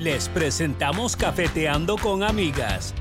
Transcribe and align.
Les 0.00 0.30
presentamos 0.30 1.14
Cafeteando 1.14 1.98
con 1.98 2.22
Amigas, 2.22 2.94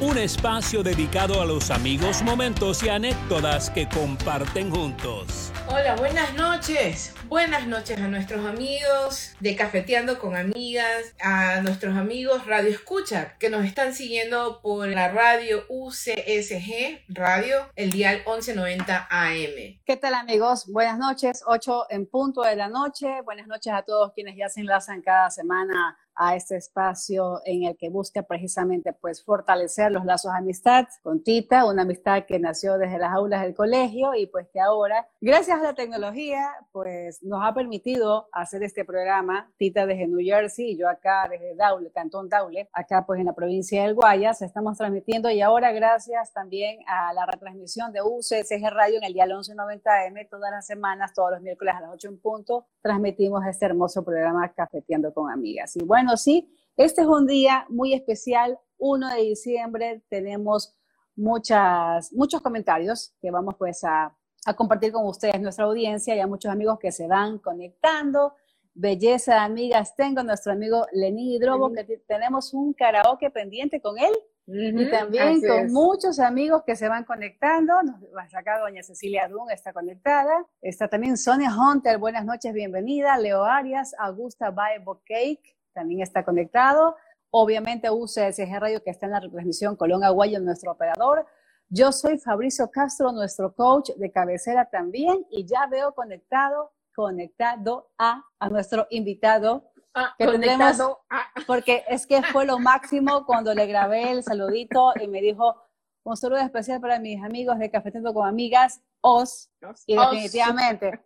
un 0.00 0.16
espacio 0.16 0.84
dedicado 0.84 1.42
a 1.42 1.44
los 1.44 1.72
amigos, 1.72 2.22
momentos 2.22 2.84
y 2.84 2.88
anécdotas 2.88 3.68
que 3.68 3.88
comparten 3.88 4.70
juntos. 4.70 5.50
Hola, 5.66 5.96
buenas 5.96 6.32
noches. 6.34 7.15
Buenas 7.28 7.66
noches 7.66 8.00
a 8.00 8.06
nuestros 8.06 8.46
amigos 8.46 9.34
de 9.40 9.56
Cafeteando 9.56 10.20
con 10.20 10.36
Amigas, 10.36 11.12
a 11.20 11.60
nuestros 11.60 11.96
amigos 11.96 12.46
Radio 12.46 12.70
Escucha 12.70 13.36
que 13.40 13.50
nos 13.50 13.64
están 13.64 13.94
siguiendo 13.94 14.60
por 14.62 14.86
la 14.86 15.08
radio 15.08 15.64
UCSG 15.68 17.04
Radio, 17.08 17.56
el 17.74 17.90
dial 17.90 18.18
1190 18.18 19.08
AM. 19.10 19.80
¿Qué 19.84 19.96
tal 19.96 20.14
amigos? 20.14 20.70
Buenas 20.70 20.98
noches, 20.98 21.42
8 21.44 21.86
en 21.90 22.06
punto 22.06 22.42
de 22.42 22.54
la 22.54 22.68
noche. 22.68 23.20
Buenas 23.22 23.48
noches 23.48 23.72
a 23.72 23.82
todos 23.82 24.12
quienes 24.12 24.36
ya 24.36 24.48
se 24.48 24.60
enlazan 24.60 25.02
cada 25.02 25.28
semana 25.28 25.98
a 26.16 26.34
este 26.34 26.56
espacio 26.56 27.42
en 27.44 27.64
el 27.64 27.76
que 27.76 27.90
busca 27.90 28.22
precisamente 28.22 28.92
pues 28.94 29.22
fortalecer 29.22 29.92
los 29.92 30.04
lazos 30.04 30.32
de 30.32 30.38
amistad 30.38 30.86
con 31.02 31.22
Tita, 31.22 31.66
una 31.66 31.82
amistad 31.82 32.24
que 32.26 32.38
nació 32.38 32.78
desde 32.78 32.98
las 32.98 33.12
aulas 33.12 33.42
del 33.42 33.54
colegio 33.54 34.14
y 34.14 34.26
pues 34.26 34.48
que 34.52 34.58
ahora, 34.58 35.06
gracias 35.20 35.60
a 35.60 35.62
la 35.62 35.74
tecnología, 35.74 36.48
pues 36.72 37.15
nos 37.22 37.40
ha 37.42 37.54
permitido 37.54 38.28
hacer 38.32 38.62
este 38.62 38.84
programa, 38.84 39.52
Tita 39.56 39.86
desde 39.86 40.06
New 40.06 40.20
Jersey 40.24 40.72
y 40.72 40.78
yo 40.78 40.88
acá 40.88 41.26
desde 41.30 41.54
Daule, 41.54 41.90
Cantón 41.90 42.28
Daule, 42.28 42.68
acá 42.72 43.04
pues 43.06 43.20
en 43.20 43.26
la 43.26 43.34
provincia 43.34 43.82
del 43.82 43.94
Guayas, 43.94 44.42
estamos 44.42 44.76
transmitiendo 44.78 45.30
y 45.30 45.40
ahora 45.40 45.72
gracias 45.72 46.32
también 46.32 46.78
a 46.86 47.12
la 47.12 47.26
retransmisión 47.26 47.92
de 47.92 48.02
UCSG 48.02 48.70
Radio 48.70 48.98
en 48.98 49.04
el 49.04 49.12
día 49.12 49.26
1190M 49.26 50.28
todas 50.28 50.50
las 50.50 50.66
semanas, 50.66 51.12
todos 51.14 51.32
los 51.32 51.40
miércoles 51.40 51.74
a 51.76 51.80
las 51.80 51.90
8 51.92 52.08
en 52.08 52.20
punto, 52.20 52.66
transmitimos 52.82 53.44
este 53.46 53.66
hermoso 53.66 54.04
programa 54.04 54.52
Cafeteando 54.52 55.12
con 55.12 55.30
Amigas. 55.30 55.76
Y 55.76 55.84
bueno, 55.84 56.16
sí, 56.16 56.52
este 56.76 57.02
es 57.02 57.06
un 57.06 57.26
día 57.26 57.66
muy 57.68 57.94
especial, 57.94 58.58
1 58.78 59.14
de 59.14 59.22
diciembre, 59.22 60.02
tenemos 60.08 60.76
muchas, 61.16 62.12
muchos 62.12 62.40
comentarios 62.42 63.14
que 63.20 63.30
vamos 63.30 63.54
pues 63.58 63.82
a, 63.84 64.14
a 64.46 64.54
compartir 64.54 64.92
con 64.92 65.04
ustedes, 65.06 65.40
nuestra 65.40 65.64
audiencia, 65.64 66.14
y 66.14 66.20
a 66.20 66.26
muchos 66.26 66.50
amigos 66.50 66.78
que 66.78 66.92
se 66.92 67.08
van 67.08 67.38
conectando. 67.38 68.34
Belleza 68.74 69.32
de 69.32 69.38
amigas, 69.40 69.96
tengo 69.96 70.22
nuestro 70.22 70.52
amigo 70.52 70.86
Lenín 70.92 71.30
Hidrobo, 71.30 71.72
que 71.72 71.84
tenemos 72.06 72.54
un 72.54 72.72
karaoke 72.72 73.30
pendiente 73.30 73.80
con 73.80 73.98
él. 73.98 74.12
y 74.46 74.88
también 74.90 75.40
con 75.40 75.72
muchos 75.72 76.20
amigos 76.20 76.62
que 76.64 76.76
se 76.76 76.88
van 76.88 77.02
conectando. 77.02 77.82
Nos 77.82 78.34
acá 78.34 78.60
doña 78.60 78.84
Cecilia 78.84 79.26
Dun 79.28 79.50
está 79.50 79.72
conectada. 79.72 80.46
Está 80.62 80.86
también 80.86 81.16
Sonia 81.16 81.50
Hunter, 81.52 81.98
buenas 81.98 82.24
noches, 82.24 82.52
bienvenida. 82.52 83.18
Leo 83.18 83.42
Arias, 83.42 83.96
Augusta 83.98 84.50
Bible 84.50 85.00
Cake, 85.04 85.56
también 85.72 86.02
está 86.02 86.24
conectado. 86.24 86.96
Obviamente 87.30 87.90
UCSG 87.90 88.60
Radio 88.60 88.84
que 88.84 88.90
está 88.90 89.06
en 89.06 89.12
la 89.12 89.20
retransmisión 89.20 89.74
Colón 89.74 90.04
Aguayo, 90.04 90.38
nuestro 90.38 90.70
operador. 90.70 91.26
Yo 91.68 91.90
soy 91.92 92.18
Fabricio 92.18 92.70
Castro, 92.70 93.12
nuestro 93.12 93.54
coach 93.54 93.90
de 93.96 94.10
cabecera 94.10 94.68
también, 94.70 95.26
y 95.30 95.44
ya 95.44 95.66
veo 95.66 95.94
conectado, 95.94 96.72
conectado 96.94 97.90
a, 97.98 98.24
a 98.38 98.48
nuestro 98.48 98.86
invitado. 98.90 99.70
Ah, 99.94 100.14
que 100.18 100.26
tendremos, 100.26 100.78
a. 101.08 101.24
porque 101.46 101.82
es 101.88 102.06
que 102.06 102.22
fue 102.22 102.44
lo 102.44 102.58
máximo 102.58 103.24
cuando 103.24 103.54
le 103.54 103.66
grabé 103.66 104.12
el 104.12 104.22
saludito 104.22 104.92
y 105.00 105.08
me 105.08 105.22
dijo, 105.22 105.56
un 106.04 106.16
saludo 106.16 106.40
especial 106.40 106.80
para 106.80 107.00
mis 107.00 107.22
amigos 107.24 107.58
de 107.58 107.70
Cafetendo 107.70 108.14
con 108.14 108.28
Amigas, 108.28 108.80
OS, 109.00 109.50
y 109.86 109.96
definitivamente. 109.96 111.00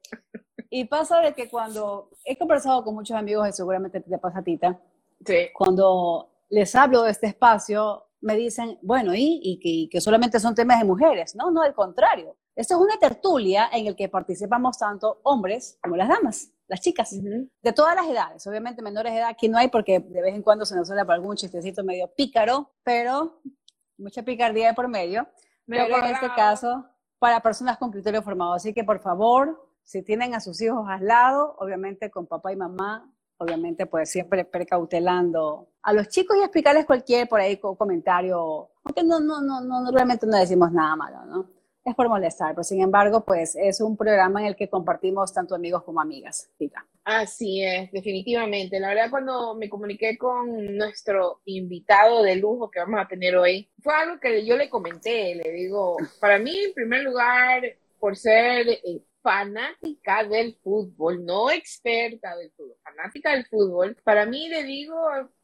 Y 0.68 0.84
pasa 0.84 1.20
de 1.20 1.32
que 1.32 1.48
cuando 1.48 2.10
he 2.24 2.36
conversado 2.36 2.84
con 2.84 2.94
muchos 2.94 3.16
amigos, 3.16 3.48
y 3.48 3.52
seguramente 3.52 4.00
te 4.00 4.18
pasa 4.18 4.40
a 4.40 4.42
Tita, 4.42 4.78
cuando 5.54 6.30
les 6.50 6.74
hablo 6.74 7.02
de 7.02 7.12
este 7.12 7.28
espacio, 7.28 8.09
me 8.20 8.36
dicen, 8.36 8.78
bueno, 8.82 9.14
¿y, 9.14 9.40
y, 9.42 9.88
que, 9.88 10.00
solamente 10.00 10.40
son 10.40 10.54
temas 10.54 10.78
de 10.78 10.84
mujeres? 10.84 11.34
No, 11.34 11.50
no, 11.50 11.62
al 11.62 11.74
contrario. 11.74 12.36
Esto 12.54 12.74
es 12.74 12.80
una 12.80 12.98
tertulia 12.98 13.70
en 13.72 13.86
el 13.86 13.96
que 13.96 14.08
participamos 14.08 14.78
tanto 14.78 15.20
hombres 15.22 15.78
como 15.82 15.96
las 15.96 16.08
damas, 16.08 16.52
las 16.66 16.80
chicas, 16.80 17.10
de 17.12 17.72
todas 17.72 17.94
las 17.94 18.06
edades. 18.06 18.46
Obviamente 18.46 18.82
menores 18.82 19.12
de 19.12 19.20
edad 19.20 19.28
aquí 19.28 19.48
no 19.48 19.56
hay 19.56 19.68
porque 19.68 20.00
de 20.00 20.22
vez 20.22 20.34
en 20.34 20.42
cuando 20.42 20.66
se 20.66 20.76
nos 20.76 20.88
suele 20.88 21.04
para 21.04 21.14
algún 21.14 21.36
chistecito 21.36 21.82
medio 21.82 22.12
pícaro, 22.14 22.72
pero 22.82 23.40
mucha 23.96 24.22
picardía 24.22 24.74
por 24.74 24.88
medio. 24.88 25.26
pero 25.66 25.96
en 25.96 26.04
este 26.06 26.28
caso, 26.36 26.84
para 27.18 27.40
personas 27.40 27.78
con 27.78 27.90
criterio 27.90 28.22
formado. 28.22 28.52
Así 28.52 28.74
que 28.74 28.84
por 28.84 29.00
favor, 29.00 29.70
si 29.82 30.02
tienen 30.02 30.34
a 30.34 30.40
sus 30.40 30.60
hijos 30.60 30.86
al 30.88 31.06
lado, 31.06 31.56
obviamente 31.58 32.10
con 32.10 32.26
papá 32.26 32.52
y 32.52 32.56
mamá, 32.56 33.10
obviamente 33.40 33.86
pues 33.86 34.10
siempre 34.10 34.44
precautelando 34.44 35.68
a 35.82 35.92
los 35.94 36.08
chicos 36.08 36.36
y 36.36 36.42
explicarles 36.42 36.84
cualquier 36.84 37.26
por 37.26 37.40
ahí 37.40 37.56
comentario, 37.56 38.68
aunque 38.84 39.02
no, 39.02 39.18
no, 39.18 39.40
no, 39.40 39.60
no, 39.62 39.90
realmente 39.90 40.26
no 40.26 40.36
decimos 40.36 40.70
nada 40.72 40.94
malo, 40.94 41.24
¿no? 41.24 41.46
Es 41.82 41.94
por 41.94 42.10
molestar, 42.10 42.50
pero 42.54 42.62
sin 42.62 42.82
embargo, 42.82 43.24
pues 43.24 43.56
es 43.56 43.80
un 43.80 43.96
programa 43.96 44.40
en 44.42 44.48
el 44.48 44.56
que 44.56 44.68
compartimos 44.68 45.32
tanto 45.32 45.54
amigos 45.54 45.82
como 45.82 46.02
amigas. 46.02 46.50
Así 47.04 47.64
es, 47.64 47.90
definitivamente. 47.90 48.78
La 48.78 48.88
verdad, 48.88 49.08
cuando 49.08 49.54
me 49.54 49.70
comuniqué 49.70 50.18
con 50.18 50.76
nuestro 50.76 51.40
invitado 51.46 52.22
de 52.22 52.36
lujo 52.36 52.70
que 52.70 52.80
vamos 52.80 53.00
a 53.00 53.08
tener 53.08 53.34
hoy, 53.34 53.70
fue 53.82 53.94
algo 53.94 54.20
que 54.20 54.44
yo 54.44 54.58
le 54.58 54.68
comenté. 54.68 55.34
Le 55.34 55.50
digo, 55.52 55.96
para 56.20 56.38
mí, 56.38 56.54
en 56.54 56.74
primer 56.74 57.02
lugar, 57.02 57.62
por 57.98 58.14
ser 58.14 58.68
eh, 58.68 59.02
fanática 59.22 60.24
del 60.24 60.56
fútbol, 60.62 61.24
no 61.24 61.50
experta 61.50 62.36
del 62.36 62.50
fútbol, 62.52 62.76
fanática 62.82 63.32
del 63.32 63.46
fútbol, 63.46 63.96
para 64.02 64.26
mí 64.26 64.48
le 64.48 64.62
digo, 64.64 64.96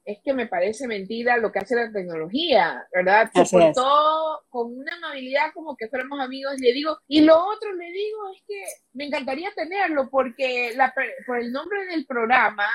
es 0.05 0.19
que 0.25 0.33
me 0.33 0.47
parece 0.47 0.87
mentira 0.87 1.37
lo 1.37 1.51
que 1.51 1.59
hace 1.59 1.75
la 1.75 1.93
tecnología, 1.93 2.87
¿verdad? 2.93 3.31
Se 3.35 3.45
portó 3.45 4.45
con 4.49 4.77
una 4.79 4.95
amabilidad 4.97 5.53
como 5.53 5.77
que 5.77 5.89
fuéramos 5.89 6.21
amigos, 6.21 6.55
le 6.59 6.73
digo, 6.73 6.99
y 7.09 7.23
lo 7.23 7.37
otro 7.37 7.73
le 7.75 7.91
digo 7.91 8.31
es 8.35 8.43
que 8.47 8.65
me 8.93 9.07
encantaría 9.07 9.53
tenerlo 9.55 10.09
porque 10.11 10.73
la, 10.75 10.95
por 11.27 11.39
el 11.39 11.53
nombre 11.53 11.87
del 11.87 12.07
programa 12.07 12.67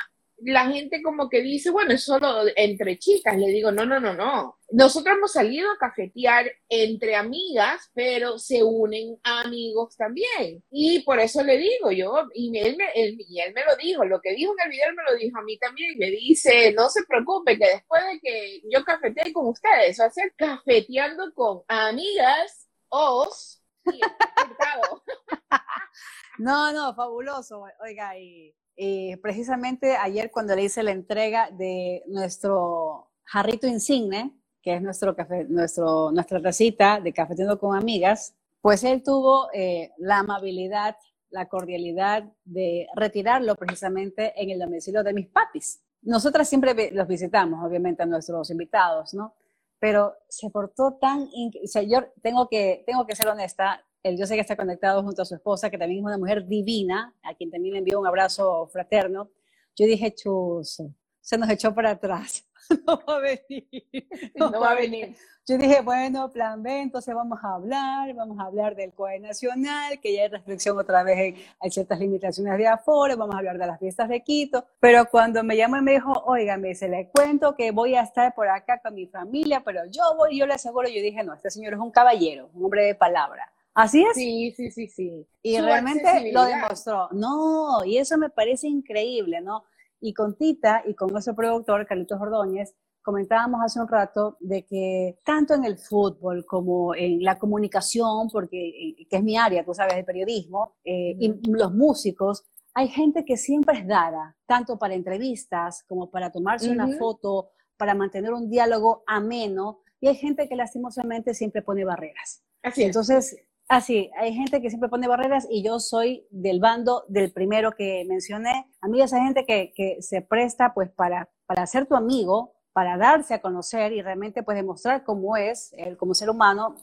la 0.43 0.65
gente 0.67 1.01
como 1.01 1.29
que 1.29 1.41
dice, 1.41 1.69
bueno, 1.69 1.93
es 1.93 2.03
solo 2.03 2.43
entre 2.55 2.97
chicas. 2.97 3.37
Le 3.37 3.47
digo, 3.47 3.71
no, 3.71 3.85
no, 3.85 3.99
no, 3.99 4.13
no. 4.13 4.57
Nosotros 4.71 5.17
hemos 5.17 5.33
salido 5.33 5.69
a 5.71 5.77
cafetear 5.77 6.49
entre 6.69 7.15
amigas, 7.15 7.91
pero 7.93 8.39
se 8.39 8.63
unen 8.63 9.17
amigos 9.23 9.97
también. 9.97 10.63
Y 10.69 10.99
por 11.03 11.19
eso 11.19 11.43
le 11.43 11.57
digo 11.57 11.91
yo, 11.91 12.27
y 12.33 12.57
él, 12.57 12.77
me, 12.77 12.85
él, 12.95 13.17
y 13.19 13.39
él 13.39 13.53
me 13.53 13.65
lo 13.65 13.75
dijo, 13.75 14.05
lo 14.05 14.21
que 14.21 14.33
dijo 14.33 14.53
en 14.57 14.65
el 14.65 14.71
video 14.71 14.93
me 14.95 15.11
lo 15.11 15.17
dijo 15.17 15.37
a 15.37 15.43
mí 15.43 15.57
también. 15.57 15.93
Y 15.93 15.97
me 15.97 16.11
dice, 16.11 16.73
no 16.73 16.89
se 16.89 17.03
preocupe, 17.05 17.57
que 17.57 17.67
después 17.67 18.01
de 18.11 18.19
que 18.21 18.61
yo 18.71 18.83
cafetee 18.83 19.33
con 19.33 19.47
ustedes, 19.47 19.99
va 19.99 20.05
a 20.05 20.11
ser 20.11 20.33
cafeteando 20.37 21.33
con 21.33 21.63
amigas, 21.67 22.67
os 22.89 23.61
y 23.85 23.99
No, 26.41 26.73
no, 26.73 26.95
fabuloso. 26.95 27.65
Oiga, 27.83 28.17
y 28.17 29.15
precisamente 29.17 29.95
ayer 29.95 30.31
cuando 30.31 30.55
le 30.55 30.63
hice 30.63 30.81
la 30.81 30.89
entrega 30.89 31.51
de 31.51 32.01
nuestro 32.07 33.11
jarrito 33.25 33.67
insigne, 33.67 34.35
que 34.59 34.73
es 34.73 34.81
nuestro 34.81 35.15
café, 35.15 35.45
nuestro, 35.47 36.11
nuestra 36.11 36.41
tacita 36.41 36.99
de 36.99 37.13
cafeteando 37.13 37.59
con 37.59 37.77
amigas, 37.77 38.33
pues 38.59 38.83
él 38.83 39.03
tuvo 39.03 39.49
eh, 39.53 39.91
la 39.99 40.17
amabilidad, 40.17 40.95
la 41.29 41.47
cordialidad 41.47 42.23
de 42.43 42.87
retirarlo 42.95 43.55
precisamente 43.55 44.33
en 44.35 44.49
el 44.49 44.57
domicilio 44.57 45.03
de 45.03 45.13
mis 45.13 45.27
papis. 45.27 45.83
Nosotras 46.01 46.49
siempre 46.49 46.89
los 46.91 47.07
visitamos, 47.07 47.63
obviamente, 47.63 48.01
a 48.01 48.07
nuestros 48.07 48.49
invitados, 48.49 49.13
¿no? 49.13 49.35
Pero 49.77 50.15
se 50.27 50.49
portó 50.49 50.97
tan... 50.99 51.29
O 51.63 51.67
sea, 51.67 51.83
yo 51.83 51.99
tengo 52.23 52.49
que, 52.49 52.83
tengo 52.87 53.05
que 53.05 53.15
ser 53.15 53.27
honesta, 53.27 53.85
el 54.03 54.17
yo 54.17 54.25
sé 54.25 54.35
que 54.35 54.41
está 54.41 54.55
conectado 54.55 55.03
junto 55.03 55.21
a 55.21 55.25
su 55.25 55.35
esposa, 55.35 55.69
que 55.69 55.77
también 55.77 55.99
es 55.99 56.05
una 56.05 56.17
mujer 56.17 56.47
divina, 56.47 57.13
a 57.23 57.33
quien 57.35 57.51
también 57.51 57.73
le 57.73 57.79
envío 57.79 57.99
un 57.99 58.07
abrazo 58.07 58.67
fraterno. 58.67 59.29
Yo 59.75 59.85
dije, 59.85 60.13
chuzo, 60.13 60.93
se 61.19 61.37
nos 61.37 61.49
echó 61.49 61.73
para 61.73 61.91
atrás. 61.91 62.45
no 62.87 63.01
va 63.07 63.15
a 63.15 63.19
venir. 63.19 63.67
No, 64.35 64.51
va 64.59 64.71
a 64.71 64.75
venir. 64.75 65.15
Yo 65.47 65.57
dije, 65.57 65.81
bueno, 65.81 66.31
plan 66.31 66.61
B, 66.61 66.81
entonces 66.81 67.13
vamos 67.13 67.39
a 67.43 67.55
hablar, 67.55 68.13
vamos 68.13 68.39
a 68.39 68.43
hablar 68.43 68.75
del 68.75 68.93
COE 68.93 69.19
nacional, 69.19 69.99
que 69.99 70.13
ya 70.13 70.23
hay 70.23 70.27
restricción 70.29 70.77
otra 70.77 71.03
vez, 71.03 71.35
hay 71.59 71.71
ciertas 71.71 71.99
limitaciones 71.99 72.57
de 72.57 72.67
aforo, 72.67 73.17
vamos 73.17 73.35
a 73.35 73.39
hablar 73.39 73.57
de 73.57 73.65
las 73.65 73.79
fiestas 73.79 74.07
de 74.07 74.21
Quito, 74.21 74.65
pero 74.79 75.05
cuando 75.09 75.43
me 75.43 75.57
llamó 75.57 75.77
y 75.77 75.81
me 75.81 75.93
dijo, 75.93 76.11
oiga, 76.25 76.57
me 76.57 76.69
dice, 76.69 76.87
le 76.87 77.09
cuento 77.09 77.55
que 77.55 77.71
voy 77.71 77.95
a 77.95 78.01
estar 78.01 78.33
por 78.35 78.47
acá 78.47 78.79
con 78.81 78.93
mi 78.93 79.07
familia, 79.07 79.63
pero 79.65 79.81
yo 79.89 80.03
voy, 80.15 80.37
yo 80.37 80.45
le 80.45 80.53
aseguro, 80.53 80.87
yo 80.87 81.01
dije, 81.01 81.23
no, 81.23 81.33
este 81.33 81.49
señor 81.49 81.73
es 81.73 81.79
un 81.79 81.91
caballero, 81.91 82.49
un 82.53 82.65
hombre 82.65 82.85
de 82.85 82.95
palabra 82.95 83.51
Así 83.73 84.03
es. 84.03 84.13
Sí, 84.15 84.53
sí, 84.55 84.71
sí, 84.71 84.87
sí. 84.87 85.27
Y 85.41 85.59
realmente 85.59 86.31
lo 86.31 86.45
demostró. 86.45 87.09
No, 87.11 87.83
y 87.85 87.97
eso 87.97 88.17
me 88.17 88.29
parece 88.29 88.67
increíble, 88.67 89.41
¿no? 89.41 89.63
Y 89.99 90.13
con 90.13 90.35
Tita 90.35 90.83
y 90.85 90.93
con 90.93 91.11
nuestro 91.11 91.35
productor, 91.35 91.85
Carlitos 91.85 92.19
Ordóñez, 92.19 92.75
comentábamos 93.01 93.61
hace 93.63 93.79
un 93.79 93.87
rato 93.87 94.37
de 94.39 94.65
que 94.65 95.19
tanto 95.23 95.53
en 95.53 95.65
el 95.65 95.77
fútbol 95.77 96.45
como 96.45 96.93
en 96.95 97.23
la 97.23 97.37
comunicación, 97.37 98.29
porque 98.31 98.69
eh, 98.69 99.07
que 99.09 99.17
es 99.17 99.23
mi 99.23 99.37
área, 99.37 99.63
tú 99.63 99.73
sabes, 99.73 99.95
el 99.95 100.05
periodismo, 100.05 100.75
eh, 100.83 101.15
y 101.19 101.33
los 101.49 101.73
músicos, 101.73 102.43
hay 102.73 102.87
gente 102.87 103.25
que 103.25 103.37
siempre 103.37 103.79
es 103.79 103.87
dada, 103.87 104.35
tanto 104.45 104.77
para 104.77 104.93
entrevistas 104.93 105.83
como 105.87 106.09
para 106.09 106.31
tomarse 106.31 106.69
una 106.69 106.87
foto, 106.97 107.51
para 107.77 107.95
mantener 107.95 108.33
un 108.33 108.49
diálogo 108.49 109.03
ameno, 109.07 109.79
y 109.99 110.07
hay 110.07 110.15
gente 110.15 110.47
que 110.47 110.55
lastimosamente 110.55 111.33
siempre 111.33 111.61
pone 111.61 111.83
barreras. 111.83 112.43
Así 112.63 112.83
Entonces, 112.83 113.35
así, 113.71 114.11
hay 114.17 114.33
gente 114.33 114.61
que 114.61 114.69
siempre 114.69 114.89
pone 114.89 115.07
barreras 115.07 115.47
y 115.49 115.63
yo 115.63 115.79
soy 115.79 116.27
del 116.29 116.59
bando 116.59 117.05
del 117.07 117.31
primero 117.31 117.71
que 117.71 118.05
mencioné. 118.07 118.67
A 118.81 118.87
mí 118.87 119.01
esa 119.01 119.23
gente 119.23 119.45
que, 119.45 119.73
que 119.75 120.01
se 120.01 120.21
presta 120.21 120.73
pues 120.73 120.91
para, 120.91 121.29
para 121.45 121.65
ser 121.65 121.85
tu 121.87 121.95
amigo, 121.95 122.53
para 122.73 122.97
darse 122.97 123.33
a 123.33 123.41
conocer 123.41 123.93
y 123.93 124.01
realmente 124.01 124.43
pues 124.43 124.55
demostrar 124.55 125.03
cómo 125.03 125.37
es 125.37 125.73
él 125.77 125.97
como 125.97 126.13
ser 126.13 126.29
humano, 126.29 126.75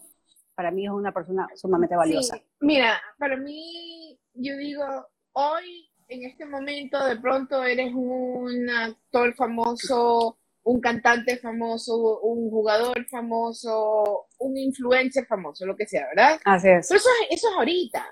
para 0.54 0.70
mí 0.70 0.86
es 0.86 0.90
una 0.90 1.12
persona 1.12 1.46
sumamente 1.54 1.94
valiosa. 1.94 2.36
Sí, 2.36 2.42
mira, 2.60 3.00
para 3.16 3.36
mí, 3.36 4.18
yo 4.34 4.56
digo, 4.56 4.84
hoy, 5.32 5.88
en 6.08 6.24
este 6.24 6.46
momento, 6.46 7.04
de 7.04 7.16
pronto 7.20 7.62
eres 7.62 7.92
un 7.94 8.68
actor 8.68 9.34
famoso, 9.36 10.36
un 10.68 10.80
cantante 10.80 11.38
famoso, 11.38 12.20
un 12.20 12.50
jugador 12.50 13.06
famoso, 13.08 14.26
un 14.38 14.56
influencer 14.58 15.24
famoso, 15.24 15.64
lo 15.64 15.74
que 15.74 15.86
sea, 15.86 16.06
¿verdad? 16.14 16.38
Así 16.44 16.68
es. 16.68 16.88
Pero 16.88 16.98
eso, 16.98 17.08
eso 17.30 17.48
es 17.48 17.54
ahorita. 17.56 18.06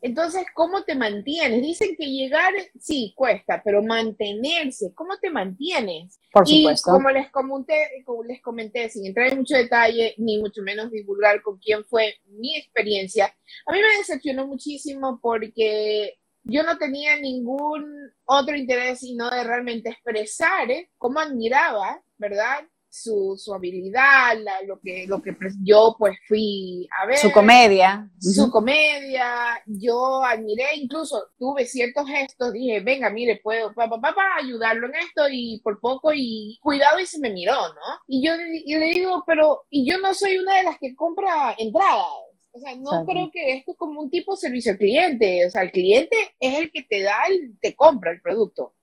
Entonces, 0.00 0.44
¿cómo 0.52 0.82
te 0.82 0.96
mantienes? 0.96 1.62
Dicen 1.62 1.94
que 1.96 2.06
llegar, 2.06 2.52
sí, 2.80 3.12
cuesta, 3.16 3.62
pero 3.64 3.84
mantenerse, 3.84 4.92
¿cómo 4.96 5.16
te 5.18 5.30
mantienes? 5.30 6.18
Por 6.32 6.44
supuesto. 6.44 6.90
Y 6.90 6.92
como 6.92 7.10
les 7.10 7.30
comenté, 7.30 8.02
como 8.04 8.24
les 8.24 8.42
comenté, 8.42 8.90
sin 8.90 9.06
entrar 9.06 9.28
en 9.30 9.38
mucho 9.38 9.56
detalle, 9.56 10.16
ni 10.18 10.38
mucho 10.38 10.60
menos 10.62 10.90
divulgar 10.90 11.40
con 11.40 11.56
quién 11.58 11.84
fue 11.84 12.16
mi 12.26 12.56
experiencia, 12.56 13.26
a 13.64 13.72
mí 13.72 13.78
me 13.78 13.98
decepcionó 13.98 14.48
muchísimo 14.48 15.20
porque 15.22 16.18
yo 16.44 16.62
no 16.62 16.78
tenía 16.78 17.18
ningún 17.18 18.12
otro 18.24 18.56
interés 18.56 19.00
sino 19.00 19.30
de 19.30 19.44
realmente 19.44 19.90
expresar 19.90 20.70
¿eh? 20.70 20.90
cómo 20.98 21.20
admiraba, 21.20 22.02
¿verdad? 22.16 22.60
su, 22.92 23.36
su 23.38 23.54
habilidad, 23.54 24.36
lo, 24.66 24.78
que, 24.78 25.06
lo 25.08 25.22
que 25.22 25.34
yo 25.62 25.96
pues 25.98 26.14
fui 26.28 26.86
a 27.00 27.06
ver. 27.06 27.16
Su 27.16 27.32
comedia. 27.32 28.08
Su 28.20 28.50
comedia. 28.50 29.62
Yo 29.64 30.22
admiré, 30.22 30.76
incluso 30.76 31.30
tuve 31.38 31.64
ciertos 31.64 32.06
gestos, 32.06 32.52
dije, 32.52 32.80
venga, 32.80 33.08
mire, 33.08 33.40
puedo 33.42 33.72
pa, 33.72 33.88
pa, 33.88 34.14
ayudarlo 34.38 34.88
en 34.88 34.96
esto 34.96 35.22
y 35.30 35.60
por 35.64 35.80
poco 35.80 36.12
y 36.14 36.58
cuidado 36.60 37.00
y 37.00 37.06
se 37.06 37.18
me 37.18 37.30
miró, 37.30 37.54
¿no? 37.54 38.00
Y 38.06 38.24
yo 38.26 38.34
y 38.34 38.76
le 38.76 38.86
digo, 38.86 39.24
pero, 39.26 39.62
y 39.70 39.90
yo 39.90 39.98
no 39.98 40.12
soy 40.12 40.36
una 40.36 40.56
de 40.56 40.64
las 40.64 40.78
que 40.78 40.94
compra 40.94 41.54
entradas. 41.56 42.06
O 42.52 42.58
sea, 42.58 42.76
no 42.76 43.06
creo 43.06 43.30
que 43.32 43.54
esto 43.54 43.72
es 43.72 43.78
como 43.78 44.00
un 44.00 44.10
tipo 44.10 44.32
de 44.32 44.40
servicio 44.40 44.72
al 44.72 44.78
cliente. 44.78 45.46
O 45.46 45.50
sea, 45.50 45.62
el 45.62 45.72
cliente 45.72 46.16
es 46.38 46.58
el 46.58 46.70
que 46.70 46.82
te 46.82 47.02
da, 47.02 47.16
el, 47.28 47.58
te 47.60 47.74
compra 47.74 48.12
el 48.12 48.20
producto. 48.20 48.74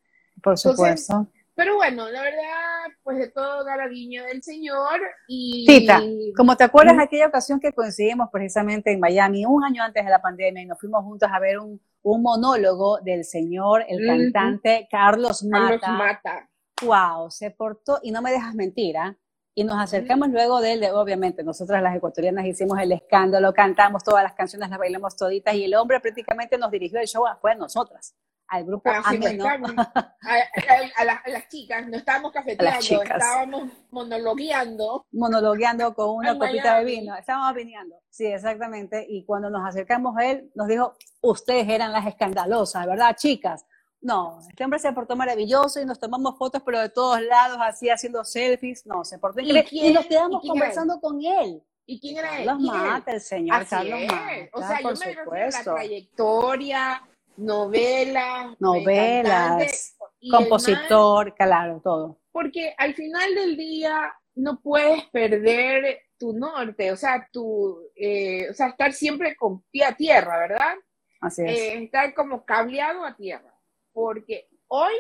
Por 0.42 0.58
supuesto. 0.58 1.28
Pero 1.60 1.76
bueno, 1.76 2.10
la 2.10 2.22
verdad, 2.22 2.88
pues 3.04 3.18
de 3.18 3.32
todo 3.32 3.66
da 3.66 3.76
la 3.76 3.90
del 3.90 4.42
Señor. 4.42 5.02
Y... 5.28 5.66
Tita, 5.68 6.02
como 6.38 6.56
te 6.56 6.64
acuerdas 6.64 6.96
de 6.96 7.04
aquella 7.04 7.28
ocasión 7.28 7.60
que 7.60 7.74
coincidimos 7.74 8.30
precisamente 8.32 8.94
en 8.94 9.00
Miami, 9.02 9.46
un 9.46 9.66
año 9.66 9.84
antes 9.84 10.06
de 10.06 10.10
la 10.10 10.22
pandemia, 10.22 10.64
y 10.64 10.66
nos 10.66 10.80
fuimos 10.80 11.04
juntos 11.04 11.30
a 11.30 11.38
ver 11.38 11.60
un, 11.60 11.82
un 12.02 12.22
monólogo 12.22 13.00
del 13.02 13.26
señor, 13.26 13.84
el 13.90 14.06
cantante 14.08 14.88
Carlos 14.90 15.44
Mata. 15.44 15.80
Carlos 15.82 16.00
Mata. 16.00 16.50
Wow, 16.82 17.30
se 17.30 17.52
portó, 17.52 18.00
y 18.04 18.12
no 18.12 18.22
me 18.22 18.32
dejas 18.32 18.56
mentir, 18.56 18.98
¿ah? 18.98 19.18
Y 19.60 19.66
nos 19.66 19.78
acercamos 19.78 20.30
luego 20.30 20.62
de 20.62 20.72
él, 20.72 20.86
obviamente, 20.94 21.44
nosotras 21.44 21.84
las 21.84 21.94
ecuatorianas 21.94 22.46
hicimos 22.46 22.80
el 22.80 22.94
escándalo, 22.94 23.54
cantamos 23.54 24.06
todas 24.06 24.24
las 24.24 24.32
canciones, 24.32 24.70
las 24.70 24.80
bailamos 24.80 25.18
toditas, 25.18 25.54
y 25.54 25.66
el 25.66 25.76
hombre 25.76 26.00
prácticamente 26.00 26.58
nos 26.58 26.72
dirigió 26.72 26.98
el 26.98 27.08
show, 27.08 27.26
fue 27.42 27.52
a 27.52 27.56
nosotras 27.56 28.16
al 28.48 28.64
grupo 28.64 28.90
ameno. 28.90 29.46
a, 29.46 31.04
las, 31.04 31.48
chicas, 31.50 31.86
no 31.90 31.98
estábamos 31.98 32.32
cafeteando, 32.34 33.04
estábamos 33.04 33.70
monologueando. 33.92 35.06
Monologueando 35.12 35.94
con 35.94 36.10
una 36.10 36.38
copita 36.40 36.80
de 36.80 36.86
vino, 36.86 37.14
estábamos 37.18 37.54
viniendo. 37.54 37.98
Sí, 38.10 38.28
exactamente. 38.28 39.06
Y 39.10 39.26
cuando 39.26 39.50
nos 39.50 39.68
acercamos 39.68 40.16
a 40.18 40.26
él, 40.26 40.50
nos 40.56 40.70
dijo, 40.70 40.94
ustedes 41.22 41.68
eran 41.68 41.92
las 41.92 42.08
escandalosas, 42.08 42.88
¿verdad, 42.88 43.14
chicas? 43.18 43.66
No, 44.02 44.40
este 44.48 44.64
hombre 44.64 44.80
se 44.80 44.92
portó 44.94 45.16
maravilloso 45.16 45.82
y 45.82 45.86
nos 45.86 46.00
tomamos 46.00 46.38
fotos, 46.38 46.62
pero 46.66 46.80
de 46.80 46.90
todos 46.90 47.22
lados, 47.22 47.58
así 47.62 47.90
haciendo 47.90 48.24
selfies. 48.24 48.86
No, 48.86 49.04
se 49.04 49.20
portó 49.20 49.42
increíble. 49.42 49.90
¿Y, 49.90 49.94
nos 49.94 50.06
quedamos 50.06 50.42
conversando 50.42 51.00
con 51.02 51.24
él. 51.24 51.62
¿Y 51.86 52.00
quién 52.00 52.18
era 52.18 52.40
él? 52.40 52.46
Carlos 52.46 52.72
Mata, 52.72 53.12
el 53.12 53.22
señor 53.22 53.68
Carlos 53.68 54.00
Mata. 54.08 54.50
O 54.54 54.60
sea, 54.62 54.82
yo 54.82 54.90
me 54.90 55.06
refiero 55.06 55.32
a 55.34 55.50
la 55.50 55.64
trayectoria, 55.64 57.04
novelas. 57.36 58.56
Novelas, 58.60 59.98
compositor, 60.32 61.36
claro, 61.36 61.82
todo. 61.84 62.20
Porque 62.32 62.74
al 62.78 62.94
final 62.94 63.36
del 63.36 63.58
día 63.58 64.14
no 64.36 64.62
puedes 64.62 65.04
perder 65.06 66.00
tu 66.18 66.34
norte, 66.34 66.92
o 66.92 66.98
sea, 66.98 67.28
tu, 67.32 67.80
eh, 67.96 68.50
o 68.50 68.54
sea, 68.54 68.68
estar 68.68 68.94
siempre 68.94 69.36
con 69.36 69.62
pie 69.72 69.86
a 69.86 69.96
tierra, 69.96 70.38
¿verdad? 70.38 70.76
Así 71.22 71.44
es. 71.44 71.50
Eh, 71.50 71.84
estar 71.84 72.14
como 72.14 72.46
cableado 72.46 73.06
a 73.06 73.16
tierra, 73.16 73.54
porque 73.94 74.48
hoy 74.68 74.94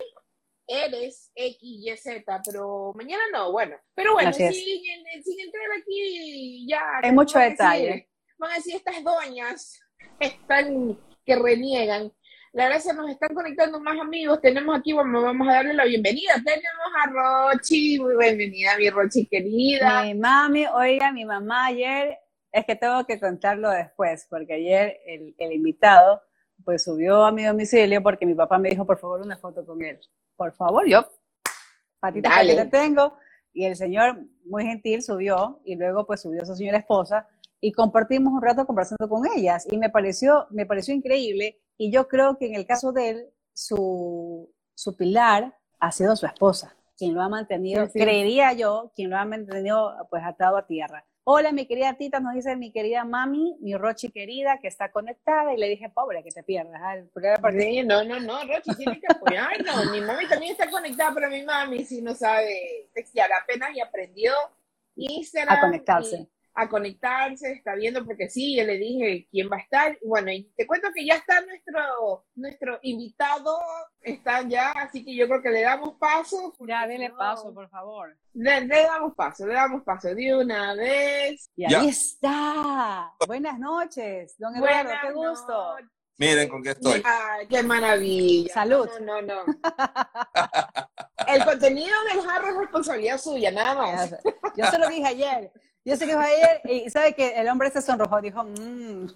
eres 0.69 1.31
X, 1.35 1.59
Y, 1.61 1.97
Z, 1.97 2.41
pero 2.45 2.93
mañana 2.95 3.23
no, 3.33 3.51
bueno. 3.51 3.75
Pero 3.95 4.13
bueno, 4.13 4.31
sin, 4.31 4.53
sin, 4.53 5.39
entrar 5.39 5.65
aquí 5.81 6.67
ya... 6.69 6.81
Hay 7.01 7.11
mucho 7.11 7.39
detalle. 7.39 8.07
van 8.37 8.51
a 8.51 8.55
decir, 8.55 8.75
estas 8.75 9.03
doñas 9.03 9.79
están 10.19 10.97
que 11.25 11.35
reniegan. 11.35 12.11
La 12.53 12.65
verdad 12.65 12.79
se 12.79 12.93
nos 12.93 13.09
están 13.09 13.33
conectando 13.33 13.79
más 13.79 13.99
amigos. 13.99 14.41
Tenemos 14.41 14.77
aquí, 14.77 14.93
bueno, 14.93 15.21
vamos 15.21 15.47
a 15.47 15.53
darle 15.53 15.73
la 15.73 15.85
bienvenida. 15.85 16.33
Tenemos 16.43 16.89
a 17.03 17.51
Rochi. 17.51 17.99
Muy 17.99 18.15
bienvenida, 18.17 18.77
mi 18.77 18.89
Rochi 18.89 19.27
querida. 19.27 20.03
Mi 20.03 20.15
mami, 20.15 20.65
oiga, 20.67 21.11
mi 21.11 21.25
mamá 21.25 21.67
ayer, 21.67 22.17
es 22.51 22.65
que 22.65 22.75
tengo 22.75 23.05
que 23.05 23.19
contarlo 23.19 23.69
después, 23.69 24.25
porque 24.29 24.53
ayer 24.53 24.99
el, 25.05 25.35
el 25.37 25.53
invitado 25.53 26.23
pues 26.69 26.83
subió 26.83 27.25
a 27.25 27.31
mi 27.31 27.43
domicilio 27.45 28.03
porque 28.03 28.27
mi 28.27 28.35
papá 28.35 28.59
me 28.59 28.69
dijo, 28.69 28.85
por 28.85 28.99
favor, 28.99 29.21
una 29.21 29.35
foto 29.35 29.65
con 29.65 29.83
él. 29.83 29.99
Por 30.35 30.53
favor, 30.53 30.87
yo, 30.87 31.03
patita 31.99 32.29
que 32.43 32.53
te 32.53 32.65
tengo. 32.65 33.17
Y 33.53 33.65
el 33.65 33.75
señor, 33.75 34.19
muy 34.45 34.65
gentil, 34.65 35.01
subió 35.01 35.61
y 35.65 35.75
luego 35.75 36.05
pues 36.05 36.21
subió 36.21 36.43
a 36.43 36.45
su 36.45 36.55
señora 36.55 36.77
esposa 36.77 37.27
y 37.59 37.71
compartimos 37.71 38.31
un 38.31 38.43
rato 38.43 38.67
conversando 38.67 39.09
con 39.09 39.23
ellas 39.35 39.65
y 39.71 39.79
me 39.79 39.89
pareció, 39.89 40.45
me 40.51 40.67
pareció 40.67 40.93
increíble 40.93 41.59
y 41.75 41.91
yo 41.91 42.07
creo 42.07 42.37
que 42.37 42.45
en 42.45 42.53
el 42.53 42.67
caso 42.67 42.91
de 42.91 43.09
él, 43.09 43.29
su, 43.51 44.53
su 44.75 44.95
pilar 44.95 45.57
ha 45.79 45.91
sido 45.91 46.15
su 46.15 46.27
esposa, 46.27 46.75
quien 46.95 47.15
lo 47.15 47.23
ha 47.23 47.29
mantenido, 47.29 47.89
creería 47.89 48.53
yo, 48.53 48.91
quien 48.95 49.09
lo 49.09 49.17
ha 49.17 49.25
mantenido 49.25 49.91
pues 50.11 50.21
atado 50.23 50.55
a 50.55 50.67
tierra. 50.67 51.03
Hola, 51.31 51.51
mi 51.51 51.67
querida 51.67 51.93
Tita, 51.93 52.19
nos 52.19 52.33
dice 52.33 52.55
mi 52.55 52.71
querida 52.71 53.05
mami, 53.05 53.55
mi 53.59 53.77
Rochi 53.77 54.09
querida, 54.09 54.57
que 54.59 54.67
está 54.67 54.91
conectada, 54.91 55.53
y 55.53 55.57
le 55.57 55.69
dije, 55.69 55.87
pobre, 55.87 56.23
que 56.23 56.31
te 56.31 56.41
pierdas. 56.41 56.81
¿ah? 56.83 57.51
Sí, 57.51 57.83
no, 57.83 58.03
no, 58.03 58.19
no, 58.19 58.43
Rochi 58.45 58.75
tiene 58.75 58.99
que 58.99 59.05
apoyarnos. 59.07 59.91
mi 59.91 60.01
mami 60.01 60.27
también 60.27 60.53
está 60.53 60.67
conectada, 60.71 61.13
pero 61.13 61.29
mi 61.29 61.43
mami 61.43 61.85
si 61.85 62.01
no 62.01 62.15
sabe 62.15 62.89
textear, 62.95 63.29
apenas 63.31 63.75
y 63.75 63.79
aprendió 63.79 64.33
Instagram. 64.95 65.55
A 65.55 65.61
conectarse 65.61 66.27
a 66.59 66.67
conectarse, 66.67 67.53
está 67.53 67.73
viendo, 67.75 68.05
porque 68.05 68.29
sí, 68.29 68.57
yo 68.57 68.65
le 68.65 68.77
dije 68.77 69.27
quién 69.31 69.49
va 69.49 69.55
a 69.55 69.61
estar. 69.61 69.97
Bueno, 70.03 70.29
y 70.29 70.43
te 70.57 70.67
cuento 70.67 70.89
que 70.93 71.05
ya 71.05 71.15
está 71.15 71.39
nuestro, 71.41 72.25
nuestro 72.35 72.79
invitado, 72.81 73.57
está 74.01 74.41
ya, 74.41 74.71
así 74.71 75.05
que 75.05 75.15
yo 75.15 75.25
creo 75.27 75.41
que 75.41 75.51
le 75.51 75.61
damos 75.61 75.95
paso. 75.97 76.53
Ya, 76.67 76.85
dele 76.85 77.11
paso, 77.11 77.53
por 77.53 77.69
favor. 77.69 78.17
Le, 78.33 78.67
damos 78.67 79.15
paso, 79.15 79.47
le 79.47 79.53
damos 79.53 79.83
paso 79.83 80.13
de 80.13 80.35
una 80.35 80.75
vez. 80.75 81.49
Y 81.55 81.73
ahí 81.73 81.87
está. 81.87 83.13
Buenas 83.25 83.57
noches, 83.57 84.35
don 84.37 84.53
Eduardo, 84.57 84.91
qué 85.01 85.13
gusto. 85.13 85.77
Miren 86.17 86.49
con 86.49 86.61
qué 86.61 86.71
estoy. 86.71 87.01
Ay, 87.05 87.47
qué 87.47 87.63
maravilla. 87.63 88.53
Salud. 88.53 88.89
No, 88.99 89.21
no, 89.21 89.45
no. 89.45 89.53
El 91.27 91.45
contenido 91.45 91.95
del 92.11 92.21
jarro 92.21 92.49
es 92.49 92.57
responsabilidad 92.57 93.17
suya, 93.17 93.51
nada 93.51 93.75
más. 93.75 94.15
Yo 94.57 94.65
se 94.65 94.77
lo 94.77 94.89
dije 94.89 95.07
ayer. 95.07 95.53
Yo 95.85 95.95
sé 95.95 96.05
que 96.05 96.13
fue 96.13 96.25
ayer 96.25 96.61
y 96.65 96.89
sabe 96.89 97.13
que 97.13 97.39
el 97.39 97.47
hombre 97.47 97.71
se 97.71 97.81
sonrojó, 97.81 98.21
dijo, 98.21 98.43
mmm. 98.43 99.07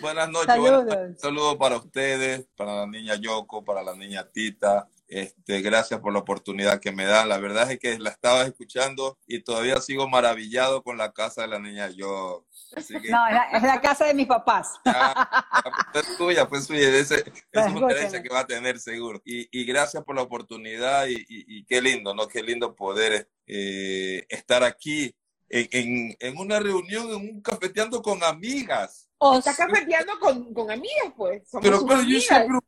Buenas 0.00 0.30
noches, 0.30 0.46
Saludos. 0.46 1.20
Saludos 1.20 1.56
para 1.56 1.76
ustedes, 1.76 2.46
para 2.56 2.76
la 2.76 2.86
niña 2.86 3.14
Yoko, 3.16 3.64
para 3.64 3.82
la 3.82 3.94
niña 3.94 4.28
Tita. 4.30 4.88
Este, 5.08 5.60
gracias 5.60 6.00
por 6.00 6.12
la 6.12 6.20
oportunidad 6.20 6.80
que 6.80 6.92
me 6.92 7.04
dan. 7.04 7.28
La 7.28 7.38
verdad 7.38 7.70
es 7.70 7.78
que 7.78 7.98
la 7.98 8.10
estaba 8.10 8.42
escuchando 8.44 9.18
y 9.26 9.42
todavía 9.42 9.80
sigo 9.80 10.08
maravillado 10.08 10.82
con 10.82 10.98
la 10.98 11.12
casa 11.12 11.42
de 11.42 11.48
la 11.48 11.58
niña 11.58 11.88
Yoko. 11.90 12.46
No, 12.76 13.26
es 13.52 13.62
la, 13.62 13.80
casa 13.80 14.06
de 14.06 14.14
mis 14.14 14.26
papás. 14.26 14.80
Pues 15.92 16.08
es 16.08 16.16
tuya, 16.16 16.48
pues 16.48 16.66
suya. 16.66 16.88
Ese, 16.88 17.24
es 17.52 17.72
una 17.72 17.92
herencia 17.92 18.22
que 18.22 18.28
va 18.28 18.40
a 18.40 18.46
tener 18.46 18.78
seguro. 18.78 19.20
Y, 19.24 19.48
y 19.50 19.64
gracias 19.64 20.04
por 20.04 20.14
la 20.14 20.22
oportunidad 20.22 21.06
y, 21.08 21.24
y, 21.28 21.64
qué 21.64 21.82
lindo, 21.82 22.14
¿no? 22.14 22.28
Qué 22.28 22.42
lindo 22.42 22.74
poder 22.76 23.28
eh, 23.46 24.24
estar 24.28 24.62
aquí 24.62 25.14
en, 25.48 25.68
en, 25.72 26.16
en, 26.20 26.38
una 26.38 26.60
reunión, 26.60 27.10
en 27.10 27.16
un 27.16 27.42
cafeteando 27.42 28.00
con 28.00 28.22
amigas. 28.22 29.10
Está 29.36 29.54
cafeteando 29.54 30.18
con, 30.18 30.54
con 30.54 30.70
amigas, 30.70 31.12
pues. 31.14 31.42
pero, 31.60 31.84
pero 31.84 32.02
yo 32.02 32.18
siempre 32.20 32.58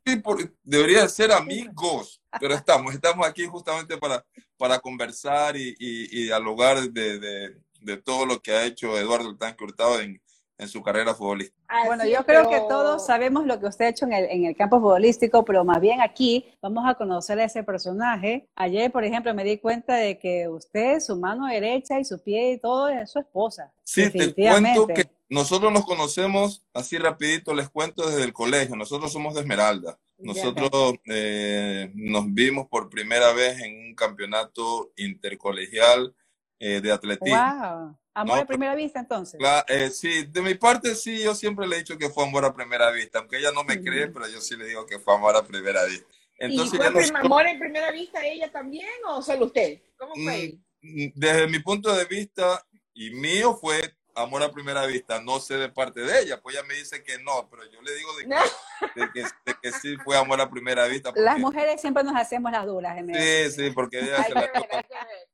debería 0.61 1.07
ser 1.09 1.31
amigos, 1.31 2.21
pero 2.39 2.53
estamos, 2.53 2.93
estamos 2.93 3.25
aquí 3.25 3.47
justamente 3.47 3.97
para, 3.97 4.23
para 4.55 4.79
conversar 4.79 5.57
y, 5.57 5.75
y, 5.79 6.25
dialogar 6.25 6.79
de, 6.91 7.19
de, 7.19 7.57
de, 7.83 7.97
todo 7.97 8.25
lo 8.25 8.41
que 8.41 8.51
ha 8.51 8.65
hecho 8.65 8.97
Eduardo 8.97 9.29
el 9.29 9.37
Tanque 9.37 9.63
Hurtado 9.63 9.99
en, 9.99 10.21
en 10.57 10.67
su 10.67 10.81
carrera 10.81 11.13
futbolística. 11.13 11.85
bueno, 11.85 12.05
yo 12.05 12.25
creo 12.25 12.49
que 12.49 12.59
todos 12.69 13.05
sabemos 13.05 13.45
lo 13.45 13.59
que 13.59 13.67
usted 13.67 13.85
ha 13.85 13.89
hecho 13.89 14.05
en 14.05 14.13
el, 14.13 14.25
en 14.25 14.45
el, 14.45 14.55
campo 14.55 14.79
futbolístico, 14.79 15.43
pero 15.45 15.63
más 15.63 15.81
bien 15.81 16.01
aquí 16.01 16.45
vamos 16.61 16.85
a 16.87 16.95
conocer 16.95 17.39
a 17.39 17.45
ese 17.45 17.63
personaje. 17.63 18.47
Ayer, 18.55 18.91
por 18.91 19.03
ejemplo, 19.03 19.33
me 19.33 19.43
di 19.43 19.57
cuenta 19.57 19.95
de 19.95 20.19
que 20.19 20.47
usted, 20.47 20.99
su 20.99 21.17
mano 21.17 21.47
derecha 21.47 21.99
y 21.99 22.05
su 22.05 22.21
pie 22.21 22.53
y 22.53 22.59
todo 22.59 22.89
es 22.89 23.11
su 23.11 23.19
esposa. 23.19 23.71
Sí, 23.83 24.09
te 24.09 24.33
cuento 24.33 24.87
que 24.87 25.09
nosotros 25.29 25.71
nos 25.71 25.85
conocemos, 25.85 26.63
así 26.73 26.97
rapidito 26.97 27.53
les 27.53 27.69
cuento, 27.69 28.07
desde 28.07 28.23
el 28.23 28.33
colegio. 28.33 28.75
Nosotros 28.75 29.11
somos 29.11 29.33
de 29.33 29.41
Esmeralda. 29.41 29.97
Nosotros 30.19 30.93
eh, 31.05 31.91
nos 31.95 32.31
vimos 32.33 32.67
por 32.67 32.89
primera 32.89 33.33
vez 33.33 33.59
en 33.59 33.87
un 33.87 33.95
campeonato 33.95 34.91
intercolegial 34.95 36.15
eh, 36.63 36.79
de 36.79 36.91
atletismo. 36.93 37.35
Wow. 37.35 37.97
Amor 38.13 38.39
a 38.39 38.45
primera 38.45 38.75
vista, 38.75 38.99
entonces. 38.99 39.39
Eh, 39.67 39.89
sí, 39.89 40.25
de 40.25 40.41
mi 40.41 40.53
parte 40.53 40.95
sí, 40.95 41.21
yo 41.21 41.35
siempre 41.35 41.67
le 41.67 41.75
he 41.75 41.79
dicho 41.79 41.97
que 41.97 42.09
fue 42.09 42.23
amor 42.23 42.45
a 42.45 42.53
primera 42.53 42.89
vista, 42.91 43.19
aunque 43.19 43.37
ella 43.37 43.51
no 43.51 43.63
me 43.63 43.81
cree, 43.81 44.07
pero 44.07 44.27
yo 44.29 44.39
sí 44.39 44.55
le 44.55 44.65
digo 44.65 44.85
que 44.85 44.99
fue 44.99 45.15
amor 45.15 45.35
a 45.35 45.43
primera 45.43 45.83
vista. 45.83 46.05
Entonces, 46.37 46.79
¿Y 46.79 46.91
fue 46.91 47.19
amor 47.19 47.47
en 47.47 47.59
primera 47.59 47.91
vista 47.91 48.25
ella 48.25 48.49
también 48.51 48.87
o 49.07 49.21
solo 49.21 49.47
usted? 49.47 49.81
¿Cómo 49.97 50.13
fue? 50.15 50.57
Mm, 50.81 51.03
mm, 51.05 51.11
desde 51.15 51.47
mi 51.47 51.59
punto 51.59 51.93
de 51.93 52.05
vista 52.05 52.65
y 52.93 53.11
mío 53.11 53.55
fue 53.55 53.93
amor 54.15 54.43
a 54.43 54.51
primera 54.51 54.85
vista, 54.85 55.21
no 55.21 55.39
sé 55.39 55.55
de 55.55 55.69
parte 55.69 56.01
de 56.01 56.21
ella, 56.21 56.41
pues 56.41 56.55
ella 56.55 56.65
me 56.67 56.75
dice 56.75 57.03
que 57.03 57.17
no, 57.19 57.47
pero 57.49 57.63
yo 57.71 57.81
le 57.81 57.95
digo 57.95 58.15
de 58.17 59.11
que, 59.11 59.23
de 59.45 59.55
que, 59.61 59.71
sí 59.71 59.95
fue 60.03 60.17
amor 60.17 60.39
a 60.41 60.49
primera 60.49 60.85
vista. 60.87 61.11
Las 61.15 61.39
mujeres 61.39 61.81
siempre 61.81 62.03
nos 62.03 62.15
hacemos 62.15 62.51
las 62.51 62.65
duras. 62.65 62.97
Sí, 63.05 63.51
sí, 63.51 63.71
porque 63.71 63.99
ella 63.99 64.23
se 64.23 64.33
la, 64.33 64.51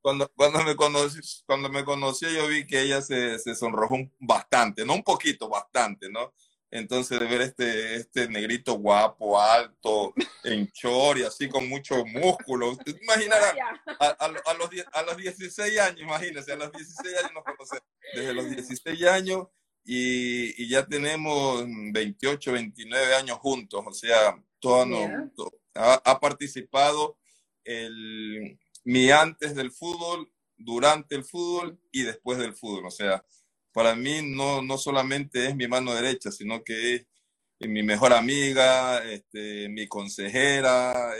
cuando, 0.02 0.32
cuando, 0.36 0.64
me 0.64 0.76
conocí, 0.76 1.20
cuando 1.46 1.70
me 1.70 1.84
conoció 1.84 2.30
yo 2.30 2.48
vi 2.48 2.66
que 2.66 2.82
ella 2.82 3.02
se, 3.02 3.40
se 3.40 3.56
sonrojó 3.56 3.98
bastante, 4.20 4.86
no 4.86 4.94
un 4.94 5.04
poquito, 5.04 5.50
bastante, 5.50 6.10
¿no? 6.10 6.34
Entonces, 6.72 7.20
de 7.20 7.26
ver 7.26 7.42
este, 7.42 7.96
este 7.96 8.28
negrito 8.28 8.74
guapo, 8.74 9.42
alto, 9.42 10.14
en 10.44 10.72
chor 10.72 11.18
y 11.18 11.24
así 11.24 11.50
con 11.50 11.68
mucho 11.68 12.06
músculo. 12.06 12.72
Usted 12.72 12.96
imaginará, 13.02 13.56
a, 14.00 14.06
a, 14.06 14.14
a, 14.26 14.54
los, 14.54 14.70
a 14.94 15.04
los 15.04 15.18
16 15.18 15.80
años, 15.80 16.02
imagínense, 16.02 16.52
a 16.52 16.58
los 16.58 16.72
16 16.72 17.18
años 17.18 17.32
nos 17.34 17.44
conocemos. 17.44 17.84
Desde 18.14 18.34
los 18.34 18.50
16 18.50 19.04
años 19.06 19.48
y, 19.84 20.64
y 20.64 20.70
ya 20.70 20.86
tenemos 20.86 21.64
28, 21.68 22.52
29 22.52 23.16
años 23.16 23.38
juntos. 23.40 23.84
O 23.88 23.94
sea, 23.94 24.40
todo 24.60 24.86
ha, 25.74 25.94
ha, 26.06 26.20
participado 26.20 27.18
el, 27.64 28.60
mi 28.84 29.10
antes 29.10 29.56
del 29.56 29.72
fútbol, 29.72 30.32
durante 30.58 31.16
el 31.16 31.24
fútbol 31.24 31.80
y 31.92 32.04
después 32.04 32.38
del 32.38 32.54
fútbol. 32.54 32.86
O 32.86 32.92
sea, 32.92 33.26
para 33.72 33.96
mí 33.96 34.22
no, 34.24 34.62
no 34.62 34.78
solamente 34.78 35.48
es 35.48 35.56
mi 35.56 35.68
mano 35.68 35.94
derecha, 35.94 36.32
sino 36.32 36.64
que 36.64 36.96
es, 36.96 37.06
mi 37.62 37.84
mejor 37.84 38.14
amiga, 38.14 39.04
este, 39.04 39.68
mi 39.68 39.86
consejera, 39.88 41.12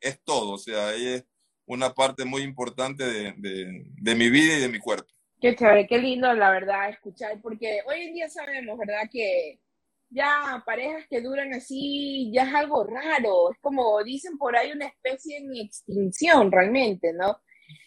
es, 0.00 0.22
todo, 0.24 0.52
o 0.52 0.58
sea, 0.58 0.94
es 0.94 1.26
una 1.66 1.92
parte 1.92 2.24
muy 2.24 2.40
importante 2.42 3.04
de, 3.04 3.34
de, 3.36 4.14
mi 4.14 4.30
vida 4.30 4.56
y 4.56 4.60
de 4.60 4.68
mi 4.70 4.78
cuerpo. 4.78 5.12
Qué 5.40 5.54
chévere, 5.54 5.86
qué 5.86 5.98
lindo, 5.98 6.32
la 6.32 6.50
verdad, 6.50 6.88
escuchar, 6.88 7.38
porque 7.42 7.80
hoy 7.86 8.00
en 8.00 8.14
día 8.14 8.30
sabemos, 8.30 8.78
¿verdad?, 8.78 9.10
que 9.10 9.60
ya 10.08 10.62
parejas 10.64 11.06
que 11.08 11.20
duran 11.20 11.52
así 11.54 12.30
ya 12.32 12.44
es 12.44 12.54
algo 12.54 12.84
raro, 12.84 13.50
es 13.50 13.58
como 13.60 14.02
dicen 14.04 14.38
por 14.38 14.56
ahí 14.56 14.72
una 14.72 14.86
especie 14.86 15.38
en 15.38 15.54
extinción 15.56 16.50
realmente, 16.52 17.12
¿no? 17.12 17.38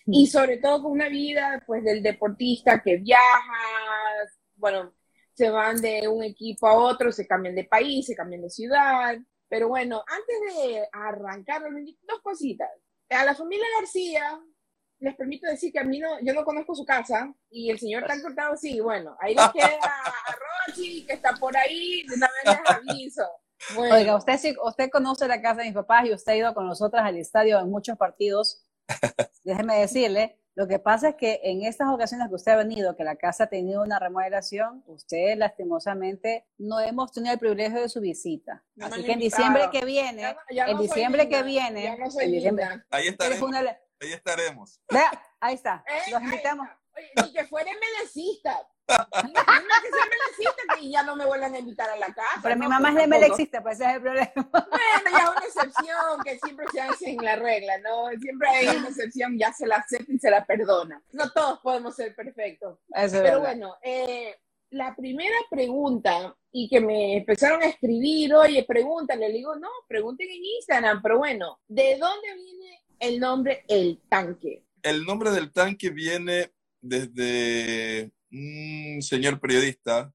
Y 0.06 0.28
sobre 0.28 0.58
todo 0.58 0.84
con 0.84 0.92
una 0.92 1.10
vida 1.10 1.64
pues 1.66 1.84
del 1.84 2.04
deportista 2.04 2.82
que 2.82 2.98
viaja, 2.98 3.54
bueno, 4.56 4.94
se 5.34 5.50
van 5.50 5.82
de 5.82 6.08
un 6.08 6.24
equipo 6.24 6.68
a 6.68 6.76
otro, 6.76 7.12
se 7.12 7.28
cambian 7.28 7.56
de 7.56 7.66
país, 7.66 8.06
se 8.06 8.16
cambian 8.16 8.42
de 8.42 8.50
ciudad, 8.50 9.18
pero 9.50 9.68
bueno, 9.68 10.04
antes 10.08 10.56
de 10.56 10.88
arrancar, 10.92 11.62
dos 12.08 12.22
cositas. 12.22 12.70
A 13.10 13.26
la 13.26 13.36
familia 13.36 13.66
García, 13.80 14.40
les 15.00 15.16
permito 15.16 15.48
decir 15.48 15.72
que 15.72 15.80
a 15.80 15.84
mí 15.84 16.00
no, 16.00 16.20
yo 16.22 16.34
no 16.34 16.44
conozco 16.44 16.74
su 16.74 16.86
casa 16.86 17.34
y 17.50 17.70
el 17.70 17.80
señor 17.80 18.06
tan 18.06 18.22
cortado, 18.22 18.56
sí, 18.58 18.80
bueno, 18.80 19.16
ahí 19.20 19.36
les 19.36 19.50
queda 19.50 19.68
a 19.84 20.36
Rochi, 20.68 21.06
que 21.06 21.14
está 21.14 21.34
por 21.34 21.56
ahí, 21.56 22.04
de 22.08 22.16
una 22.16 22.28
vez 22.28 22.58
les 22.58 22.76
aviso. 22.76 23.24
Oiga, 23.78 24.16
usted, 24.16 24.56
usted 24.64 24.90
conoce 24.90 25.28
la 25.28 25.42
casa 25.42 25.62
de 25.62 25.68
mis 25.68 25.74
papás 25.74 26.06
y 26.06 26.14
usted 26.14 26.34
ha 26.34 26.38
ido 26.38 26.54
con 26.54 26.68
nosotras 26.68 27.04
al 27.04 27.18
estadio 27.18 27.60
en 27.60 27.70
muchos 27.70 27.98
partidos 27.98 28.65
Déjeme 29.44 29.80
decirle, 29.80 30.40
lo 30.56 30.68
que 30.68 30.80
pasa 30.80 31.10
es 31.10 31.16
que 31.16 31.42
en 31.44 31.64
estas 31.64 31.90
ocasiones 31.90 32.30
que 32.30 32.36
usted 32.36 32.54
ha 32.54 32.56
venido, 32.56 32.96
que 32.96 33.04
la 33.04 33.18
casa 33.18 33.44
ha 33.44 33.48
tenido 33.48 33.84
una 33.84 34.00
remodelación, 34.00 34.84
usted 34.88 35.38
lastimosamente 35.38 36.48
no 36.58 36.80
hemos 36.80 37.12
tenido 37.12 37.34
el 37.34 37.40
privilegio 37.40 37.82
de 37.82 37.90
su 37.90 38.00
visita. 38.00 38.64
Así 38.80 39.04
que 39.04 39.12
en 39.12 39.20
diciembre 39.20 39.70
que 39.72 39.84
viene, 39.84 40.36
en 40.50 40.78
diciembre 40.78 41.28
que 41.28 41.44
viene, 41.44 41.98
ahí 42.90 43.08
estaremos. 43.08 43.52
ahí 44.00 44.12
estaremos. 44.14 44.82
Vea, 44.90 45.12
ahí 45.42 45.56
está. 45.56 45.84
Eh, 45.88 46.12
Los 46.12 46.22
invitamos. 46.22 46.68
Oye, 46.96 47.12
ni 47.28 47.34
que 47.34 47.46
fuera 47.46 47.72
medecista. 47.74 48.66
Que 48.88 50.82
y 50.82 50.92
ya 50.92 51.04
no 51.04 51.16
me 51.16 51.26
vuelvan 51.26 51.54
a 51.54 51.60
invitar 51.60 51.90
a 51.90 51.98
la 51.98 52.08
casa. 52.08 52.40
Pero 52.44 52.56
mi 52.58 52.68
mamá 52.68 52.90
es 52.90 53.10
de 53.10 53.26
existe, 53.26 53.62
pues 53.62 53.80
ese 53.80 53.90
es 53.90 53.96
el 53.96 54.02
problema. 54.02 54.32
Bueno, 54.36 55.10
ya 55.12 55.24
es 55.24 55.30
una 55.30 55.46
excepción 55.46 56.24
que 56.24 56.40
siempre 56.40 56.66
se 56.72 56.82
hace 56.82 57.10
en 57.12 57.18
la 57.24 57.36
regla, 57.36 57.78
¿no? 57.80 58.10
Siempre 58.20 58.50
hay 58.50 58.68
una 58.76 58.90
excepción, 58.90 59.38
ya 59.38 59.54
se 59.54 59.68
la 59.68 59.78
acepta 59.78 60.12
y 60.12 60.20
se 60.20 60.30
la 60.30 60.46
perdona. 60.46 61.02
No 61.12 61.32
todos 61.32 61.60
podemos 61.60 61.96
ser 61.96 62.16
perfectos. 62.16 62.80
Pero 63.12 63.40
bueno, 63.40 63.78
eh, 63.82 64.36
la 64.72 64.96
primera 64.96 65.36
pregunta, 65.50 66.36
y 66.52 66.70
que 66.70 66.80
me 66.80 67.18
empezaron 67.18 67.62
a 67.62 67.68
escribir, 67.68 68.34
oye, 68.34 68.64
pregúntale, 68.68 69.28
le 69.28 69.36
digo, 69.36 69.56
no, 69.56 69.70
pregunten 69.88 70.28
en 70.30 70.44
Instagram, 70.44 71.02
pero 71.02 71.18
bueno, 71.18 71.60
¿de 71.68 71.98
dónde 71.98 72.34
viene 72.34 72.84
el 73.00 73.20
nombre 73.20 73.64
El 73.68 74.02
Tanque? 74.10 74.66
El 74.82 75.04
nombre 75.06 75.32
del 75.32 75.52
tanque 75.52 75.90
viene 75.90 76.52
desde 76.80 78.12
un 78.36 79.02
señor 79.02 79.40
periodista, 79.40 80.14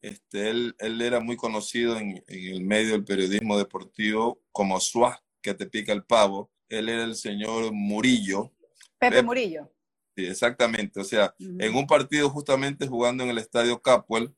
este, 0.00 0.50
él, 0.50 0.76
él 0.78 1.00
era 1.00 1.20
muy 1.20 1.36
conocido 1.36 1.96
en, 1.96 2.22
el 2.26 2.62
medio 2.62 2.92
del 2.92 3.04
periodismo 3.04 3.58
deportivo 3.58 4.40
como 4.52 4.78
Suá, 4.80 5.22
que 5.42 5.54
te 5.54 5.66
pica 5.66 5.92
el 5.92 6.04
pavo. 6.04 6.50
Él 6.68 6.88
era 6.88 7.04
el 7.04 7.16
señor 7.16 7.72
Murillo. 7.72 8.52
Pepe 8.98 9.22
Murillo. 9.22 9.72
Sí, 10.16 10.26
exactamente. 10.26 11.00
O 11.00 11.04
sea, 11.04 11.34
en 11.38 11.74
un 11.74 11.86
partido 11.86 12.28
justamente 12.28 12.86
jugando 12.86 13.24
en 13.24 13.30
el 13.30 13.38
estadio 13.38 13.80
Capwell, 13.80 14.34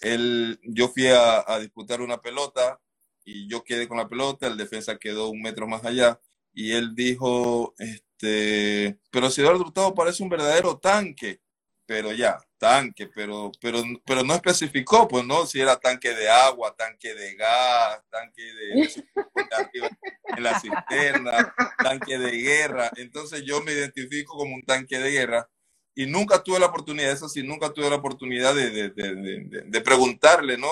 él, 0.00 0.58
yo 0.62 0.88
fui 0.88 1.06
a, 1.08 1.44
a, 1.46 1.58
disputar 1.60 2.00
una 2.00 2.20
pelota 2.20 2.80
y 3.24 3.48
yo 3.48 3.62
quedé 3.64 3.88
con 3.88 3.98
la 3.98 4.08
pelota, 4.08 4.46
el 4.46 4.56
defensa 4.56 4.96
quedó 4.96 5.28
un 5.28 5.42
metro 5.42 5.66
más 5.66 5.84
allá 5.84 6.20
y 6.52 6.72
él 6.72 6.94
dijo, 6.94 7.74
este, 7.78 8.98
pero 9.10 9.30
si 9.30 9.40
Eduardo 9.40 9.60
Hurtado 9.62 9.94
parece 9.94 10.22
un 10.22 10.28
verdadero 10.28 10.78
tanque 10.78 11.40
pero 11.88 12.12
ya, 12.12 12.38
tanque, 12.58 13.06
pero, 13.06 13.50
pero, 13.62 13.82
pero 14.04 14.22
no 14.22 14.34
especificó, 14.34 15.08
pues 15.08 15.24
no, 15.24 15.46
si 15.46 15.58
era 15.58 15.80
tanque 15.80 16.14
de 16.14 16.28
agua, 16.28 16.76
tanque 16.76 17.14
de 17.14 17.34
gas, 17.34 18.02
tanque 18.10 18.42
de, 18.42 18.82
en 20.36 20.42
la 20.42 20.60
cisterna, 20.60 21.54
tanque 21.82 22.18
de 22.18 22.30
guerra. 22.30 22.90
Entonces 22.96 23.42
yo 23.42 23.62
me 23.62 23.72
identifico 23.72 24.36
como 24.36 24.54
un 24.54 24.62
tanque 24.64 24.98
de 24.98 25.10
guerra 25.10 25.48
y 25.94 26.04
nunca 26.04 26.42
tuve 26.42 26.58
la 26.60 26.66
oportunidad, 26.66 27.10
eso 27.10 27.26
sí, 27.26 27.42
nunca 27.42 27.72
tuve 27.72 27.88
la 27.88 27.96
oportunidad 27.96 28.54
de, 28.54 28.68
de, 28.68 28.90
de, 28.90 29.62
de 29.64 29.80
preguntarle, 29.80 30.58
¿no? 30.58 30.68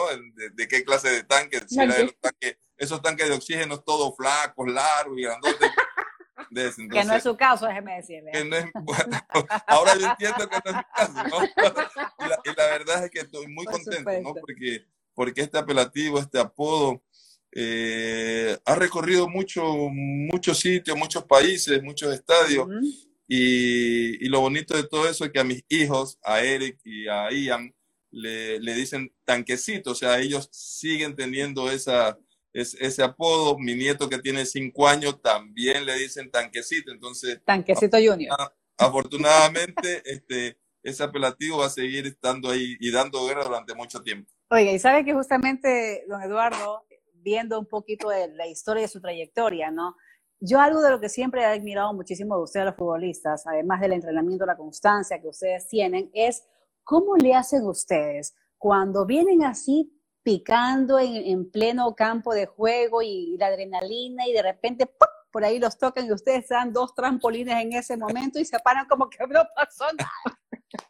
De, 0.54 0.68
qué 0.68 0.84
clase 0.84 1.08
de 1.08 1.24
tanque, 1.24 1.62
si 1.66 1.80
era 1.80 1.94
tanque, 2.20 2.58
esos 2.76 3.00
tanques 3.00 3.26
de 3.26 3.34
oxígeno 3.34 3.80
todos 3.80 4.14
flacos, 4.14 4.68
largos 4.70 5.18
y 5.18 5.22
grandotes 5.22 5.70
que 6.90 7.04
no 7.04 7.14
es 7.14 7.22
su 7.22 7.36
caso, 7.36 7.66
déjeme 7.66 7.96
decirle. 7.96 8.32
ahora 9.66 9.96
yo 9.98 10.06
entiendo 10.06 10.48
que 10.48 10.56
no 10.64 10.70
es 10.70 10.76
mi 10.76 10.82
caso, 10.94 11.28
¿no? 11.28 11.44
Y 12.44 12.56
la, 12.56 12.66
verdad 12.66 13.04
es 13.04 13.10
que 13.10 13.20
estoy 13.20 13.46
muy 13.48 13.64
contento, 13.66 14.10
¿no? 14.22 14.34
Porque, 14.34 14.84
porque 15.14 15.40
este 15.42 15.58
apelativo, 15.58 16.18
este 16.18 16.38
apodo, 16.38 17.02
eh, 17.52 18.56
ha 18.64 18.74
recorrido 18.74 19.28
mucho, 19.28 19.62
muchos 19.90 20.58
sitios, 20.58 20.96
muchos 20.96 21.24
países, 21.24 21.82
muchos 21.82 22.12
estadios. 22.12 22.66
y, 23.28 24.24
y, 24.24 24.28
lo 24.28 24.40
bonito 24.40 24.76
de 24.76 24.86
todo 24.86 25.08
eso 25.08 25.24
es 25.24 25.32
que 25.32 25.40
a 25.40 25.44
mis 25.44 25.64
hijos, 25.68 26.18
a 26.22 26.40
Eric 26.40 26.78
y 26.84 27.08
a 27.08 27.30
Ian, 27.30 27.74
le, 28.10 28.58
le 28.60 28.74
dicen 28.74 29.12
tanquecito, 29.24 29.90
o 29.90 29.94
sea, 29.94 30.18
ellos 30.20 30.48
siguen 30.52 31.14
teniendo 31.14 31.70
esa, 31.70 32.18
es, 32.56 32.74
ese 32.80 33.02
apodo. 33.02 33.58
Mi 33.58 33.74
nieto 33.74 34.08
que 34.08 34.18
tiene 34.18 34.46
cinco 34.46 34.88
años 34.88 35.20
también 35.20 35.84
le 35.84 35.94
dicen 35.98 36.30
tanquecito, 36.30 36.90
entonces... 36.90 37.40
Tanquecito 37.44 37.98
Junior. 37.98 38.34
Afortunadamente, 38.78 40.02
este, 40.04 40.58
ese 40.82 41.02
apelativo 41.02 41.58
va 41.58 41.66
a 41.66 41.70
seguir 41.70 42.06
estando 42.06 42.50
ahí 42.50 42.76
y 42.80 42.90
dando 42.90 43.26
guerra 43.26 43.44
durante 43.44 43.74
mucho 43.74 44.02
tiempo. 44.02 44.30
Oiga, 44.50 44.72
y 44.72 44.78
sabe 44.78 45.04
que 45.04 45.12
justamente, 45.12 46.04
don 46.08 46.22
Eduardo, 46.22 46.86
viendo 47.14 47.58
un 47.58 47.66
poquito 47.66 48.08
de 48.08 48.28
la 48.28 48.46
historia 48.46 48.82
de 48.82 48.88
su 48.88 49.00
trayectoria, 49.00 49.70
¿no? 49.70 49.94
Yo 50.40 50.60
algo 50.60 50.80
de 50.80 50.90
lo 50.90 51.00
que 51.00 51.08
siempre 51.08 51.42
he 51.42 51.46
admirado 51.46 51.92
muchísimo 51.92 52.36
de 52.36 52.42
ustedes 52.42 52.66
los 52.66 52.76
futbolistas, 52.76 53.46
además 53.46 53.80
del 53.80 53.92
entrenamiento, 53.92 54.46
la 54.46 54.56
constancia 54.56 55.20
que 55.20 55.28
ustedes 55.28 55.66
tienen, 55.68 56.10
es 56.14 56.44
cómo 56.84 57.16
le 57.16 57.34
hacen 57.34 57.66
ustedes 57.66 58.34
cuando 58.56 59.04
vienen 59.04 59.44
así 59.44 59.95
picando 60.26 60.98
en, 60.98 61.48
pleno 61.52 61.94
campo 61.94 62.34
de 62.34 62.46
juego 62.46 63.00
y, 63.00 63.36
la 63.38 63.46
adrenalina 63.46 64.26
y 64.26 64.32
de 64.32 64.42
repente 64.42 64.90
por 65.30 65.44
ahí 65.44 65.60
los 65.60 65.78
tocan 65.78 66.04
y 66.04 66.10
ustedes 66.10 66.48
dan 66.48 66.72
dos 66.72 66.96
trampolines 66.96 67.62
en 67.62 67.72
ese 67.74 67.96
momento 67.96 68.40
y 68.40 68.44
se 68.44 68.58
paran 68.58 68.88
como 68.88 69.08
que 69.08 69.24
no 69.24 69.46
pasó 69.54 69.84
nada. 69.96 70.40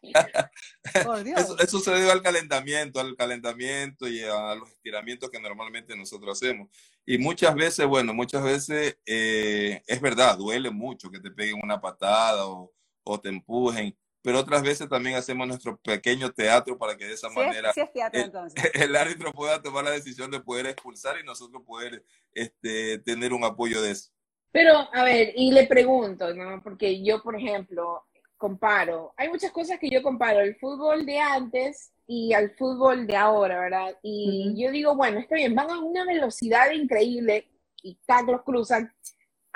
Eso, 1.58 1.80
se 1.80 1.90
debe 1.90 2.10
al 2.10 2.22
calentamiento, 2.22 2.98
al 2.98 3.14
calentamiento 3.14 4.08
y 4.08 4.22
a 4.22 4.54
los 4.54 4.70
estiramientos 4.70 5.28
que 5.28 5.38
normalmente 5.38 5.94
nosotros 5.94 6.40
hacemos. 6.40 6.70
Y 7.04 7.18
muchas 7.18 7.54
veces, 7.54 7.86
bueno, 7.86 8.14
muchas 8.14 8.42
veces 8.42 8.96
eh, 9.04 9.82
es 9.86 10.00
verdad, 10.00 10.38
duele 10.38 10.70
mucho 10.70 11.10
que 11.10 11.20
te 11.20 11.30
peguen 11.30 11.60
una 11.62 11.78
patada 11.78 12.46
o, 12.46 12.72
o, 13.04 13.20
te 13.20 13.28
empujen, 13.28 13.94
pero 14.26 14.40
otras 14.40 14.64
veces 14.64 14.88
también 14.88 15.14
hacemos 15.14 15.46
nuestro 15.46 15.76
pequeño 15.76 16.32
teatro 16.32 16.76
para 16.76 16.96
que 16.96 17.04
de 17.04 17.12
esa 17.12 17.28
manera 17.28 17.72
el, 18.74 18.96
árbitro 18.96 19.32
pueda 19.32 19.62
tomar 19.62 19.84
la 19.84 19.92
decisión 19.92 20.32
de 20.32 20.40
poder 20.40 20.66
expulsar 20.66 21.14
y 21.20 21.24
nosotros 21.24 21.62
poder 21.64 22.04
este, 22.34 22.98
tener 22.98 23.32
un 23.32 23.44
apoyo 23.44 23.80
de 23.80 23.92
eso. 23.92 24.10
Pero, 24.50 24.88
a 24.92 25.04
ver, 25.04 25.32
y 25.36 25.52
le 25.52 25.68
pregunto, 25.68 26.34
¿no? 26.34 26.60
Porque 26.60 27.04
yo, 27.04 27.22
por 27.22 27.36
ejemplo, 27.36 28.02
comparo. 28.36 29.14
Hay 29.16 29.28
muchas 29.28 29.52
cosas 29.52 29.78
que 29.78 29.90
yo 29.90 30.02
comparo, 30.02 30.40
el 30.40 30.56
fútbol 30.56 31.06
de 31.06 31.20
antes 31.20 31.92
y 32.08 32.32
al 32.32 32.50
fútbol 32.56 33.06
de 33.06 33.14
ahora, 33.14 33.60
¿verdad? 33.60 33.96
Y 34.02 34.52
yo 34.56 34.72
digo, 34.72 34.96
bueno, 34.96 35.20
está 35.20 35.36
bien, 35.36 35.54
van 35.54 35.70
a 35.70 35.78
una 35.78 36.04
velocidad 36.04 36.72
increíble 36.72 37.46
y 37.80 37.96
los 38.26 38.42
cruzan. 38.42 38.92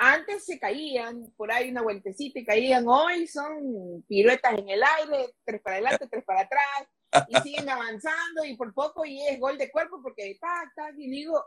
Antes 0.03 0.45
se 0.45 0.57
caían, 0.57 1.31
por 1.37 1.51
ahí 1.51 1.69
una 1.69 1.83
vueltecita 1.83 2.39
y 2.39 2.43
caían, 2.43 2.87
hoy 2.87 3.27
son 3.27 4.03
piruetas 4.07 4.57
en 4.57 4.67
el 4.67 4.81
aire, 4.81 5.35
tres 5.45 5.61
para 5.61 5.75
adelante, 5.75 6.07
tres 6.09 6.25
para 6.25 6.41
atrás, 6.41 6.87
y 7.27 7.35
siguen 7.43 7.69
avanzando 7.69 8.43
y 8.43 8.57
por 8.57 8.73
poco 8.73 9.05
y 9.05 9.21
es 9.21 9.39
gol 9.39 9.59
de 9.59 9.69
cuerpo 9.69 10.01
porque 10.01 10.39
tac, 10.41 10.73
tac, 10.75 10.95
y 10.97 11.07
digo, 11.07 11.45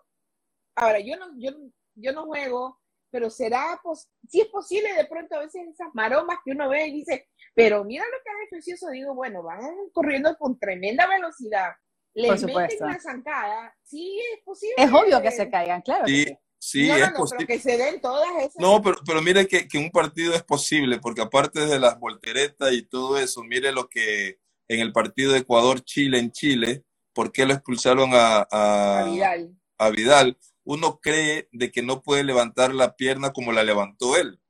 ahora 0.76 1.00
yo 1.00 1.16
no, 1.16 1.32
yo, 1.36 1.50
yo 1.96 2.12
no 2.12 2.26
juego, 2.26 2.80
pero 3.10 3.28
será, 3.28 3.80
pues, 3.82 4.08
si 4.28 4.42
es 4.42 4.46
posible 4.46 4.94
de 4.94 5.06
pronto 5.06 5.34
a 5.34 5.40
veces 5.40 5.66
esas 5.72 5.92
maromas 5.92 6.38
que 6.44 6.52
uno 6.52 6.68
ve 6.68 6.86
y 6.86 6.92
dice, 6.92 7.28
pero 7.54 7.82
mira 7.82 8.04
lo 8.04 8.22
que 8.22 8.30
hace 8.30 8.50
precioso, 8.50 8.88
digo, 8.90 9.16
bueno, 9.16 9.42
van 9.42 9.74
corriendo 9.92 10.36
con 10.38 10.60
tremenda 10.60 11.08
velocidad, 11.08 11.72
les 12.12 12.44
meten 12.44 12.84
una 12.84 13.00
zancada, 13.00 13.76
sí 13.82 14.20
es 14.32 14.44
posible. 14.44 14.76
Es 14.78 14.92
obvio 14.92 15.20
que 15.20 15.32
se 15.32 15.50
caigan, 15.50 15.82
claro. 15.82 16.06
Sí. 16.06 16.24
Sí, 16.24 16.38
es 16.72 17.10
posible. 17.12 17.46
que 17.46 17.58
se 17.58 17.76
den 17.76 18.00
todas 18.00 18.28
esas. 18.38 18.56
No, 18.58 18.80
pero, 18.82 18.96
pero 19.06 19.22
mire 19.22 19.46
que, 19.46 19.68
que, 19.68 19.78
un 19.78 19.90
partido 19.90 20.34
es 20.34 20.42
posible, 20.42 20.98
porque 20.98 21.22
aparte 21.22 21.66
de 21.66 21.78
las 21.78 21.98
volteretas 21.98 22.72
y 22.72 22.82
todo 22.82 23.18
eso, 23.18 23.42
mire 23.42 23.72
lo 23.72 23.88
que 23.88 24.38
en 24.68 24.80
el 24.80 24.92
partido 24.92 25.32
de 25.32 25.40
Ecuador-Chile 25.40 26.18
en 26.18 26.32
Chile, 26.32 26.84
¿por 27.12 27.32
qué 27.32 27.46
lo 27.46 27.54
expulsaron 27.54 28.10
a, 28.12 28.46
a, 28.50 29.04
Vidal? 29.04 29.56
A 29.78 29.90
Vidal 29.90 30.38
uno 30.64 30.98
cree 31.00 31.48
de 31.52 31.70
que 31.70 31.82
no 31.82 32.02
puede 32.02 32.24
levantar 32.24 32.74
la 32.74 32.96
pierna 32.96 33.32
como 33.32 33.52
la 33.52 33.62
levantó 33.62 34.16
él. 34.16 34.40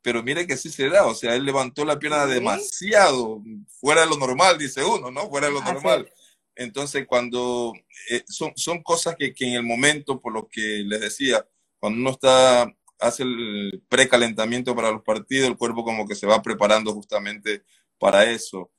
Pero 0.00 0.22
mire 0.22 0.46
que 0.46 0.56
sí 0.56 0.70
se 0.70 0.88
da, 0.88 1.06
o 1.06 1.14
sea, 1.14 1.34
él 1.34 1.44
levantó 1.44 1.84
la 1.84 1.98
pierna 1.98 2.24
demasiado, 2.24 3.42
fuera 3.80 4.02
de 4.02 4.06
lo 4.06 4.16
normal, 4.16 4.56
dice 4.56 4.82
uno, 4.82 5.10
¿no? 5.10 5.28
Fuera 5.28 5.48
de 5.48 5.52
lo 5.52 5.60
normal. 5.60 6.10
Entonces, 6.54 7.06
cuando 7.06 7.74
eh, 8.10 8.24
son, 8.26 8.52
son 8.56 8.82
cosas 8.82 9.16
que, 9.16 9.34
que, 9.34 9.46
en 9.46 9.54
el 9.54 9.64
momento, 9.64 10.20
por 10.20 10.32
lo 10.32 10.48
que 10.48 10.82
les 10.86 11.00
decía, 11.00 11.46
cuando 11.78 12.00
uno 12.00 12.10
está, 12.10 12.72
hace 12.98 13.22
el 13.22 13.82
precalentamiento 13.88 14.74
para 14.74 14.90
los 14.90 15.02
partidos, 15.02 15.48
el 15.48 15.56
cuerpo 15.56 15.84
como 15.84 16.06
que 16.06 16.14
se 16.14 16.26
va 16.26 16.42
preparando 16.42 16.92
justamente 16.92 17.62
para 17.98 18.24
eso. 18.24 18.70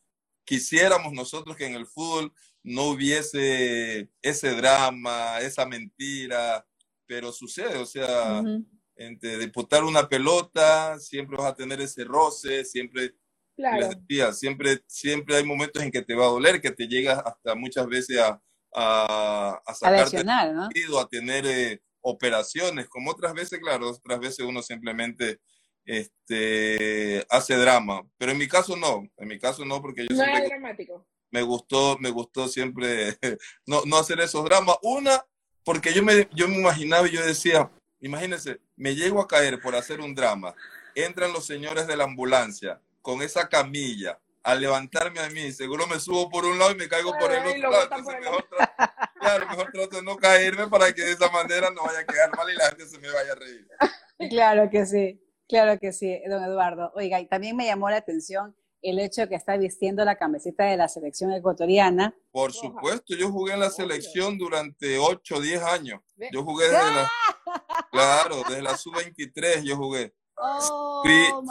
Quisiéramos 0.43 1.13
nosotros 1.13 1.55
que 1.55 1.65
en 1.65 1.75
el 1.75 1.85
fútbol 1.85 2.33
no 2.63 2.85
hubiese 2.85 4.09
ese 4.21 4.55
drama, 4.55 5.39
esa 5.39 5.65
mentira, 5.65 6.65
pero 7.05 7.31
sucede, 7.31 7.77
o 7.77 7.85
sea, 7.85 8.43
entre 8.95 9.37
disputar 9.37 9.83
una 9.83 10.07
pelota, 10.07 10.99
siempre 10.99 11.37
vas 11.37 11.47
a 11.47 11.55
tener 11.55 11.79
ese 11.81 12.03
roce, 12.03 12.65
siempre, 12.65 13.15
claro. 13.55 13.89
siempre, 14.33 14.83
siempre 14.87 15.37
hay 15.37 15.43
momentos 15.43 15.81
en 15.81 15.91
que 15.91 16.01
te 16.01 16.15
va 16.15 16.25
a 16.25 16.29
doler, 16.29 16.61
que 16.61 16.71
te 16.71 16.87
llega 16.87 17.19
hasta 17.19 17.55
muchas 17.55 17.87
veces 17.87 18.19
a, 18.19 18.41
a, 18.73 19.61
a 19.65 19.73
sacarte 19.73 20.23
¿no? 20.23 20.69
a 20.99 21.07
tener 21.07 21.45
eh, 21.45 21.81
operaciones, 22.01 22.87
como 22.87 23.11
otras 23.11 23.33
veces, 23.33 23.59
claro, 23.59 23.89
otras 23.89 24.19
veces 24.19 24.45
uno 24.45 24.61
simplemente 24.61 25.39
este, 25.85 27.25
hace 27.29 27.55
drama, 27.55 28.03
pero 28.17 28.31
en 28.31 28.37
mi 28.37 28.47
caso 28.47 28.75
no, 28.75 29.03
en 29.17 29.27
mi 29.27 29.39
caso 29.39 29.65
no, 29.65 29.81
porque 29.81 30.05
yo 30.09 30.15
no 30.15 30.23
siempre... 30.23 30.47
dramático. 30.47 31.05
Me 31.31 31.41
gustó, 31.43 31.97
me 31.99 32.09
gustó 32.09 32.47
siempre 32.47 33.17
no, 33.65 33.83
no 33.85 33.97
hacer 33.97 34.19
esos 34.19 34.43
dramas. 34.43 34.77
Una, 34.81 35.23
porque 35.63 35.93
yo 35.93 36.03
me, 36.03 36.27
yo 36.33 36.47
me 36.47 36.57
imaginaba 36.57 37.07
y 37.07 37.11
yo 37.11 37.25
decía, 37.25 37.71
imagínense, 37.99 38.59
me 38.75 38.95
llego 38.95 39.21
a 39.21 39.27
caer 39.27 39.61
por 39.61 39.75
hacer 39.75 39.99
un 39.99 40.15
drama, 40.15 40.55
entran 40.95 41.33
los 41.33 41.45
señores 41.45 41.87
de 41.87 41.97
la 41.97 42.05
ambulancia 42.05 42.81
con 43.01 43.21
esa 43.21 43.47
camilla 43.47 44.19
a 44.43 44.55
levantarme 44.55 45.19
a 45.19 45.29
mí, 45.29 45.51
seguro 45.51 45.85
me 45.87 45.99
subo 45.99 46.29
por 46.29 46.45
un 46.45 46.57
lado 46.57 46.71
y 46.71 46.75
me 46.75 46.87
caigo 46.87 47.11
por 47.19 47.31
el 47.31 47.45
otro 47.45 47.71
lado. 47.71 47.89
Claro, 49.19 49.47
mejor 49.47 49.71
trato 49.71 49.97
de 49.97 50.03
no 50.03 50.15
caerme 50.17 50.67
para 50.67 50.93
que 50.93 51.03
de 51.03 51.11
esa 51.11 51.29
manera 51.29 51.69
no 51.71 51.83
vaya 51.83 51.99
a 51.99 52.05
quedar 52.05 52.35
mal 52.35 52.49
y 52.51 52.55
la 52.55 52.65
gente 52.67 52.87
se 52.87 52.99
me 52.99 53.11
vaya 53.11 53.31
a 53.31 53.35
reír. 53.35 53.67
Claro 54.29 54.69
que 54.69 54.85
sí, 54.85 55.21
claro 55.47 55.79
que 55.79 55.93
sí, 55.93 56.21
don 56.27 56.43
Eduardo. 56.43 56.91
Oiga, 56.95 57.19
y 57.19 57.27
también 57.27 57.55
me 57.55 57.65
llamó 57.65 57.89
la 57.89 57.97
atención 57.97 58.55
el 58.81 58.99
hecho 58.99 59.21
de 59.21 59.29
que 59.29 59.35
está 59.35 59.57
vistiendo 59.57 60.05
la 60.05 60.17
camiseta 60.17 60.65
de 60.65 60.77
la 60.77 60.87
selección 60.87 61.31
ecuatoriana. 61.31 62.15
Por 62.31 62.53
supuesto, 62.53 63.15
yo 63.15 63.31
jugué 63.31 63.53
en 63.53 63.59
la 63.59 63.69
selección 63.69 64.37
durante 64.37 64.97
8 64.97 65.35
o 65.35 65.41
10 65.41 65.63
años. 65.63 66.01
Yo 66.31 66.43
jugué 66.43 66.65
desde 66.65 66.77
la, 66.77 67.11
claro, 67.91 68.43
desde 68.47 68.61
la 68.61 68.77
sub-23 68.77 69.63
yo 69.63 69.75
jugué. 69.77 70.13
Oh, 70.41 71.03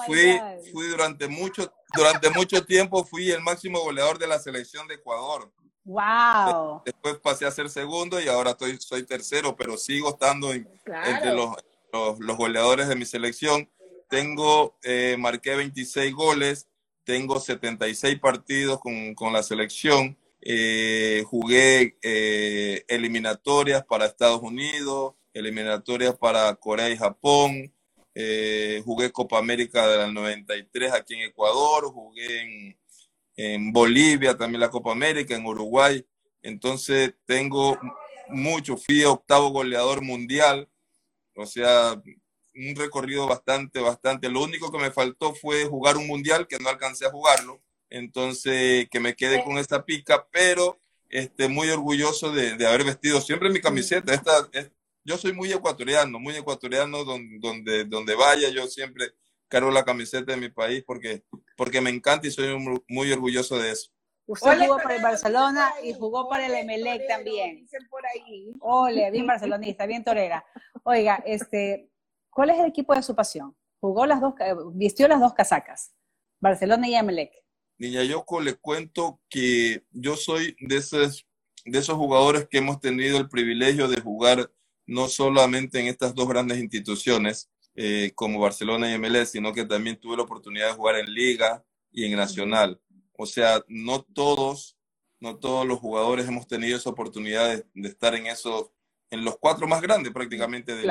fui, 0.07 0.40
fui, 0.72 0.88
durante 0.88 1.28
mucho, 1.28 1.70
durante 1.94 2.31
mucho 2.31 2.64
tiempo 2.64 3.04
fui 3.04 3.31
el 3.31 3.42
máximo 3.42 3.81
goleador 3.81 4.18
de 4.18 4.26
la 4.26 4.38
selección 4.38 4.88
de 4.88 4.94
Ecuador. 4.94 5.52
Wow. 5.88 6.83
Después 6.85 7.16
pasé 7.16 7.46
a 7.46 7.51
ser 7.51 7.70
segundo 7.70 8.20
y 8.20 8.29
ahora 8.29 8.51
estoy, 8.51 8.77
soy 8.79 9.07
tercero, 9.07 9.57
pero 9.57 9.79
sigo 9.79 10.11
estando 10.11 10.53
entre 10.53 11.33
los, 11.35 11.57
los, 12.18 12.37
goleadores 12.37 12.88
de 12.88 12.94
mi 12.94 13.07
selección. 13.07 13.70
Tengo, 14.11 14.77
eh, 14.83 15.16
marqué 15.18 15.57
26 15.57 16.12
goles, 16.12 16.68
tengo 17.05 17.40
76 17.40 18.18
partidos 18.20 18.81
con, 18.81 19.14
con 19.14 19.33
la 19.33 19.42
selección. 19.42 20.18
Eh, 20.42 21.24
jugué 21.27 21.96
eh, 22.03 22.85
eliminatorias 22.87 23.83
para 23.83 24.05
Estados 24.05 24.42
Unidos, 24.42 25.14
eliminatorias 25.33 26.14
para 26.18 26.55
Corea 26.57 26.90
y 26.90 26.98
Japón. 26.98 27.72
Eh, 28.14 28.83
jugué 28.85 29.11
Copa 29.11 29.38
América 29.38 29.88
del 29.88 30.12
93 30.12 30.92
aquí 30.92 31.14
en 31.14 31.31
Ecuador, 31.31 31.85
jugué 31.87 32.42
en, 32.42 32.77
en, 33.38 33.72
Bolivia 33.72 34.37
también 34.37 34.61
la 34.61 34.70
Copa 34.70 34.92
América, 34.92 35.35
en 35.35 35.46
Uruguay. 35.46 36.05
Entonces 36.42 37.14
tengo 37.24 37.79
mucho, 38.29 38.77
fui 38.77 39.05
octavo 39.05 39.51
goleador 39.51 40.03
mundial, 40.03 40.68
o 41.35 41.46
sea, 41.46 42.01
un 42.55 42.77
recorrido 42.77 43.27
bastante, 43.27 43.81
bastante. 43.81 44.29
Lo 44.29 44.42
único 44.42 44.70
que 44.70 44.79
me 44.79 44.90
faltó 44.90 45.35
fue 45.35 45.64
jugar 45.64 45.96
un 45.96 46.07
mundial, 46.07 46.46
que 46.46 46.59
no 46.59 46.68
alcancé 46.68 47.07
a 47.07 47.11
jugarlo. 47.11 47.62
Entonces, 47.88 48.88
que 48.90 49.01
me 49.01 49.14
quedé 49.14 49.42
con 49.42 49.57
esta 49.57 49.85
pica, 49.85 50.27
pero 50.31 50.79
este, 51.09 51.48
muy 51.48 51.70
orgulloso 51.70 52.33
de, 52.33 52.57
de 52.57 52.66
haber 52.66 52.85
vestido 52.85 53.20
siempre 53.20 53.51
mi 53.51 53.61
camiseta. 53.61 54.12
Esta, 54.12 54.48
yo 55.05 55.16
soy 55.16 55.33
muy 55.33 55.51
ecuatoriano, 55.53 56.18
muy 56.18 56.37
ecuatoriano 56.37 57.05
donde, 57.05 57.38
donde, 57.38 57.85
donde 57.85 58.14
vaya, 58.14 58.51
yo 58.51 58.66
siempre 58.66 59.12
cargo 59.48 59.70
la 59.70 59.85
camiseta 59.85 60.33
de 60.33 60.38
mi 60.38 60.51
país 60.51 60.85
porque, 60.87 61.22
porque 61.58 61.80
me 61.80 61.90
encanta 61.90 62.28
y 62.28 62.30
soy 62.30 62.56
muy, 62.88 63.12
orgulloso 63.12 63.58
de 63.58 63.72
eso. 63.72 63.90
Usted 64.26 64.60
jugó 64.60 64.76
para 64.76 64.94
el 64.94 65.02
Barcelona 65.02 65.72
y 65.82 65.92
jugó 65.92 66.28
para 66.28 66.46
el 66.46 66.54
Emelec 66.54 67.08
también. 67.08 67.66
Ole, 68.60 69.10
bien 69.10 69.26
barcelonista, 69.26 69.84
bien 69.84 70.04
torera. 70.04 70.44
Oiga, 70.84 71.20
este, 71.26 71.90
¿Cuál 72.30 72.50
es 72.50 72.60
el 72.60 72.66
equipo 72.66 72.94
de 72.94 73.02
su 73.02 73.16
pasión? 73.16 73.56
Jugó 73.80 74.06
las 74.06 74.20
dos, 74.20 74.34
vistió 74.72 75.08
las 75.08 75.18
dos 75.18 75.34
casacas, 75.34 75.92
Barcelona 76.38 76.86
y 76.86 76.94
Emelec. 76.94 77.32
Niña 77.78 78.04
Yoko, 78.04 78.40
le 78.40 78.54
cuento 78.54 79.20
que 79.28 79.84
yo 79.90 80.14
soy 80.14 80.56
de 80.60 80.76
esos, 80.76 81.26
de 81.64 81.78
esos 81.78 81.96
jugadores 81.96 82.46
que 82.48 82.58
hemos 82.58 82.80
tenido 82.80 83.18
el 83.18 83.28
privilegio 83.28 83.88
de 83.88 84.00
jugar 84.00 84.52
no 84.86 85.08
solamente 85.08 85.80
en 85.80 85.88
estas 85.88 86.14
dos 86.14 86.28
grandes 86.28 86.58
instituciones 86.58 87.50
eh, 87.80 88.12
como 88.14 88.40
Barcelona 88.40 88.90
y 88.90 88.94
Emelec, 88.94 89.26
sino 89.26 89.52
que 89.52 89.64
también 89.64 90.00
tuve 90.00 90.16
la 90.16 90.24
oportunidad 90.24 90.66
de 90.66 90.74
jugar 90.74 90.96
en 90.96 91.12
Liga 91.12 91.64
y 91.92 92.04
en 92.04 92.16
Nacional. 92.16 92.80
O 93.12 93.24
sea, 93.24 93.62
no 93.68 94.02
todos 94.02 94.78
no 95.20 95.36
todos 95.36 95.66
los 95.66 95.78
jugadores 95.78 96.28
hemos 96.28 96.46
tenido 96.46 96.76
esa 96.76 96.90
oportunidad 96.90 97.64
de, 97.74 97.88
estar 97.88 98.14
en 98.14 98.26
esos, 98.26 98.70
en 99.10 99.24
los 99.24 99.36
cuatro 99.38 99.66
más 99.66 99.80
grandes 99.80 100.12
prácticamente 100.12 100.74
del, 100.74 100.90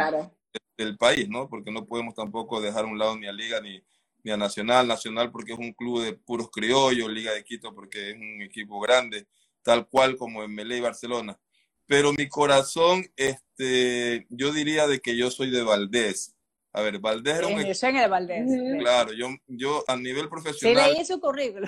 del, 0.78 0.98
país, 0.98 1.30
¿no? 1.30 1.50
Porque 1.50 1.72
no 1.72 1.86
podemos 1.86 2.14
tampoco 2.14 2.60
dejar 2.62 2.86
a 2.86 2.88
un 2.88 2.98
lado 2.98 3.18
ni 3.18 3.28
a 3.28 3.32
Liga 3.32 3.62
ni, 3.62 3.82
ni 4.24 4.32
a 4.32 4.38
Nacional, 4.38 4.88
Nacional 4.88 5.32
porque 5.32 5.54
es 5.54 5.60
un 5.60 5.74
club 5.74 6.02
de 6.02 6.14
puros 6.14 6.50
criollos, 6.52 7.10
Liga 7.10 7.34
de 7.34 7.44
Quito 7.44 7.74
porque 7.74 8.12
es 8.12 8.16
un 8.16 8.42
equipo 8.42 8.80
grande, 8.80 9.28
tal 9.62 9.88
cual 9.88 10.18
como 10.18 10.44
en 10.44 10.54
Melé 10.54 10.78
y 10.78 10.82
Barcelona. 10.82 11.40
Pero 11.86 12.12
mi 12.12 12.28
corazón, 12.28 13.10
este, 13.16 14.28
yo 14.30 14.52
diría 14.52 14.88
de 14.88 15.00
que 15.00 15.16
yo 15.16 15.32
soy 15.32 15.50
de 15.52 15.64
Valdés. 15.64 16.36
A 16.78 16.82
ver, 16.82 17.00
Valdés 17.00 17.40
era 17.40 17.48
un... 17.48 17.56
Yo 17.56 17.88
en 17.88 17.96
el 17.96 18.10
Valdés. 18.10 18.46
Claro, 18.78 19.12
yo, 19.12 19.30
yo 19.48 19.84
a 19.88 19.96
nivel 19.96 20.30
profesional... 20.30 20.90
Sí, 20.92 20.96
leí 20.96 21.06
su 21.06 21.20
currículum. 21.20 21.68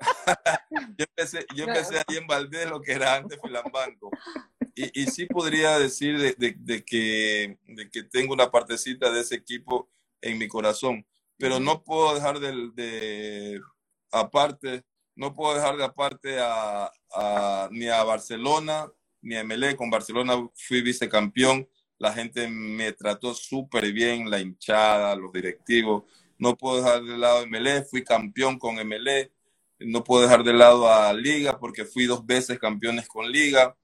yo 0.96 1.04
empecé, 1.04 1.44
yo 1.54 1.64
empecé 1.64 1.98
ahí 1.98 2.16
en 2.16 2.26
Valdés, 2.26 2.66
lo 2.70 2.80
que 2.80 2.92
era 2.92 3.16
antes 3.16 3.38
Filambanco. 3.42 4.10
Y, 4.74 5.02
y 5.02 5.06
sí 5.08 5.26
podría 5.26 5.78
decir 5.78 6.18
de, 6.18 6.54
de, 6.56 6.82
que, 6.82 7.58
de 7.66 7.90
que 7.90 8.04
tengo 8.04 8.32
una 8.32 8.50
partecita 8.50 9.10
de 9.10 9.20
ese 9.20 9.34
equipo 9.34 9.90
en 10.22 10.38
mi 10.38 10.48
corazón, 10.48 11.06
pero 11.36 11.60
no 11.60 11.84
puedo 11.84 12.14
dejar 12.14 12.40
de, 12.40 12.70
de 12.72 13.60
aparte, 14.10 14.82
no 15.14 15.34
puedo 15.34 15.56
dejar 15.56 15.76
de 15.76 15.84
aparte 15.84 16.38
a, 16.40 16.90
a, 17.12 17.68
ni 17.70 17.86
a 17.88 18.02
Barcelona, 18.02 18.90
ni 19.20 19.36
a 19.36 19.44
MLE. 19.44 19.76
Con 19.76 19.90
Barcelona 19.90 20.48
fui 20.54 20.80
vicecampeón, 20.80 21.68
la 21.98 22.12
gente 22.12 22.48
me 22.48 22.92
trató 22.92 23.34
súper 23.34 23.92
bien, 23.92 24.30
la 24.30 24.40
hinchada, 24.40 25.16
los 25.16 25.32
directivos. 25.32 26.04
No 26.38 26.56
puedo 26.56 26.76
dejar 26.76 27.02
de 27.02 27.18
lado 27.18 27.46
MLE, 27.46 27.82
fui 27.82 28.04
campeón 28.04 28.58
con 28.58 28.76
MLE 28.76 29.32
no 29.80 30.02
puedo 30.02 30.22
dejar 30.22 30.42
de 30.42 30.52
lado 30.52 30.90
a 30.90 31.12
Liga 31.12 31.58
porque 31.58 31.84
fui 31.84 32.06
dos 32.06 32.26
veces 32.26 32.58
campeones 32.58 33.08
con 33.08 33.30
Liga. 33.30 33.76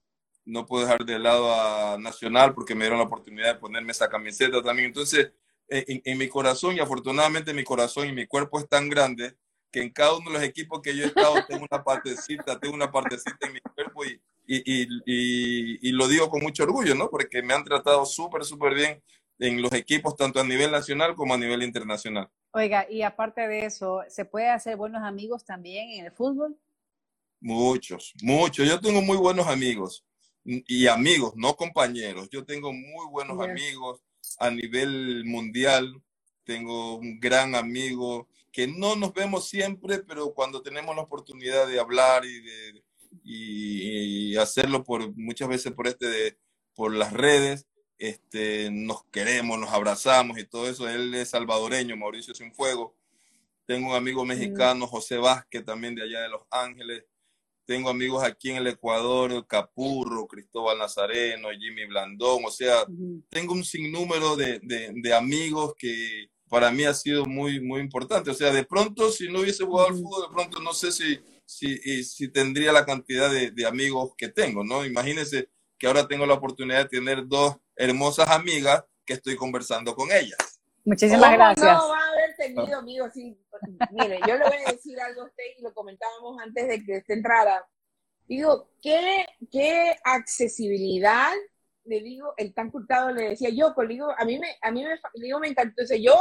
No 0.43 0.65
puedo 0.65 0.85
dejar 0.85 1.05
de 1.05 1.17
lado 1.19 1.53
a 1.53 1.97
Nacional 1.97 2.53
porque 2.53 2.75
me 2.75 2.81
dieron 2.81 2.99
la 2.99 3.05
oportunidad 3.05 3.53
de 3.53 3.59
ponerme 3.59 3.91
esa 3.91 4.09
camiseta 4.09 4.61
también. 4.61 4.87
Entonces, 4.87 5.31
en, 5.69 6.17
mi 6.17 6.27
corazón, 6.27 6.75
y 6.75 6.79
afortunadamente 6.79 7.53
mi 7.53 7.63
corazón 7.63 8.07
y 8.07 8.11
mi 8.11 8.27
cuerpo 8.27 8.59
es 8.59 8.67
tan 8.67 8.89
grande 8.89 9.35
que 9.71 9.81
en 9.81 9.89
cada 9.89 10.15
uno 10.15 10.29
de 10.29 10.37
los 10.37 10.43
equipos 10.43 10.81
que 10.81 10.95
yo 10.95 11.05
he 11.05 11.07
estado 11.07 11.43
tengo 11.47 11.65
una 11.69 11.83
partecita, 11.83 12.59
tengo 12.59 12.75
una 12.75 12.91
partecita 12.91 13.47
en 13.47 13.53
mi 13.53 13.59
cuerpo 13.61 14.03
y, 14.47 14.83
y, 14.83 14.87
y, 15.05 15.89
y 15.89 15.91
lo 15.91 16.07
digo 16.07 16.29
con 16.29 16.41
mucho 16.41 16.63
orgullo, 16.63 16.95
¿no? 16.95 17.09
Porque 17.09 17.41
me 17.41 17.53
han 17.53 17.63
tratado 17.63 18.05
súper, 18.05 18.45
súper 18.45 18.73
bien 18.73 19.03
en 19.39 19.61
los 19.61 19.71
equipos, 19.73 20.15
tanto 20.15 20.39
a 20.39 20.43
nivel 20.43 20.71
nacional 20.71 21.15
como 21.15 21.33
a 21.33 21.37
nivel 21.37 21.63
internacional. 21.63 22.29
Oiga, 22.51 22.87
y 22.89 23.01
aparte 23.01 23.47
de 23.47 23.65
eso, 23.65 24.01
¿se 24.07 24.23
puede 24.23 24.49
hacer 24.49 24.77
buenos 24.77 25.03
amigos 25.03 25.43
también 25.43 25.89
en 25.91 26.05
el 26.05 26.11
fútbol? 26.11 26.57
Muchos, 27.41 28.13
muchos. 28.21 28.67
Yo 28.67 28.79
tengo 28.79 29.01
muy 29.01 29.17
buenos 29.17 29.47
amigos 29.47 30.05
y 30.43 30.87
amigos, 30.87 31.33
no 31.35 31.55
compañeros. 31.55 32.29
Yo 32.29 32.45
tengo 32.45 32.71
muy 32.71 33.07
buenos 33.11 33.41
amigos 33.41 34.01
a 34.39 34.49
nivel 34.49 35.25
mundial. 35.25 36.01
Tengo 36.43 36.95
un 36.95 37.19
gran 37.19 37.55
amigo 37.55 38.27
que 38.51 38.67
no 38.67 38.95
nos 38.95 39.13
vemos 39.13 39.49
siempre, 39.49 39.99
pero 39.99 40.33
cuando 40.33 40.61
tenemos 40.61 40.95
la 40.95 41.01
oportunidad 41.01 41.67
de 41.67 41.79
hablar 41.79 42.23
y 42.23 42.39
de 42.41 42.83
y, 43.23 44.35
hacerlo 44.37 44.83
por 44.83 45.15
muchas 45.15 45.47
veces 45.47 45.71
por 45.71 45.87
este 45.87 46.37
por 46.75 46.93
las 46.93 47.13
redes, 47.13 47.67
este, 47.97 48.69
nos 48.69 49.05
queremos, 49.05 49.57
nos 49.57 49.71
abrazamos 49.71 50.37
y 50.37 50.45
todo 50.45 50.69
eso. 50.69 50.87
Él 50.87 51.13
es 51.15 51.29
salvadoreño, 51.29 51.95
Mauricio 51.95 52.33
Fuego 52.53 52.95
Tengo 53.65 53.91
un 53.91 53.95
amigo 53.95 54.25
mexicano, 54.25 54.85
José 54.85 55.17
Vázquez, 55.17 55.63
también 55.63 55.95
de 55.95 56.03
allá 56.03 56.21
de 56.21 56.29
Los 56.29 56.43
Ángeles. 56.51 57.05
Tengo 57.65 57.89
amigos 57.89 58.23
aquí 58.23 58.51
en 58.51 58.57
el 58.57 58.67
Ecuador, 58.67 59.47
Capurro, 59.47 60.27
Cristóbal 60.27 60.77
Nazareno, 60.77 61.47
Jimmy 61.57 61.85
Blandón. 61.87 62.43
O 62.45 62.51
sea, 62.51 62.85
tengo 63.29 63.53
un 63.53 63.65
sinnúmero 63.65 64.35
de, 64.35 64.59
de, 64.61 65.13
amigos 65.13 65.73
que 65.75 66.29
para 66.47 66.69
mí 66.69 66.83
ha 66.83 66.93
sido 66.93 67.25
muy, 67.25 67.59
muy 67.59 67.81
importante. 67.81 68.29
O 68.29 68.35
sea, 68.35 68.51
de 68.51 68.65
pronto, 68.65 69.09
si 69.09 69.29
no 69.29 69.39
hubiese 69.39 69.65
jugado 69.65 69.87
al 69.87 69.95
fútbol, 69.95 70.27
de 70.27 70.33
pronto 70.35 70.61
no 70.61 70.73
sé 70.73 70.91
si, 70.91 71.19
si, 71.45 72.03
si 72.03 72.27
tendría 72.29 72.71
la 72.71 72.85
cantidad 72.85 73.31
de, 73.31 73.51
de 73.51 73.65
amigos 73.65 74.13
que 74.17 74.29
tengo, 74.29 74.63
¿no? 74.63 74.85
Imagínense 74.85 75.49
que 75.77 75.87
ahora 75.87 76.07
tengo 76.07 76.25
la 76.25 76.35
oportunidad 76.35 76.83
de 76.83 76.89
tener 76.89 77.27
dos 77.27 77.57
hermosas 77.75 78.29
amigas 78.29 78.83
que 79.05 79.13
estoy 79.13 79.35
conversando 79.35 79.95
con 79.95 80.11
ellas. 80.11 80.37
Muchísimas 80.85 81.31
gracias. 81.33 81.65
No 81.65 81.89
va 81.89 81.99
a 81.99 82.09
haber 82.09 82.35
tenido 82.37 82.77
amigos 82.77 83.11
sí. 83.13 83.37
Mire, 83.91 84.19
yo 84.27 84.37
le 84.37 84.45
voy 84.45 84.57
a 84.65 84.71
decir 84.71 84.99
algo 84.99 85.23
a 85.23 85.25
usted 85.25 85.43
y 85.57 85.61
lo 85.63 85.73
comentábamos 85.73 86.39
antes 86.41 86.67
de 86.67 86.83
que 86.83 86.97
usted 86.97 87.15
entrara. 87.15 87.65
Digo, 88.27 88.69
¿qué, 88.81 89.25
qué 89.51 89.95
accesibilidad, 90.03 91.31
le 91.85 92.01
digo, 92.01 92.33
el 92.37 92.53
tan 92.53 92.71
cultado 92.71 93.11
le 93.11 93.29
decía 93.29 93.49
yo, 93.49 93.73
pues, 93.73 93.87
digo, 93.87 94.13
a 94.17 94.25
mí 94.25 94.39
me, 94.39 94.55
a 94.61 94.71
mí 94.71 94.83
me, 94.83 94.99
digo, 95.15 95.39
me 95.39 95.47
encantó. 95.47 95.81
Entonces 95.81 95.99
yo 96.03 96.15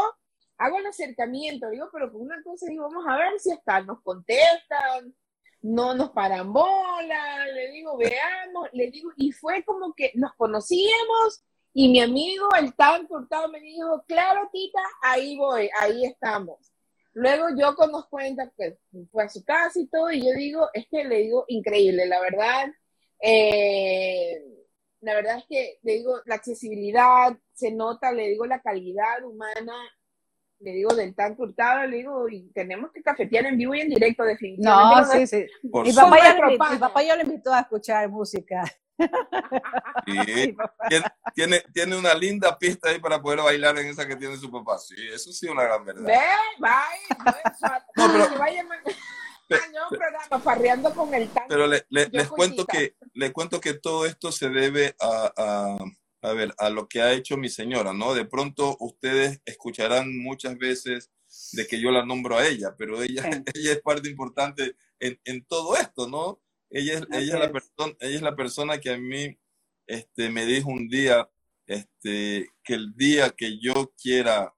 hago 0.58 0.78
el 0.78 0.86
acercamiento, 0.86 1.70
digo, 1.70 1.88
pero 1.92 2.12
con 2.12 2.22
una 2.22 2.42
cosa 2.42 2.66
digo, 2.66 2.84
vamos 2.84 3.04
a 3.08 3.16
ver 3.16 3.40
si 3.40 3.50
hasta 3.52 3.82
nos 3.82 4.02
contestan, 4.02 5.14
no 5.62 5.94
nos 5.94 6.10
paran 6.10 6.52
bola, 6.52 7.46
le 7.46 7.70
digo, 7.72 7.96
veamos, 7.96 8.68
le 8.72 8.90
digo, 8.90 9.10
y 9.16 9.32
fue 9.32 9.64
como 9.64 9.94
que 9.94 10.12
nos 10.14 10.34
conocíamos 10.34 11.44
y 11.76 11.88
mi 11.88 12.00
amigo, 12.00 12.48
el 12.56 12.72
tan 12.74 13.06
cortado, 13.08 13.48
me 13.48 13.60
dijo, 13.60 14.04
claro, 14.06 14.48
tita, 14.52 14.78
ahí 15.02 15.36
voy, 15.36 15.68
ahí 15.80 16.04
estamos. 16.04 16.72
Luego 17.14 17.46
yo 17.58 17.74
conozco 17.74 18.10
cuenta 18.10 18.50
que 18.56 18.78
fue 19.10 19.24
a 19.24 19.28
su 19.28 19.44
casa 19.44 19.80
y 19.80 19.88
todo, 19.88 20.10
y 20.12 20.20
yo 20.24 20.32
digo, 20.36 20.68
es 20.72 20.86
que 20.88 21.04
le 21.04 21.18
digo, 21.18 21.44
increíble, 21.48 22.06
la 22.06 22.20
verdad. 22.20 22.68
Eh, 23.20 24.40
la 25.00 25.14
verdad 25.14 25.38
es 25.38 25.44
que 25.48 25.78
le 25.82 25.94
digo, 25.94 26.20
la 26.26 26.36
accesibilidad 26.36 27.36
se 27.52 27.72
nota, 27.72 28.12
le 28.12 28.28
digo, 28.28 28.46
la 28.46 28.62
calidad 28.62 29.24
humana 29.24 29.74
le 30.64 30.72
digo 30.72 30.94
del 30.94 31.14
tan 31.14 31.34
cortado, 31.34 31.86
le 31.86 31.98
digo, 31.98 32.28
y 32.28 32.50
tenemos 32.54 32.90
que 32.90 33.02
cafetear 33.02 33.44
en 33.46 33.58
vivo 33.58 33.74
y 33.74 33.82
en 33.82 33.90
directo, 33.90 34.24
definitivamente. 34.24 35.18
No, 35.18 35.26
sí, 35.26 35.26
sí. 35.26 35.46
Mi 35.62 35.92
papá, 35.92 36.18
ya 36.18 36.70
mi 36.70 36.78
papá 36.78 37.02
ya 37.02 37.16
le 37.16 37.24
invitó 37.24 37.52
a 37.52 37.60
escuchar 37.60 38.08
música. 38.08 38.64
Sí. 40.06 40.56
tiene, 41.34 41.62
tiene 41.74 41.98
una 41.98 42.14
linda 42.14 42.58
pista 42.58 42.88
ahí 42.88 42.98
para 42.98 43.20
poder 43.20 43.40
bailar 43.40 43.78
en 43.78 43.88
esa 43.88 44.06
que 44.06 44.16
tiene 44.16 44.36
su 44.36 44.50
papá. 44.50 44.78
Sí, 44.78 44.94
eso 45.12 45.32
sí 45.32 45.46
es 45.46 45.52
una 45.52 45.64
gran 45.64 45.84
verdad. 45.84 46.04
Ve, 46.04 46.18
vaya, 46.58 46.80
no, 47.96 48.12
pero, 48.12 48.38
vaya, 48.38 48.64
programa 49.90 50.40
farreando 50.42 50.94
con 50.94 51.12
el 51.12 51.28
tanto. 51.28 51.48
Pero 51.48 51.66
le, 51.66 51.84
les 51.90 52.28
cuento 52.28 52.64
que 52.64 52.96
le 53.12 53.32
cuento 53.32 53.60
que 53.60 53.74
todo 53.74 54.06
esto 54.06 54.32
se 54.32 54.48
debe 54.48 54.96
a 54.98 55.32
a 55.36 55.78
ver, 56.32 56.54
a 56.58 56.70
lo 56.70 56.88
que 56.88 57.02
ha 57.02 57.12
hecho 57.12 57.36
mi 57.36 57.48
señora, 57.48 57.92
¿no? 57.92 58.14
De 58.14 58.24
pronto 58.24 58.76
ustedes 58.80 59.40
escucharán 59.44 60.16
muchas 60.18 60.56
veces 60.58 61.10
de 61.52 61.66
que 61.66 61.80
yo 61.80 61.90
la 61.90 62.04
nombro 62.04 62.38
a 62.38 62.46
ella, 62.46 62.74
pero 62.76 63.02
ella, 63.02 63.22
ella 63.54 63.72
es 63.72 63.82
parte 63.82 64.08
importante 64.08 64.76
en, 64.98 65.20
en 65.24 65.44
todo 65.44 65.76
esto, 65.76 66.08
¿no? 66.08 66.40
Ella 66.70 66.94
es, 66.94 67.02
ella, 67.12 67.34
es 67.34 67.40
la 67.40 67.52
persona, 67.52 67.96
ella 68.00 68.16
es 68.16 68.22
la 68.22 68.36
persona 68.36 68.80
que 68.80 68.90
a 68.90 68.98
mí 68.98 69.38
este, 69.86 70.30
me 70.30 70.46
dijo 70.46 70.70
un 70.70 70.88
día 70.88 71.28
este, 71.66 72.50
que 72.62 72.74
el 72.74 72.94
día 72.94 73.30
que 73.30 73.58
yo 73.58 73.92
quiera 74.00 74.54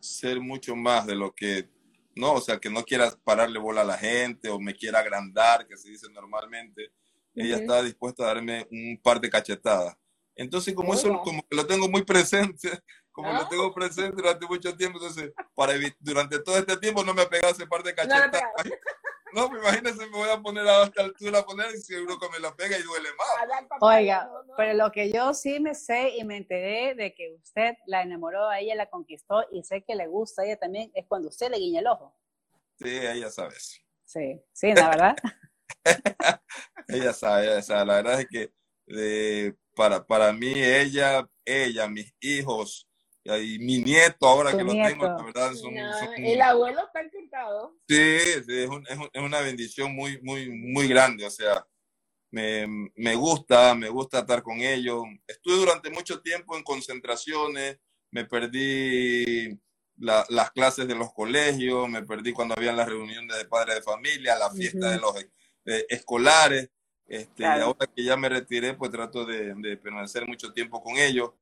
ser 0.00 0.40
mucho 0.40 0.74
más 0.74 1.06
de 1.06 1.14
lo 1.14 1.34
que, 1.34 1.68
no, 2.16 2.34
o 2.34 2.40
sea, 2.40 2.58
que 2.58 2.70
no 2.70 2.84
quiera 2.84 3.12
pararle 3.24 3.58
bola 3.58 3.82
a 3.82 3.84
la 3.84 3.98
gente 3.98 4.48
o 4.48 4.58
me 4.58 4.74
quiera 4.74 5.00
agrandar, 5.00 5.66
que 5.66 5.76
se 5.76 5.90
dice 5.90 6.06
normalmente, 6.10 6.92
ella 7.34 7.56
estaba 7.56 7.82
dispuesta 7.82 8.24
a 8.24 8.34
darme 8.34 8.66
un 8.70 8.98
par 9.02 9.20
de 9.20 9.30
cachetadas. 9.30 9.96
Entonces, 10.36 10.74
como 10.74 10.94
eso 10.94 11.20
como 11.22 11.42
que 11.42 11.56
lo 11.56 11.66
tengo 11.66 11.88
muy 11.88 12.02
presente, 12.02 12.68
como 13.12 13.32
lo 13.32 13.48
tengo 13.48 13.72
presente 13.74 14.16
durante 14.16 14.46
mucho 14.46 14.76
tiempo, 14.76 14.98
entonces, 14.98 15.32
para 15.54 15.74
durante 15.98 16.38
todo 16.40 16.58
este 16.58 16.76
tiempo 16.76 17.04
no 17.04 17.14
me 17.14 17.22
ha 17.22 17.28
pegado 17.28 17.52
ese 17.52 17.66
par 17.66 17.82
de 17.82 17.94
cachetadas. 17.94 18.42
No, 19.32 19.48
no 19.48 19.58
imagínense, 19.58 20.06
me 20.06 20.16
voy 20.16 20.28
a 20.28 20.40
poner 20.40 20.66
a 20.66 20.84
esta 20.84 21.02
altura 21.02 21.38
a 21.38 21.44
poner 21.44 21.72
y 21.74 21.78
seguro 21.78 22.18
que 22.18 22.28
me 22.30 22.40
la 22.40 22.54
pega 22.54 22.76
y 22.76 22.82
duele 22.82 23.10
más. 23.16 23.68
Oiga, 23.80 24.28
pero 24.56 24.74
lo 24.74 24.90
que 24.90 25.12
yo 25.12 25.34
sí 25.34 25.60
me 25.60 25.74
sé 25.74 26.16
y 26.16 26.24
me 26.24 26.36
enteré 26.36 26.96
de 26.96 27.14
que 27.14 27.36
usted 27.40 27.74
la 27.86 28.02
enamoró 28.02 28.48
a 28.48 28.58
ella, 28.58 28.74
la 28.74 28.90
conquistó 28.90 29.44
y 29.52 29.62
sé 29.62 29.84
que 29.84 29.94
le 29.94 30.08
gusta 30.08 30.42
a 30.42 30.46
ella 30.46 30.58
también, 30.58 30.90
es 30.94 31.06
cuando 31.06 31.28
usted 31.28 31.48
le 31.48 31.58
guiña 31.58 31.80
el 31.80 31.86
ojo. 31.86 32.16
Sí, 32.78 32.88
ella 32.88 33.30
sabe 33.30 33.56
eso. 33.56 33.80
Sí, 34.04 34.42
sí, 34.52 34.74
la 34.74 34.88
verdad. 34.88 35.16
ella 36.88 37.12
sabe, 37.12 37.44
ella 37.44 37.62
sabe. 37.62 37.86
La 37.86 37.94
verdad 37.96 38.20
es 38.20 38.26
que 38.28 38.52
de, 38.86 39.54
para, 39.80 40.06
para 40.06 40.30
mí, 40.34 40.52
ella, 40.54 41.26
ella, 41.42 41.88
mis 41.88 42.12
hijos 42.20 42.86
y 43.24 43.58
mi 43.60 43.78
nieto 43.78 44.26
ahora 44.26 44.54
que 44.54 44.62
lo 44.62 44.72
tengo, 44.72 45.06
la 45.06 45.22
verdad, 45.22 45.54
son, 45.54 45.74
El 45.74 46.42
abuelo 46.42 46.84
está 46.84 47.00
encantado. 47.00 47.78
Sí, 47.88 48.18
sí 48.20 48.42
es, 48.46 48.68
es, 49.14 49.22
una 49.22 49.40
bendición 49.40 49.94
muy, 49.94 50.20
muy, 50.20 50.50
muy 50.50 50.86
grande, 50.86 51.24
o 51.24 51.30
sea, 51.30 51.66
me, 52.30 52.90
me, 52.94 53.14
gusta, 53.14 53.74
me 53.74 53.88
gusta 53.88 54.18
estar 54.18 54.42
con 54.42 54.60
ellos. 54.60 55.02
Estuve 55.26 55.56
durante 55.56 55.88
mucho 55.88 56.20
tiempo 56.20 56.58
en 56.58 56.62
concentraciones, 56.62 57.78
me 58.10 58.26
perdí 58.26 59.58
las 59.96 60.50
clases 60.50 60.86
de 60.88 60.94
los 60.94 61.10
colegios, 61.14 61.88
me 61.88 62.02
perdí 62.02 62.34
cuando 62.34 62.54
había 62.54 62.74
las 62.74 62.86
reuniones 62.86 63.34
de 63.34 63.46
padres 63.46 63.76
de 63.76 63.82
familia, 63.82 64.36
la 64.36 64.50
fiesta 64.50 64.90
de 64.90 64.98
los 64.98 65.18
eh, 65.64 65.86
escolares 65.88 66.68
Este, 67.10 67.44
Ahora 67.44 67.88
que 67.88 68.04
ya 68.04 68.16
me 68.16 68.28
retiré, 68.28 68.72
pues 68.74 68.92
trato 68.92 69.24
de, 69.24 69.52
de 69.56 69.76
permanecer 69.76 70.28
mucho 70.28 70.52
tiempo 70.52 70.80
con 70.80 70.96
ellos. 70.96 71.32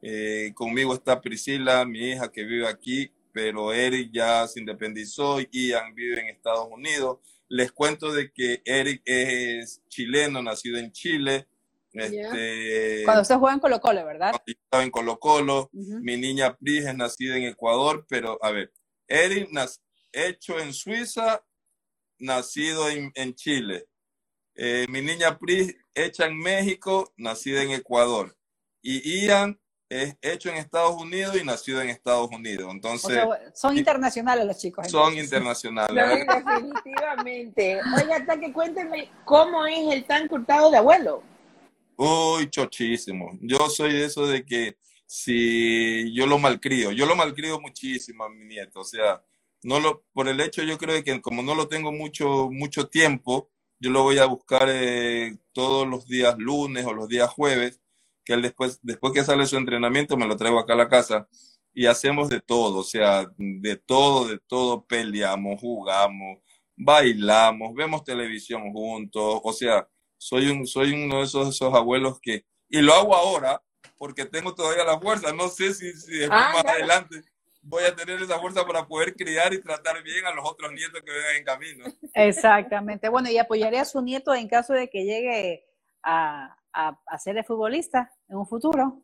Eh, 0.00 0.52
conmigo 0.54 0.94
está 0.94 1.20
Priscila, 1.20 1.84
mi 1.84 2.12
hija 2.12 2.32
que 2.32 2.44
vive 2.44 2.66
aquí, 2.66 3.12
pero 3.30 3.74
Eric 3.74 4.10
ya 4.10 4.48
se 4.48 4.58
independizó 4.58 5.38
y 5.38 5.68
Ian 5.68 5.94
vive 5.94 6.18
en 6.22 6.28
Estados 6.28 6.66
Unidos. 6.70 7.18
Les 7.46 7.70
cuento 7.72 8.10
de 8.10 8.32
que 8.32 8.62
Eric 8.64 9.02
es 9.04 9.82
chileno, 9.88 10.42
nacido 10.42 10.78
en 10.78 10.92
Chile. 10.92 11.46
Este, 11.92 13.02
Cuando 13.04 13.20
usted 13.20 13.36
juega 13.36 13.52
en 13.54 13.60
Colo 13.60 13.80
Colo, 13.80 14.06
¿verdad? 14.06 14.30
Cuando 14.30 14.44
estaba 14.46 14.82
en 14.82 14.90
Colo 14.90 15.18
Colo. 15.18 15.68
Mi 15.72 16.16
niña 16.16 16.56
Pris 16.56 16.86
es 16.86 16.96
nacida 16.96 17.36
en 17.36 17.44
Ecuador, 17.44 18.06
pero 18.08 18.38
a 18.42 18.50
ver, 18.50 18.72
Eric 19.06 19.50
hecho 20.10 20.58
en 20.58 20.72
Suiza, 20.72 21.44
nacido 22.18 22.88
en, 22.88 23.12
en 23.14 23.34
Chile. 23.34 23.87
Eh, 24.60 24.86
mi 24.88 25.00
niña 25.00 25.38
Pris 25.38 25.76
hecha 25.94 26.26
en 26.26 26.36
México, 26.36 27.12
nacida 27.16 27.62
en 27.62 27.70
Ecuador. 27.70 28.36
Y 28.82 29.24
Ian 29.24 29.56
es 29.88 30.16
hecho 30.20 30.48
en 30.48 30.56
Estados 30.56 31.00
Unidos 31.00 31.36
y 31.40 31.44
nacido 31.44 31.80
en 31.80 31.90
Estados 31.90 32.28
Unidos. 32.32 32.68
Entonces, 32.72 33.22
son 33.54 33.78
internacionales 33.78 34.44
los 34.44 34.58
chicos. 34.58 34.90
Son 34.90 35.16
internacionales. 35.16 36.26
definitivamente. 36.26 37.78
Oiga, 37.96 38.40
que 38.40 38.52
cuénteme 38.52 39.08
cómo 39.24 39.64
es 39.64 39.94
el 39.94 40.04
tan 40.04 40.26
cortado 40.26 40.72
de 40.72 40.78
abuelo. 40.78 41.22
Uy, 41.96 42.50
chochísimo. 42.50 43.38
Yo 43.40 43.70
soy 43.70 43.92
de 43.92 44.06
eso 44.06 44.26
de 44.26 44.44
que 44.44 44.76
si 45.06 46.12
yo 46.12 46.26
lo 46.26 46.40
malcrio, 46.40 46.90
yo 46.90 47.06
lo 47.06 47.14
malcrio 47.14 47.60
muchísimo 47.60 48.24
a 48.24 48.28
mi 48.28 48.44
nieto. 48.44 48.80
O 48.80 48.84
sea, 48.84 49.22
no 49.62 49.78
lo, 49.78 50.02
por 50.12 50.26
el 50.26 50.40
hecho 50.40 50.64
yo 50.64 50.78
creo 50.78 51.02
que 51.04 51.20
como 51.20 51.44
no 51.44 51.54
lo 51.54 51.68
tengo 51.68 51.92
mucho, 51.92 52.50
mucho 52.50 52.88
tiempo, 52.88 53.52
yo 53.80 53.90
lo 53.90 54.02
voy 54.02 54.18
a 54.18 54.26
buscar 54.26 54.68
eh, 54.68 55.36
todos 55.52 55.86
los 55.86 56.06
días 56.06 56.36
lunes 56.38 56.84
o 56.86 56.92
los 56.92 57.08
días 57.08 57.30
jueves 57.30 57.80
que 58.24 58.34
él 58.34 58.42
después, 58.42 58.80
después 58.82 59.12
que 59.12 59.24
sale 59.24 59.46
su 59.46 59.56
entrenamiento 59.56 60.16
me 60.16 60.26
lo 60.26 60.36
traigo 60.36 60.58
acá 60.58 60.74
a 60.74 60.76
la 60.76 60.88
casa 60.88 61.28
y 61.72 61.86
hacemos 61.86 62.28
de 62.28 62.40
todo, 62.40 62.80
o 62.80 62.84
sea, 62.84 63.26
de 63.36 63.76
todo, 63.76 64.26
de 64.26 64.38
todo, 64.46 64.84
peleamos, 64.84 65.60
jugamos, 65.60 66.40
bailamos, 66.76 67.74
vemos 67.74 68.02
televisión 68.04 68.72
juntos, 68.72 69.40
o 69.42 69.52
sea, 69.52 69.88
soy, 70.16 70.48
un, 70.48 70.66
soy 70.66 70.92
uno 70.92 71.18
de 71.18 71.24
esos, 71.24 71.48
esos 71.54 71.72
abuelos 71.72 72.18
que, 72.20 72.44
y 72.68 72.80
lo 72.80 72.94
hago 72.94 73.14
ahora 73.14 73.62
porque 73.96 74.24
tengo 74.24 74.54
todavía 74.54 74.84
la 74.84 74.98
fuerza, 74.98 75.32
no 75.32 75.48
sé 75.48 75.72
si, 75.72 75.92
si 75.92 76.24
ah, 76.24 76.50
más 76.52 76.64
adelante 76.64 77.22
voy 77.62 77.84
a 77.84 77.94
tener 77.94 78.20
esa 78.22 78.38
fuerza 78.38 78.66
para 78.66 78.86
poder 78.86 79.14
criar 79.14 79.52
y 79.52 79.62
tratar 79.62 80.02
bien 80.02 80.24
a 80.26 80.34
los 80.34 80.48
otros 80.48 80.72
nietos 80.72 81.02
que 81.04 81.12
vengan 81.12 81.36
en 81.36 81.44
camino. 81.44 81.84
Exactamente, 82.14 83.08
bueno, 83.08 83.30
y 83.30 83.38
apoyaré 83.38 83.78
a 83.78 83.84
su 83.84 84.00
nieto 84.02 84.34
en 84.34 84.48
caso 84.48 84.72
de 84.72 84.88
que 84.88 85.04
llegue 85.04 85.64
a, 86.02 86.56
a, 86.72 87.18
ser 87.18 87.44
futbolista 87.44 88.10
en 88.28 88.36
un 88.36 88.46
futuro. 88.46 89.02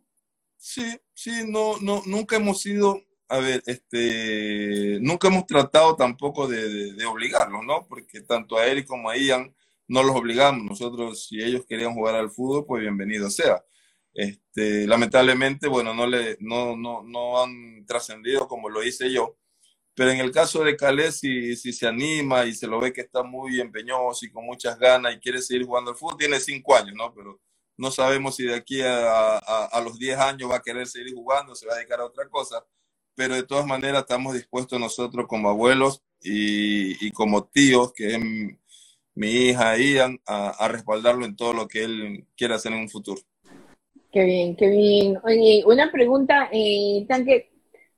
Sí, 0.56 0.96
sí, 1.12 1.42
no, 1.46 1.78
no, 1.80 2.02
nunca 2.06 2.36
hemos 2.36 2.62
sido, 2.62 3.02
a 3.28 3.38
ver, 3.38 3.62
este, 3.66 4.98
nunca 5.00 5.28
hemos 5.28 5.46
tratado 5.46 5.96
tampoco 5.96 6.46
de, 6.46 6.94
de, 6.94 7.04
obligarlos, 7.04 7.64
¿no? 7.64 7.86
Porque 7.86 8.22
tanto 8.22 8.56
a 8.56 8.66
Eric 8.66 8.86
como 8.86 9.10
a 9.10 9.16
Ian 9.16 9.54
no 9.88 10.02
los 10.02 10.16
obligamos. 10.16 10.64
Nosotros, 10.64 11.26
si 11.26 11.42
ellos 11.42 11.66
querían 11.66 11.94
jugar 11.94 12.14
al 12.14 12.30
fútbol, 12.30 12.64
pues 12.66 12.82
bienvenido 12.82 13.28
sea. 13.28 13.62
Este, 14.14 14.86
lamentablemente, 14.86 15.68
bueno, 15.68 15.92
no, 15.92 16.06
le, 16.06 16.36
no, 16.40 16.76
no, 16.76 17.02
no 17.02 17.42
han 17.42 17.84
trascendido 17.86 18.46
como 18.48 18.68
lo 18.68 18.82
hice 18.82 19.12
yo. 19.12 19.36
Pero 19.94 20.10
en 20.10 20.20
el 20.20 20.32
caso 20.32 20.64
de 20.64 20.76
Calais, 20.76 21.18
si, 21.18 21.56
si, 21.56 21.72
se 21.72 21.86
anima 21.86 22.44
y 22.46 22.54
se 22.54 22.66
lo 22.66 22.80
ve 22.80 22.92
que 22.92 23.02
está 23.02 23.22
muy 23.22 23.60
empeñoso 23.60 24.26
y 24.26 24.30
con 24.30 24.44
muchas 24.44 24.78
ganas 24.78 25.14
y 25.14 25.20
quiere 25.20 25.40
seguir 25.42 25.66
jugando 25.66 25.92
al 25.92 25.96
fútbol, 25.96 26.18
tiene 26.18 26.40
cinco 26.40 26.74
años, 26.76 26.94
¿no? 26.96 27.14
Pero 27.14 27.40
no 27.76 27.90
sabemos 27.90 28.36
si 28.36 28.44
de 28.44 28.54
aquí 28.54 28.82
a, 28.82 29.38
a, 29.38 29.80
los 29.80 29.98
10 29.98 30.18
años 30.18 30.50
va 30.50 30.56
a 30.56 30.62
querer 30.62 30.86
seguir 30.86 31.14
jugando, 31.14 31.54
se 31.54 31.66
va 31.66 31.74
a 31.74 31.76
dedicar 31.76 32.00
a 32.00 32.06
otra 32.06 32.28
cosa, 32.28 32.64
pero 33.14 33.34
de 33.34 33.44
todas 33.44 33.66
maneras 33.66 34.02
estamos 34.02 34.34
dispuestos 34.34 34.78
nosotros 34.80 35.26
como 35.28 35.48
abuelos 35.50 36.02
y, 36.20 37.06
y 37.06 37.10
como 37.12 37.46
tíos, 37.46 37.92
que 37.92 38.14
es 38.14 38.20
mi, 39.14 39.28
hija 39.28 39.76
Ian, 39.78 40.20
a, 40.26 40.50
a, 40.50 40.68
respaldarlo 40.68 41.24
en 41.24 41.36
todo 41.36 41.52
lo 41.52 41.68
que 41.68 41.84
él 41.84 42.26
quiera 42.36 42.56
hacer 42.56 42.72
en 42.72 42.80
un 42.80 42.88
futuro. 42.88 43.20
Qué 44.14 44.22
bien, 44.22 44.54
qué 44.54 44.68
bien. 44.68 45.18
Oye, 45.24 45.64
una 45.66 45.90
pregunta, 45.90 46.48
eh, 46.52 47.04
Tanque, 47.08 47.50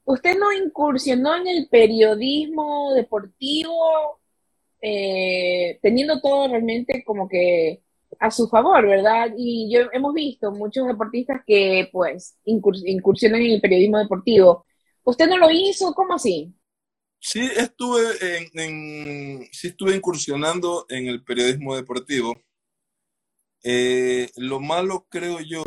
¿usted 0.07 0.38
no 0.38 0.50
incursionó 0.50 1.37
en 1.37 1.46
el 1.46 1.68
periodismo 1.68 2.94
deportivo 2.94 4.22
eh, 4.81 5.79
teniendo 5.83 6.18
todo 6.22 6.48
realmente 6.48 7.05
como 7.05 7.29
que 7.29 7.83
a 8.18 8.31
su 8.31 8.48
favor, 8.48 8.87
¿verdad? 8.87 9.35
Y 9.37 9.70
yo 9.70 9.90
hemos 9.92 10.14
visto 10.14 10.52
muchos 10.52 10.87
deportistas 10.87 11.42
que 11.46 11.90
pues 11.92 12.38
incursionan 12.46 13.42
en 13.42 13.50
el 13.50 13.61
periodismo 13.61 13.98
deportivo. 13.98 14.64
¿Usted 15.05 15.29
no 15.29 15.37
lo 15.37 15.50
hizo? 15.50 15.92
¿Cómo 15.92 16.14
así? 16.14 16.50
Sí, 17.20 17.46
estuve 17.55 18.05
en, 18.55 19.46
sí 19.52 19.68
estuve 19.68 19.94
incursionando 19.94 20.87
en 20.88 21.09
el 21.09 21.22
periodismo 21.22 21.76
deportivo. 21.76 22.35
Eh, 23.62 24.31
lo 24.37 24.61
malo, 24.61 25.07
creo 25.11 25.40
yo, 25.40 25.62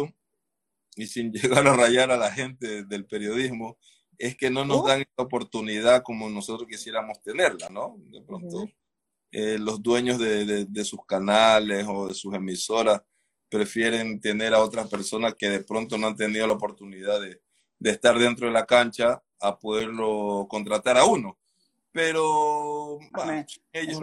y 1.02 1.08
sin 1.08 1.32
llegar 1.34 1.68
a 1.68 1.76
rayar 1.76 2.12
a 2.12 2.18
la 2.18 2.32
gente 2.32 2.84
del 2.86 3.06
periodismo, 3.06 3.78
es 4.18 4.36
que 4.36 4.50
no 4.50 4.66
nos 4.66 4.86
dan 4.86 5.02
esta 5.02 5.24
oportunidad 5.24 6.04
como 6.04 6.30
nosotros 6.30 6.68
quisiéramos 6.70 7.22
tenerla, 7.22 7.70
¿no? 7.70 7.96
De 8.12 8.22
pronto. 8.22 8.70
Eh, 9.32 9.58
los 9.60 9.82
dueños 9.82 10.18
de, 10.18 10.66
de, 10.66 10.86
sus 10.86 11.06
canales 11.06 11.86
o 11.88 12.08
de 12.08 12.16
sus 12.16 12.34
emisoras 12.34 13.02
prefieren 13.48 14.20
tener 14.20 14.54
a 14.56 14.60
otras 14.60 14.90
personas 14.90 15.36
que 15.36 15.50
de 15.50 15.64
pronto 15.64 15.98
no 15.98 16.08
han 16.08 16.16
tenido 16.16 16.48
la 16.48 16.54
oportunidad 16.54 17.22
de, 17.22 17.40
de 17.78 17.92
estar 17.92 18.18
dentro 18.18 18.48
de 18.48 18.54
la 18.54 18.66
cancha 18.66 19.22
a 19.40 19.58
poderlo 19.58 20.48
contratar 20.50 20.98
a 20.98 21.06
uno. 21.06 21.38
Pero 21.92 23.00
ellos 23.72 24.00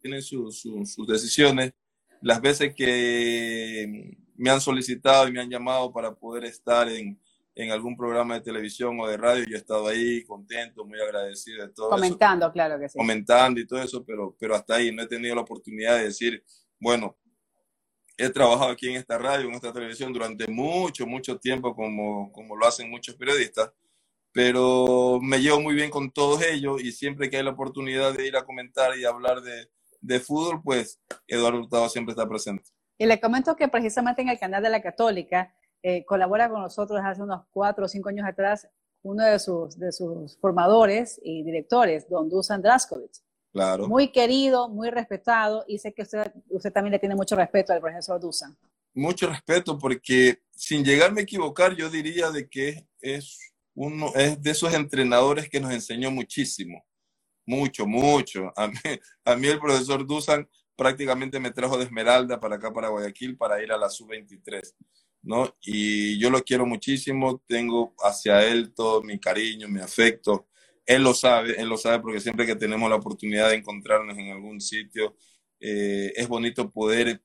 tienen 0.00 0.22
sus 0.22 1.06
decisiones. 1.06 1.72
Las 2.20 2.40
veces 2.40 2.74
que 2.74 4.16
me 4.36 4.50
han 4.50 4.60
solicitado 4.60 5.28
y 5.28 5.32
me 5.32 5.40
han 5.40 5.50
llamado 5.50 5.92
para 5.92 6.14
poder 6.14 6.44
estar 6.44 6.88
en, 6.88 7.20
en 7.54 7.70
algún 7.70 7.96
programa 7.96 8.34
de 8.34 8.40
televisión 8.40 8.98
o 9.00 9.06
de 9.06 9.16
radio, 9.16 9.44
yo 9.44 9.56
he 9.56 9.60
estado 9.60 9.86
ahí 9.86 10.24
contento, 10.24 10.84
muy 10.84 11.00
agradecido 11.00 11.64
de 11.66 11.72
todo 11.72 11.90
Comentando, 11.90 12.50
claro 12.52 12.78
que 12.78 12.88
sí. 12.88 12.98
Comentando 12.98 13.60
y 13.60 13.66
todo 13.66 13.80
eso, 13.80 14.04
pero, 14.04 14.34
pero 14.38 14.54
hasta 14.54 14.76
ahí 14.76 14.92
no 14.92 15.02
he 15.02 15.06
tenido 15.06 15.34
la 15.34 15.42
oportunidad 15.42 15.96
de 15.98 16.04
decir, 16.04 16.42
bueno, 16.80 17.16
he 18.16 18.28
trabajado 18.30 18.70
aquí 18.70 18.88
en 18.88 18.96
esta 18.96 19.18
radio, 19.18 19.48
en 19.48 19.54
esta 19.54 19.72
televisión 19.72 20.12
durante 20.12 20.48
mucho, 20.48 21.06
mucho 21.06 21.38
tiempo, 21.38 21.74
como, 21.74 22.32
como 22.32 22.56
lo 22.56 22.66
hacen 22.66 22.90
muchos 22.90 23.14
periodistas, 23.14 23.72
pero 24.32 25.20
me 25.22 25.38
llevo 25.38 25.60
muy 25.60 25.76
bien 25.76 25.90
con 25.90 26.10
todos 26.10 26.42
ellos 26.42 26.82
y 26.82 26.90
siempre 26.90 27.30
que 27.30 27.36
hay 27.36 27.44
la 27.44 27.50
oportunidad 27.50 28.12
de 28.14 28.26
ir 28.26 28.36
a 28.36 28.44
comentar 28.44 28.98
y 28.98 29.04
hablar 29.04 29.42
de, 29.42 29.68
de 30.00 30.20
fútbol, 30.20 30.60
pues 30.62 31.00
Eduardo 31.28 31.60
Hurtado 31.60 31.88
siempre 31.88 32.12
está 32.12 32.28
presente. 32.28 32.73
Y 32.98 33.06
le 33.06 33.20
comento 33.20 33.56
que 33.56 33.68
precisamente 33.68 34.22
en 34.22 34.28
el 34.28 34.38
canal 34.38 34.62
de 34.62 34.70
la 34.70 34.82
Católica, 34.82 35.54
eh, 35.82 36.04
colabora 36.04 36.48
con 36.48 36.62
nosotros 36.62 37.00
hace 37.04 37.22
unos 37.22 37.44
cuatro 37.50 37.84
o 37.84 37.88
cinco 37.88 38.08
años 38.08 38.26
atrás 38.26 38.68
uno 39.02 39.22
de 39.22 39.38
sus, 39.38 39.78
de 39.78 39.92
sus 39.92 40.38
formadores 40.38 41.20
y 41.22 41.42
directores, 41.42 42.08
don 42.08 42.28
Dusan 42.28 42.62
Draskovic. 42.62 43.12
Claro. 43.52 43.86
Muy 43.86 44.10
querido, 44.10 44.68
muy 44.68 44.90
respetado, 44.90 45.64
y 45.68 45.78
sé 45.78 45.92
que 45.92 46.02
usted, 46.02 46.32
usted 46.48 46.72
también 46.72 46.92
le 46.92 46.98
tiene 46.98 47.14
mucho 47.14 47.36
respeto 47.36 47.72
al 47.72 47.80
profesor 47.80 48.18
Dusan. 48.18 48.56
Mucho 48.94 49.28
respeto, 49.28 49.78
porque 49.78 50.40
sin 50.50 50.84
llegarme 50.84 51.20
a 51.20 51.24
equivocar, 51.24 51.76
yo 51.76 51.90
diría 51.90 52.30
de 52.30 52.48
que 52.48 52.88
es 53.00 53.54
uno 53.74 54.12
es 54.14 54.40
de 54.40 54.50
esos 54.50 54.72
entrenadores 54.72 55.48
que 55.50 55.60
nos 55.60 55.72
enseñó 55.72 56.10
muchísimo. 56.10 56.84
Mucho, 57.46 57.86
mucho. 57.86 58.52
A 58.56 58.68
mí, 58.68 58.74
a 59.24 59.36
mí 59.36 59.48
el 59.48 59.60
profesor 59.60 60.06
Dusan 60.06 60.48
prácticamente 60.76 61.40
me 61.40 61.50
trajo 61.50 61.78
de 61.78 61.84
Esmeralda 61.84 62.40
para 62.40 62.56
acá, 62.56 62.72
para 62.72 62.88
Guayaquil, 62.88 63.36
para 63.36 63.62
ir 63.62 63.72
a 63.72 63.78
la 63.78 63.88
sub-23. 63.88 64.74
¿no? 65.24 65.56
Y 65.62 66.18
yo 66.18 66.30
lo 66.30 66.42
quiero 66.42 66.66
muchísimo, 66.66 67.42
tengo 67.48 67.94
hacia 68.00 68.46
él 68.46 68.72
todo 68.74 69.02
mi 69.02 69.18
cariño, 69.18 69.68
mi 69.68 69.80
afecto. 69.80 70.48
Él 70.86 71.02
lo 71.02 71.14
sabe, 71.14 71.60
él 71.60 71.68
lo 71.68 71.78
sabe 71.78 72.00
porque 72.00 72.20
siempre 72.20 72.46
que 72.46 72.56
tenemos 72.56 72.88
la 72.90 72.96
oportunidad 72.96 73.48
de 73.48 73.56
encontrarnos 73.56 74.16
en 74.18 74.30
algún 74.30 74.60
sitio, 74.60 75.16
eh, 75.60 76.12
es 76.14 76.28
bonito 76.28 76.70
poder 76.70 77.22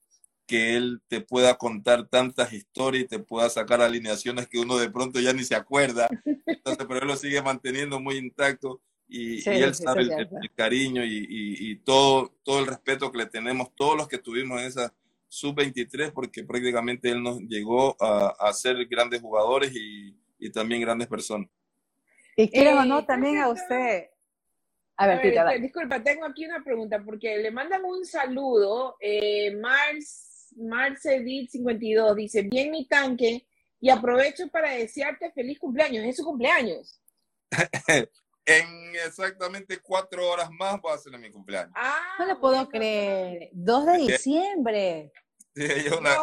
que 0.48 0.76
él 0.78 1.02
te 1.08 1.22
pueda 1.22 1.58
contar 1.58 2.08
tantas 2.10 2.54
historias 2.54 3.04
y 3.04 3.08
te 3.08 3.20
pueda 3.20 3.50
sacar 3.50 3.82
alineaciones 3.82 4.48
que 4.48 4.60
uno 4.60 4.78
de 4.78 4.90
pronto 4.90 5.20
ya 5.20 5.34
ni 5.34 5.44
se 5.44 5.56
acuerda. 5.56 6.10
Entonces, 6.46 6.86
pero 6.88 7.02
él 7.02 7.08
lo 7.08 7.18
sigue 7.18 7.42
manteniendo 7.42 8.00
muy 8.00 8.18
intacto 8.18 8.82
y, 9.10 9.50
él 9.50 9.74
sabe 9.74 10.04
el, 10.04 10.52
cariño 10.56 11.04
y, 11.04 11.26
y, 11.30 11.76
todo, 11.78 12.32
todo 12.43 12.60
el 12.60 12.67
respeto 12.67 13.12
que 13.12 13.17
le 13.17 13.26
tenemos, 13.26 13.74
todos 13.76 13.98
los 13.98 14.08
que 14.08 14.17
estuvimos 14.17 14.62
en 14.62 14.67
esa 14.67 14.93
sub-23 15.28 16.12
porque 16.13 16.43
prácticamente 16.43 17.10
él 17.10 17.24
nos 17.24 17.39
llegó 17.41 17.95
a, 18.00 18.36
a 18.39 18.54
ser 18.54 18.86
grandes 18.86 19.22
jugadores 19.22 19.72
y, 19.74 20.15
y, 20.38 20.52
también 20.52 20.82
grandes 20.82 21.08
personas. 21.08 21.50
Y 22.36 22.50
quiero 22.50 22.80
o 22.80 22.86
no, 22.86 23.00
eh, 23.00 23.06
también 23.08 23.39
a 23.39 23.50
usted. 23.50 24.10
A 24.98 25.08
ver, 25.08 25.22
Tita, 25.22 25.50
disculpa, 25.54 26.04
tengo 26.04 26.26
aquí 26.26 26.45
una 26.45 26.63
pregunta 26.63 27.02
porque 27.04 27.38
le 27.38 27.52
mandan 27.52 27.84
un 27.86 28.06
saludo, 28.06 28.95
eh, 29.00 29.56
Mars 29.56 30.54
Marcedit 30.58 31.50
52 31.50 32.15
dice, 32.15 32.41
bien 32.43 32.72
mi 32.72 32.88
tanque, 32.88 33.48
y 33.80 33.89
aprovecho 33.89 34.48
para 34.50 34.72
desearte 34.72 35.32
feliz 35.32 35.58
cumpleaños. 35.58 36.06
Es 36.06 36.17
su 36.17 36.24
cumpleaños. 36.24 37.00
en 38.58 38.96
exactamente 38.96 39.80
cuatro 39.80 40.28
horas 40.28 40.50
más 40.52 40.80
voy 40.82 40.92
a 40.92 40.96
hacer 40.96 41.18
mi 41.18 41.32
cumpleaños. 41.32 41.72
Ah, 41.76 42.16
no 42.20 42.26
lo 42.26 42.40
puedo 42.40 42.68
creer. 42.68 43.50
2 43.54 43.86
de 43.86 43.98
diciembre. 43.98 45.12
Sí, 45.56 45.68
yo 45.84 45.98
una, 45.98 46.16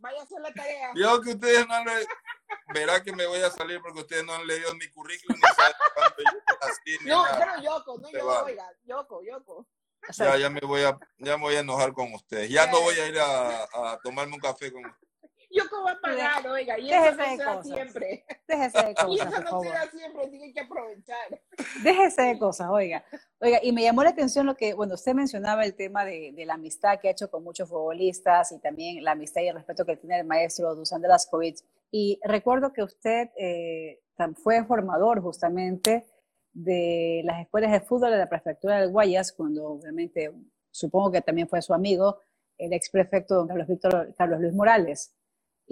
Vaya 0.00 0.20
a 0.20 0.22
hacer 0.22 0.40
la 0.40 0.52
tarea. 0.52 0.90
Yo 0.94 1.20
que 1.20 1.30
ustedes 1.30 1.66
no 1.68 1.84
le... 1.84 2.06
Verá 2.74 3.02
que 3.02 3.12
me 3.12 3.26
voy 3.26 3.40
a 3.40 3.50
salir 3.50 3.80
porque 3.80 4.00
ustedes 4.00 4.24
no 4.24 4.34
han 4.34 4.46
leído 4.46 4.74
mi 4.74 4.88
currículum 4.90 5.38
ni 5.40 5.48
saben 5.54 5.76
cuánto 5.94 6.22
yo 6.22 7.06
No, 7.06 7.24
pero 7.38 7.62
Yoko, 7.62 7.98
no 7.98 8.10
yo, 8.10 8.44
oiga, 8.44 8.68
Yoko, 8.84 9.22
Yoko. 9.22 9.66
Ya, 10.16 10.36
ya 10.36 10.50
me 10.50 10.60
voy 10.60 10.82
a, 10.82 10.98
ya 11.18 11.36
me 11.36 11.42
voy 11.42 11.56
a 11.56 11.60
enojar 11.60 11.92
con 11.92 12.12
ustedes. 12.12 12.50
Ya 12.50 12.66
no 12.66 12.80
voy 12.80 12.94
a 12.96 13.06
ir 13.06 13.18
a, 13.18 13.64
a 13.64 13.98
tomarme 14.02 14.34
un 14.34 14.40
café 14.40 14.72
con 14.72 14.84
ustedes. 14.84 15.09
Yo 15.50 15.64
como 15.68 15.88
a 15.88 16.00
pagar, 16.00 16.46
oiga, 16.46 16.78
y 16.78 16.90
eso 16.90 17.14
no 17.16 17.24
se 17.24 17.36
da 17.36 17.62
siempre. 17.62 18.24
Déjese 18.46 18.86
de 18.86 18.94
cosas, 18.94 19.10
y 19.10 19.14
eso 19.16 19.40
no 19.42 19.60
se 19.60 19.68
da 19.68 19.90
siempre, 19.90 20.28
tienen 20.28 20.52
que 20.52 20.60
aprovechar. 20.60 21.40
Déjese 21.82 22.22
de 22.22 22.38
cosas, 22.38 22.68
oiga. 22.70 23.04
Oiga, 23.40 23.58
y 23.62 23.72
me 23.72 23.82
llamó 23.82 24.04
la 24.04 24.10
atención 24.10 24.46
lo 24.46 24.56
que, 24.56 24.74
bueno, 24.74 24.94
usted 24.94 25.12
mencionaba 25.14 25.64
el 25.64 25.74
tema 25.74 26.04
de, 26.04 26.32
de 26.32 26.46
la 26.46 26.54
amistad 26.54 27.00
que 27.00 27.08
ha 27.08 27.10
hecho 27.10 27.30
con 27.30 27.42
muchos 27.42 27.68
futbolistas 27.68 28.52
y 28.52 28.60
también 28.60 29.02
la 29.02 29.12
amistad 29.12 29.42
y 29.42 29.48
el 29.48 29.56
respeto 29.56 29.84
que 29.84 29.96
tiene 29.96 30.20
el 30.20 30.26
maestro 30.26 30.74
Dusan 30.74 31.02
COVID. 31.30 31.56
Y 31.90 32.20
recuerdo 32.22 32.72
que 32.72 32.82
usted 32.82 33.30
eh, 33.36 34.00
fue 34.36 34.64
formador 34.64 35.20
justamente 35.20 36.06
de 36.52 37.22
las 37.24 37.40
escuelas 37.40 37.72
de 37.72 37.80
fútbol 37.80 38.10
de 38.10 38.18
la 38.18 38.28
prefectura 38.28 38.80
del 38.80 38.90
Guayas, 38.90 39.32
cuando 39.32 39.66
obviamente 39.66 40.32
supongo 40.70 41.10
que 41.10 41.22
también 41.22 41.48
fue 41.48 41.62
su 41.62 41.74
amigo, 41.74 42.20
el 42.58 42.72
ex 42.72 42.90
prefecto 42.90 43.34
don 43.34 43.48
Carlos, 43.48 43.66
Víctor, 43.66 44.14
Carlos 44.16 44.40
Luis 44.40 44.54
Morales. 44.54 45.14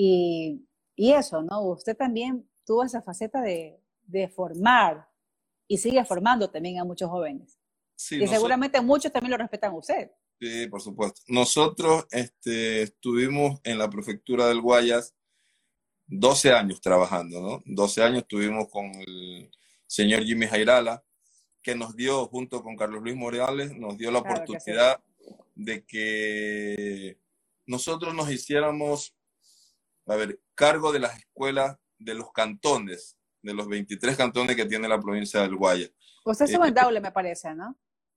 Y, 0.01 0.65
y, 0.95 1.13
eso, 1.13 1.43
¿no? 1.43 1.61
Usted 1.63 1.97
también 1.97 2.49
tuvo 2.65 2.85
esa 2.85 3.03
faceta 3.03 3.43
de, 3.43 3.83
de, 4.03 4.29
formar 4.29 5.09
y 5.67 5.77
sigue 5.77 6.05
formando 6.05 6.49
también 6.49 6.79
a 6.79 6.85
muchos 6.85 7.11
jóvenes. 7.11 7.59
y 8.13 8.29
seguramente 8.29 8.81
muchos 8.81 9.11
también 9.11 9.33
lo 9.33 9.39
respetan 9.39 9.73
a 9.73 9.77
usted. 9.77 10.13
Sí, 10.41 10.69
por 10.69 10.81
supuesto. 10.81 11.21
Nosotros 11.27 12.07
este, 12.13 12.83
estuvimos 12.83 13.61
en 13.65 13.77
la 13.77 13.91
prefectura 13.91 14.47
del 14.47 14.61
Guayas 14.61 15.17
12 16.07 16.53
años 16.53 16.81
trabajando, 16.81 17.41
¿no? 17.41 17.63
12 17.67 18.03
años 18.05 18.19
estuvimos 18.19 18.69
con 18.69 18.87
el 18.87 19.51
señor 19.85 20.23
Jimmy 20.23 20.47
Jairala, 20.47 21.05
que 21.61 21.75
nos 21.75 21.97
dio, 21.97 22.27
junto 22.29 22.63
con 22.63 22.77
Carlos 22.77 23.03
Luis 23.03 23.17
Morales, 23.17 23.77
nos 23.77 23.99
dio 23.99 24.13
la 24.13 24.21
oportunidad 24.21 25.03
de 25.57 25.85
que 25.85 27.19
nosotros 27.67 28.15
nos 28.15 28.31
hiciéramos 28.31 29.18
a 30.09 30.17
ver, 30.17 30.41
cargo 30.55 30.93
de 30.93 31.01
las 31.01 31.19
escuelas 31.19 31.77
de 31.99 32.15
los 32.15 32.33
cantones, 32.33 33.17
de 33.43 33.55
los 33.55 33.69
23 33.69 34.17
cantones 34.17 34.57
que 34.57 34.65
tiene 34.65 34.89
la 34.89 35.01
provincia 35.01 35.41
del 35.43 35.57
Guaya. 35.57 35.89
Usted 36.25 36.47
estuvo 36.47 36.65
en 36.65 36.71
eh, 36.71 36.75
Daule, 36.75 37.01
me 37.01 37.13
parece, 37.13 37.55
¿no? 37.55 37.77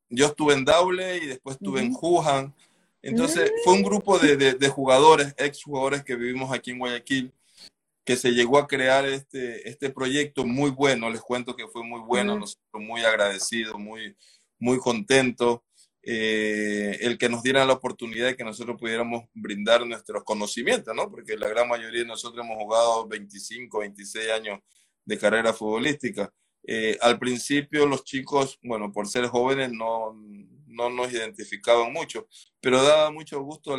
Yo 0.10 0.27
estuve 0.27 0.54
en 0.54 0.65
Daule 0.65 1.17
y 1.17 1.27
después 1.27 1.56
estuve 1.56 1.82
en 1.82 1.93
Jujan. 1.93 2.54
Entonces, 3.01 3.51
fue 3.63 3.73
un 3.73 3.84
grupo 3.84 4.19
de, 4.19 4.36
de, 4.36 4.69
jugadores, 4.69 5.34
ex 5.38 5.63
jugadores 5.63 6.04
que 6.04 6.15
vivimos 6.15 6.51
aquí 6.51 6.71
en 6.71 6.80
Guayaquil, 6.80 7.34
que 8.04 8.15
se 8.15 8.32
llegó 8.32 8.60
a 8.60 8.67
crear 8.67 9.06
este, 9.06 9.67
este 9.67 9.89
proyecto 9.89 10.45
muy 10.45 10.69
bueno. 10.69 11.10
Les 11.10 11.21
cuento 11.21 11.56
que 11.56 11.67
fue 11.67 11.84
muy 11.84 12.01
bueno, 12.01 12.38
nosotros 12.38 12.84
muy 12.84 13.04
agradecidos, 13.04 13.80
muy, 13.80 14.15
muy 14.60 14.77
contentos. 14.77 15.62
Eh, 16.04 16.98
el 17.02 17.18
que 17.18 17.30
nos 17.30 17.44
dieran 17.44 17.68
la 17.68 17.74
oportunidad 17.74 18.28
de 18.28 18.36
que 18.36 18.44
nosotros 18.44 18.80
pudiéramos 18.80 19.26
brindar 19.34 19.86
nuestros 19.86 20.24
conocimientos, 20.24 20.96
¿no? 20.96 21.10
Porque 21.12 21.38
la 21.38 21.48
gran 21.48 21.68
mayoría 21.68 22.02
de 22.02 22.08
nosotros 22.08 22.44
hemos 22.44 22.58
jugado 22.58 23.08
25, 23.08 23.80
26 23.80 24.32
años 24.32 24.60
de 25.06 25.18
carrera 25.18 25.54
futbolística. 25.54 26.34
Eh, 26.64 26.98
al 27.02 27.20
principio 27.20 27.86
los 27.86 28.04
chicos, 28.04 28.60
bueno, 28.64 28.92
por 28.92 29.08
ser 29.08 29.28
jóvenes 29.28 29.72
no, 29.72 30.14
no 30.68 30.90
nos 30.90 31.12
identificaban 31.12 31.94
mucho, 31.94 32.28
pero 32.60 32.82
daba 32.84 33.12
mucho 33.12 33.42
gusto. 33.42 33.78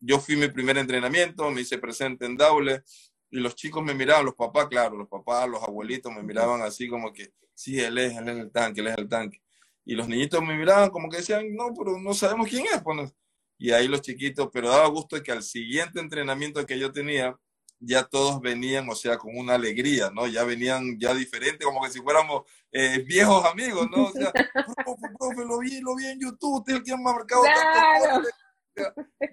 Yo 0.00 0.20
fui 0.20 0.36
mi 0.36 0.48
primer 0.48 0.78
entrenamiento, 0.78 1.50
me 1.50 1.60
hice 1.60 1.78
presente 1.78 2.24
en 2.26 2.36
Daule 2.36 2.82
y 3.30 3.40
los 3.40 3.54
chicos 3.54 3.82
me 3.82 3.94
miraban, 3.94 4.24
los 4.24 4.34
papás, 4.34 4.68
claro, 4.68 4.96
los 4.96 5.08
papás, 5.08 5.48
los 5.48 5.62
abuelitos 5.62 6.12
me 6.12 6.22
miraban 6.22 6.62
así 6.62 6.88
como 6.88 7.12
que, 7.12 7.32
sí, 7.54 7.78
él 7.80 7.98
es, 7.98 8.16
él 8.16 8.28
es 8.28 8.36
el 8.38 8.52
tanque, 8.52 8.80
él 8.80 8.86
es 8.88 8.98
el 8.98 9.08
tanque. 9.08 9.41
Y 9.84 9.94
los 9.94 10.08
niñitos 10.08 10.42
me 10.42 10.56
miraban 10.56 10.90
como 10.90 11.08
que 11.08 11.18
decían, 11.18 11.54
no, 11.54 11.72
pero 11.76 11.98
no 11.98 12.14
sabemos 12.14 12.48
quién 12.48 12.66
es. 12.66 12.80
Pues, 12.82 13.12
y 13.58 13.70
ahí 13.70 13.88
los 13.88 14.00
chiquitos, 14.00 14.48
pero 14.52 14.70
daba 14.70 14.86
gusto 14.88 15.22
que 15.22 15.32
al 15.32 15.42
siguiente 15.42 16.00
entrenamiento 16.00 16.64
que 16.66 16.78
yo 16.78 16.90
tenía, 16.90 17.38
ya 17.78 18.04
todos 18.04 18.40
venían, 18.40 18.88
o 18.88 18.94
sea, 18.94 19.18
con 19.18 19.36
una 19.36 19.54
alegría, 19.54 20.10
¿no? 20.10 20.26
Ya 20.28 20.44
venían 20.44 20.98
ya 20.98 21.14
diferentes, 21.14 21.66
como 21.66 21.82
que 21.82 21.90
si 21.90 22.00
fuéramos 22.00 22.42
eh, 22.70 23.04
viejos 23.06 23.44
amigos, 23.44 23.88
¿no? 23.90 24.06
O 24.06 24.12
sea, 24.12 24.32
profe, 24.84 25.08
profe, 25.18 25.44
lo 25.44 25.58
vi, 25.58 25.80
lo 25.80 25.96
vi 25.96 26.06
en 26.06 26.20
YouTube, 26.20 26.58
usted 26.58 26.74
es 26.74 26.78
el 26.78 26.84
que 26.84 26.92
ha 26.92 26.96
marcado 26.96 27.42
claro. 27.42 28.22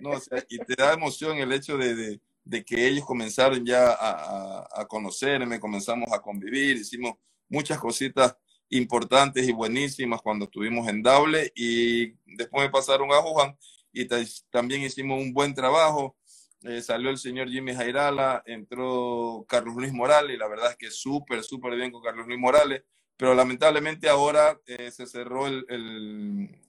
No, 0.01 0.11
o 0.11 0.19
sea, 0.19 0.43
y 0.49 0.57
te 0.59 0.75
da 0.75 0.93
emoción 0.93 1.37
el 1.37 1.51
hecho 1.53 1.77
de, 1.77 1.95
de, 1.95 2.21
de 2.43 2.65
que 2.65 2.87
ellos 2.87 3.05
comenzaron 3.05 3.63
ya 3.65 3.91
a, 3.91 3.93
a, 3.93 4.81
a 4.81 4.87
conocerme, 4.87 5.59
comenzamos 5.59 6.11
a 6.11 6.19
convivir, 6.19 6.77
hicimos 6.77 7.13
muchas 7.47 7.79
cositas 7.79 8.35
importantes 8.69 9.47
y 9.47 9.51
buenísimas 9.51 10.21
cuando 10.21 10.45
estuvimos 10.45 10.87
en 10.87 11.01
Dable. 11.01 11.51
Y 11.55 12.13
después 12.37 12.63
me 12.63 12.69
pasaron 12.69 13.11
a 13.11 13.21
Juan 13.21 13.57
y 13.91 14.07
también 14.49 14.81
hicimos 14.81 15.21
un 15.21 15.33
buen 15.33 15.53
trabajo. 15.53 16.15
Eh, 16.63 16.81
salió 16.81 17.09
el 17.09 17.17
señor 17.17 17.49
Jimmy 17.49 17.73
Jairala, 17.73 18.43
entró 18.45 19.45
Carlos 19.47 19.75
Luis 19.75 19.93
Morales 19.93 20.35
y 20.35 20.37
la 20.37 20.47
verdad 20.47 20.71
es 20.71 20.77
que 20.77 20.91
súper, 20.91 21.43
súper 21.43 21.75
bien 21.75 21.89
con 21.89 22.01
Carlos 22.01 22.27
Luis 22.27 22.39
Morales, 22.39 22.83
pero 23.15 23.33
lamentablemente 23.33 24.09
ahora 24.09 24.59
eh, 24.65 24.91
se 24.91 25.07
cerró 25.07 25.47
el, 25.47 25.65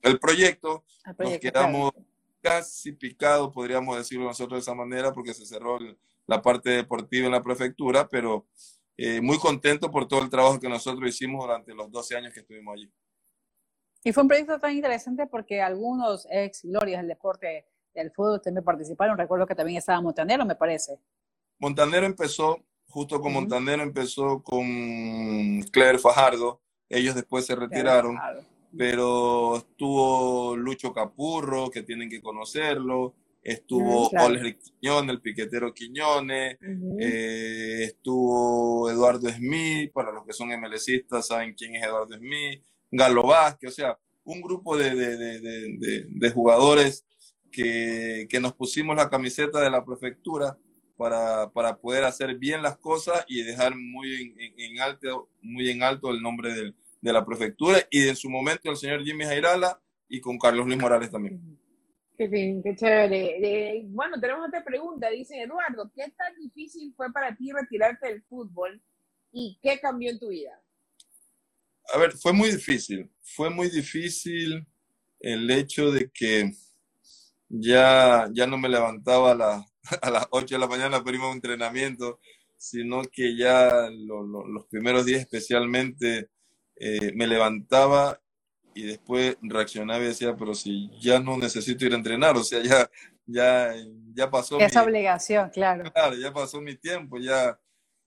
el, 0.02 0.18
proyecto, 0.20 0.84
nos 1.18 1.38
quedamos 1.38 1.90
casi 2.40 2.92
picados, 2.92 3.52
podríamos 3.52 3.96
decirlo 3.96 4.26
nosotros 4.26 4.58
de 4.58 4.62
esa 4.62 4.74
manera, 4.74 5.12
porque 5.12 5.34
se 5.34 5.44
cerró 5.44 5.80
la 6.26 6.40
parte 6.40 6.70
deportiva 6.70 7.26
en 7.26 7.32
la 7.32 7.42
prefectura, 7.42 8.08
pero 8.08 8.46
eh, 9.02 9.18
muy 9.22 9.38
contento 9.38 9.90
por 9.90 10.06
todo 10.06 10.20
el 10.20 10.28
trabajo 10.28 10.60
que 10.60 10.68
nosotros 10.68 11.08
hicimos 11.08 11.40
durante 11.40 11.72
los 11.72 11.90
12 11.90 12.16
años 12.18 12.34
que 12.34 12.40
estuvimos 12.40 12.74
allí. 12.74 12.92
Y 14.04 14.12
fue 14.12 14.24
un 14.24 14.28
proyecto 14.28 14.58
tan 14.58 14.76
interesante 14.76 15.26
porque 15.26 15.62
algunos 15.62 16.26
ex 16.30 16.62
glorias 16.64 17.00
del 17.00 17.08
deporte 17.08 17.66
del 17.94 18.10
fútbol 18.10 18.42
también 18.42 18.62
participaron. 18.62 19.16
Recuerdo 19.16 19.46
que 19.46 19.54
también 19.54 19.78
estaba 19.78 20.02
Montanero, 20.02 20.44
me 20.44 20.54
parece. 20.54 20.98
Montanero 21.58 22.04
empezó, 22.04 22.62
justo 22.88 23.22
con 23.22 23.32
Montanero 23.32 23.82
empezó 23.82 24.42
con 24.42 25.62
Claire 25.72 25.98
Fajardo. 25.98 26.60
Ellos 26.86 27.14
después 27.14 27.46
se 27.46 27.56
retiraron, 27.56 28.18
pero 28.76 29.56
estuvo 29.56 30.58
Lucho 30.58 30.92
Capurro, 30.92 31.70
que 31.70 31.82
tienen 31.82 32.10
que 32.10 32.20
conocerlo 32.20 33.14
estuvo 33.42 34.08
Oleg 34.08 34.58
Quiñones, 34.58 35.10
el 35.10 35.20
piquetero 35.20 35.72
Quiñones, 35.72 36.58
eh, 36.98 37.84
estuvo 37.84 38.90
Eduardo 38.90 39.28
Smith, 39.30 39.92
para 39.92 40.12
los 40.12 40.24
que 40.26 40.32
son 40.32 40.48
MLCistas 40.48 41.26
saben 41.26 41.54
quién 41.54 41.76
es 41.76 41.82
Eduardo 41.84 42.16
Smith, 42.16 42.62
Galo 42.90 43.24
Vázquez, 43.24 43.70
o 43.70 43.74
sea, 43.74 43.98
un 44.24 44.40
grupo 44.40 44.76
de, 44.76 44.94
de, 44.94 45.16
de, 45.16 46.06
de 46.08 46.30
jugadores 46.30 47.04
que, 47.50 48.26
que, 48.28 48.40
nos 48.40 48.54
pusimos 48.54 48.96
la 48.96 49.10
camiseta 49.10 49.60
de 49.60 49.70
la 49.70 49.84
prefectura 49.84 50.56
para, 50.96 51.50
para, 51.50 51.76
poder 51.78 52.04
hacer 52.04 52.36
bien 52.36 52.62
las 52.62 52.76
cosas 52.76 53.24
y 53.26 53.42
dejar 53.42 53.74
muy 53.74 54.34
en, 54.38 54.54
en, 54.58 54.80
alto, 54.80 55.30
muy 55.42 55.70
en 55.70 55.82
alto 55.82 56.10
el 56.10 56.22
nombre 56.22 56.52
de, 56.54 56.74
la 57.12 57.24
prefectura 57.24 57.78
y 57.90 58.06
en 58.08 58.16
su 58.16 58.28
momento 58.28 58.70
el 58.70 58.76
señor 58.76 59.02
Jimmy 59.02 59.24
Jairala 59.24 59.80
y 60.08 60.20
con 60.20 60.38
Carlos 60.38 60.66
Luis 60.66 60.78
Morales 60.78 61.10
también. 61.10 61.58
Qué 62.20 62.28
bien, 62.28 62.62
qué 62.62 62.76
chévere. 62.76 63.82
bueno, 63.86 64.20
tenemos 64.20 64.46
otra 64.46 64.62
pregunta. 64.62 65.08
Dice 65.08 65.40
Eduardo, 65.40 65.90
¿qué 65.94 66.12
tan 66.18 66.36
difícil 66.36 66.92
fue 66.94 67.10
para 67.10 67.34
ti 67.34 67.50
retirarte 67.50 68.08
del 68.08 68.22
fútbol 68.24 68.78
y 69.32 69.58
qué 69.62 69.80
cambió 69.80 70.10
en 70.10 70.18
tu 70.18 70.28
vida? 70.28 70.62
A 71.94 71.98
ver, 71.98 72.12
fue 72.12 72.34
muy 72.34 72.50
difícil. 72.50 73.10
Fue 73.22 73.48
muy 73.48 73.70
difícil 73.70 74.66
el 75.18 75.50
hecho 75.50 75.90
de 75.90 76.10
que 76.12 76.52
ya, 77.48 78.28
ya 78.34 78.46
no 78.46 78.58
me 78.58 78.68
levantaba 78.68 79.30
a, 79.30 79.66
a 80.02 80.10
las 80.10 80.26
8 80.28 80.56
de 80.56 80.58
la 80.58 80.68
mañana 80.68 81.02
para 81.02 81.14
irme 81.14 81.24
a 81.24 81.30
un 81.30 81.36
entrenamiento, 81.36 82.20
sino 82.54 83.00
que 83.10 83.34
ya 83.34 83.88
los 83.90 84.66
primeros 84.66 85.06
días 85.06 85.22
especialmente 85.22 86.28
eh, 86.76 87.12
me 87.14 87.26
levantaba 87.26 88.19
y 88.74 88.82
después 88.82 89.36
reaccionaba 89.42 90.02
y 90.02 90.08
decía, 90.08 90.36
pero 90.36 90.54
si 90.54 90.90
ya 91.00 91.20
no 91.20 91.36
necesito 91.36 91.84
ir 91.84 91.92
a 91.92 91.96
entrenar, 91.96 92.36
o 92.36 92.44
sea, 92.44 92.62
ya, 92.62 92.90
ya, 93.26 93.74
ya 94.14 94.30
pasó. 94.30 94.58
Esa 94.58 94.82
obligación, 94.82 95.50
claro. 95.50 95.90
Claro, 95.92 96.16
ya 96.16 96.32
pasó 96.32 96.60
mi 96.60 96.76
tiempo, 96.76 97.18
ya, 97.18 97.58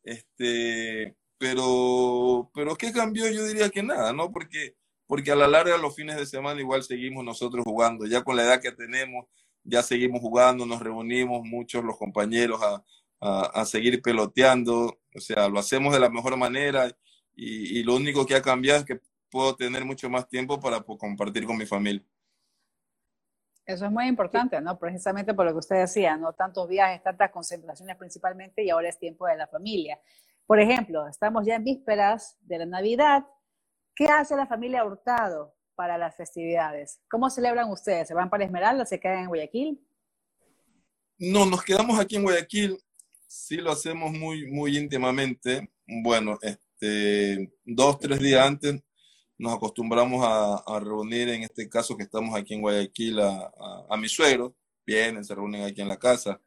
este, 0.03 1.15
pero, 1.37 2.49
pero 2.53 2.75
¿qué 2.75 2.91
cambió? 2.91 3.29
Yo 3.29 3.45
diría 3.45 3.69
que 3.69 3.83
nada, 3.83 4.13
¿no? 4.13 4.31
Porque, 4.31 4.75
porque 5.07 5.31
a 5.31 5.35
la 5.35 5.47
larga 5.47 5.77
los 5.77 5.95
fines 5.95 6.15
de 6.15 6.25
semana 6.25 6.59
igual 6.61 6.83
seguimos 6.83 7.23
nosotros 7.23 7.63
jugando, 7.65 8.05
ya 8.05 8.23
con 8.23 8.35
la 8.35 8.43
edad 8.43 8.61
que 8.61 8.71
tenemos, 8.71 9.25
ya 9.63 9.83
seguimos 9.83 10.21
jugando, 10.21 10.65
nos 10.65 10.81
reunimos 10.81 11.41
muchos 11.43 11.83
los 11.83 11.97
compañeros 11.97 12.61
a, 12.61 12.83
a, 13.21 13.65
seguir 13.65 14.01
peloteando, 14.01 14.99
o 15.15 15.19
sea, 15.19 15.47
lo 15.47 15.59
hacemos 15.59 15.93
de 15.93 15.99
la 15.99 16.09
mejor 16.09 16.35
manera 16.35 16.89
y, 17.35 17.79
y, 17.79 17.83
lo 17.83 17.95
único 17.95 18.25
que 18.25 18.35
ha 18.35 18.41
cambiado 18.41 18.79
es 18.79 18.85
que 18.85 18.99
puedo 19.33 19.55
tener 19.55 19.83
mucho 19.83 20.11
más 20.11 20.29
tiempo 20.29 20.59
para 20.59 20.79
pues, 20.81 20.99
compartir 20.99 21.47
con 21.47 21.57
mi 21.57 21.65
familia. 21.65 22.05
Eso 23.65 23.85
es 23.85 23.91
muy 23.91 24.05
importante, 24.05 24.61
¿no? 24.61 24.77
Precisamente 24.77 25.33
por 25.33 25.47
lo 25.47 25.53
que 25.53 25.57
usted 25.57 25.77
decía, 25.77 26.15
no 26.17 26.33
tantos 26.33 26.67
viajes, 26.67 27.01
tantas 27.01 27.31
concentraciones 27.31 27.97
principalmente 27.97 28.63
y 28.63 28.69
ahora 28.69 28.89
es 28.89 28.99
tiempo 28.99 29.25
de 29.25 29.35
la 29.35 29.47
familia. 29.47 29.99
Por 30.45 30.59
ejemplo, 30.59 31.07
estamos 31.07 31.47
ya 31.47 31.55
en 31.55 31.63
vísperas 31.63 32.37
de 32.41 32.59
la 32.59 32.65
Navidad. 32.67 33.25
¿Qué 33.95 34.05
hace 34.05 34.35
la 34.35 34.45
familia 34.45 34.85
Hurtado 34.85 35.55
para 35.73 35.97
las 35.97 36.15
festividades? 36.15 37.01
¿Cómo 37.09 37.31
celebran 37.31 37.71
ustedes? 37.71 38.09
¿Se 38.09 38.13
van 38.13 38.29
para 38.29 38.45
Esmeralda? 38.45 38.85
¿Se 38.85 38.99
quedan 38.99 39.23
en 39.23 39.27
Guayaquil? 39.29 39.83
No, 41.17 41.47
nos 41.47 41.63
quedamos 41.63 41.99
aquí 41.99 42.17
en 42.17 42.23
Guayaquil. 42.23 42.77
Sí 43.25 43.57
lo 43.57 43.71
hacemos 43.71 44.11
muy, 44.11 44.45
muy 44.51 44.77
íntimamente. 44.77 45.71
Bueno, 45.87 46.37
este, 46.41 47.51
dos, 47.65 47.97
tres 47.97 48.19
días 48.19 48.45
antes 48.45 48.83
nos 49.43 49.53
acostumbramos 49.55 50.25
a, 50.25 50.79
reunir, 50.79 51.27
en 51.29 51.43
este 51.43 51.67
caso 51.67 51.97
que 51.97 52.03
estamos 52.03 52.33
aquí 52.35 52.53
en 52.53 52.61
Guayaquil, 52.61 53.19
a, 53.19 53.51
a, 53.89 53.97
mis 53.97 54.11
suegros. 54.13 54.53
Vienen, 54.85 55.25
se 55.25 55.35
reúnen 55.35 55.63
aquí 55.63 55.81
en 55.81 55.89
la 55.89 55.99
casa. 55.99 56.39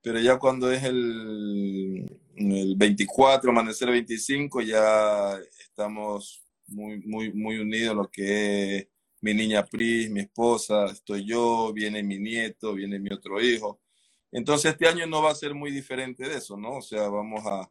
Pero 0.00 0.18
ya 0.18 0.38
cuando 0.38 0.72
es 0.72 0.82
el, 0.82 2.10
el 2.36 2.74
24, 2.76 3.50
amanecer 3.50 3.90
25, 3.90 4.62
ya 4.62 5.38
estamos 5.60 6.42
muy, 6.66 7.00
muy, 7.00 7.32
muy 7.34 7.58
unidos, 7.58 7.96
lo 7.96 8.10
que 8.10 8.76
es 8.78 8.88
mi 9.20 9.34
niña 9.34 9.64
Pris, 9.66 10.10
mi 10.10 10.20
esposa, 10.20 10.86
estoy 10.86 11.26
yo, 11.26 11.72
viene 11.74 12.02
mi 12.02 12.18
nieto, 12.18 12.74
viene 12.74 12.98
mi 12.98 13.12
otro 13.12 13.40
hijo. 13.42 13.80
Entonces 14.32 14.72
este 14.72 14.88
año 14.88 15.06
no 15.06 15.22
va 15.22 15.32
a 15.32 15.34
ser 15.34 15.54
muy 15.54 15.70
diferente 15.70 16.26
de 16.26 16.38
eso, 16.38 16.56
¿no? 16.56 16.78
O 16.78 16.82
sea, 16.82 17.08
vamos 17.08 17.42
a, 17.46 17.70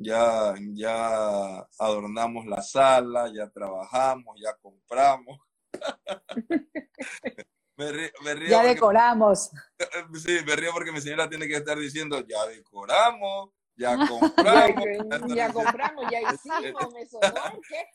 ya, 0.00 0.54
ya 0.74 1.66
adornamos 1.78 2.46
la 2.46 2.62
sala, 2.62 3.30
ya 3.34 3.50
trabajamos, 3.50 4.40
ya 4.40 4.54
compramos. 4.56 5.40
ya 8.48 8.62
decoramos. 8.62 9.50
Sí, 10.14 10.38
me 10.46 10.56
río 10.56 10.72
porque 10.72 10.92
mi 10.92 11.00
señora 11.00 11.28
tiene 11.28 11.46
que 11.46 11.56
estar 11.56 11.78
diciendo, 11.78 12.24
ya 12.26 12.46
decoramos, 12.46 13.50
ya 13.76 13.96
compramos. 13.96 14.36
ya, 15.36 15.52
compramos, 15.52 16.10
ya 16.10 16.22
hicimos, 16.22 16.92
me 16.92 17.06
sonó, 17.06 17.60
¿qué 17.68 17.80
es 17.80 17.88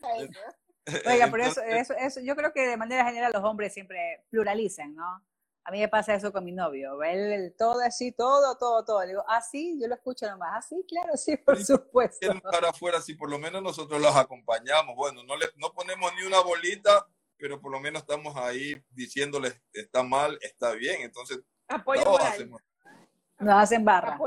Oiga, 1.06 1.30
pero 1.32 1.46
eso, 1.46 1.62
eso, 1.62 1.94
eso, 1.94 2.20
yo 2.22 2.36
creo 2.36 2.52
que 2.52 2.68
de 2.68 2.78
manera 2.78 3.06
general 3.06 3.32
los 3.34 3.44
hombres 3.44 3.74
siempre 3.74 4.26
pluralizan, 4.30 4.94
¿no? 4.94 5.24
A 5.66 5.72
mí 5.72 5.80
me 5.80 5.88
pasa 5.88 6.14
eso 6.14 6.34
con 6.34 6.44
mi 6.44 6.52
novio. 6.52 7.02
Él 7.04 7.56
todo 7.58 7.80
así, 7.80 8.12
todo, 8.12 8.58
todo, 8.58 8.84
todo. 8.84 9.02
Le 9.02 9.10
digo, 9.10 9.24
ah, 9.28 9.42
sí, 9.42 9.80
yo 9.82 9.88
lo 9.88 9.96
escucho 9.96 10.28
nomás. 10.30 10.50
Ah, 10.54 10.62
sí, 10.62 10.84
claro, 10.88 11.16
sí, 11.16 11.38
por 11.38 11.64
supuesto. 11.64 12.28
Para 12.42 12.70
afuera, 12.70 13.02
si 13.02 13.14
por 13.14 13.30
lo 13.30 13.40
menos 13.40 13.64
nosotros 13.64 14.02
los 14.02 14.14
acompañamos. 14.16 14.96
Bueno, 14.96 15.24
no, 15.24 15.38
le, 15.38 15.46
no 15.56 15.72
ponemos 15.74 16.12
ni 16.16 16.24
una 16.24 16.42
bolita, 16.42 17.08
pero 17.38 17.62
por 17.62 17.72
lo 17.72 17.80
menos 17.80 18.02
estamos 18.02 18.36
ahí 18.36 18.76
diciéndoles, 18.90 19.62
está 19.72 20.04
mal, 20.04 20.38
está 20.42 20.74
bien. 20.74 21.02
Entonces, 21.02 21.40
apoyo 21.70 22.04
moral. 22.04 22.50
Nos 23.40 23.56
hacen 23.56 23.86
barra. 23.86 24.20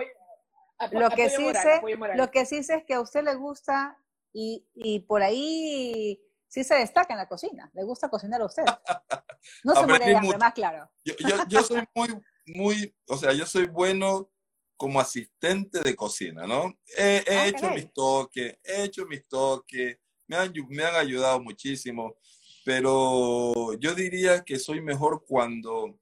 lo, 0.91 1.11
que 1.11 1.29
sí 1.29 1.53
sé, 1.55 1.83
lo 2.15 2.31
que 2.31 2.47
sí 2.47 2.63
sé 2.63 2.77
es 2.77 2.85
que 2.85 2.95
a 2.95 3.01
usted 3.01 3.23
le 3.23 3.35
gusta 3.35 3.99
y, 4.33 4.67
y 4.75 5.01
por 5.01 5.23
ahí 5.23 6.26
sí 6.49 6.65
se 6.65 6.77
destaca 6.77 7.15
en 7.15 7.19
la 7.19 7.29
cocina. 7.29 7.71
Le 7.75 7.85
gusta 7.85 8.09
cocinar 8.09 8.41
a 8.41 8.47
usted. 8.47 8.65
No 9.63 9.77
se 9.77 9.87
muere 9.87 10.07
de 10.07 10.17
hambre, 10.17 10.39
más 10.39 10.55
claro. 10.55 10.91
Yo, 11.05 11.15
yo, 11.49 11.63
soy 11.63 11.85
muy, 11.95 12.09
muy, 12.47 12.97
o 13.07 13.17
sea, 13.17 13.33
yo 13.33 13.47
soy 13.47 13.67
bueno 13.67 14.29
como 14.77 14.99
asistente 14.99 15.81
de 15.81 15.95
cocina, 15.95 16.47
¿no? 16.47 16.77
He, 16.97 17.25
ah, 17.29 17.47
hecho 17.47 17.71
mis 17.71 17.93
toques, 17.93 18.59
he 18.65 18.83
hecho 18.83 19.07
mis 19.07 19.27
toques, 19.29 19.99
me 20.27 20.37
han, 20.37 20.53
me 20.69 20.85
han 20.85 20.97
ayudado 20.97 21.41
muchísimo, 21.41 22.17
pero 22.65 23.75
yo 23.79 23.95
diría 23.95 24.43
que 24.43 24.59
soy 24.59 24.81
mejor 24.81 25.25
cuando, 25.25 25.99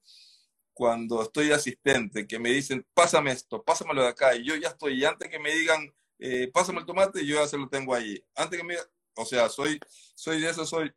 cuando 0.72 1.22
estoy 1.22 1.52
asistente, 1.52 2.26
que 2.26 2.38
me 2.38 2.50
dicen, 2.50 2.86
pásame 2.94 3.32
esto, 3.32 3.62
pásamelo 3.62 4.02
de 4.02 4.08
acá, 4.08 4.34
y 4.34 4.44
yo 4.44 4.56
ya 4.56 4.68
estoy, 4.68 5.00
y 5.00 5.04
antes 5.04 5.28
que 5.28 5.38
me 5.38 5.54
digan, 5.54 5.92
eh, 6.18 6.50
pásame 6.52 6.80
el 6.80 6.86
tomate, 6.86 7.26
yo 7.26 7.36
ya 7.36 7.46
se 7.46 7.58
lo 7.58 7.68
tengo 7.68 7.94
ahí. 7.94 8.22
Antes 8.34 8.58
que 8.58 8.64
me 8.64 8.76
o 9.16 9.24
sea, 9.24 9.48
soy, 9.48 9.78
soy 10.14 10.40
de 10.40 10.50
eso, 10.50 10.66
soy 10.66 10.92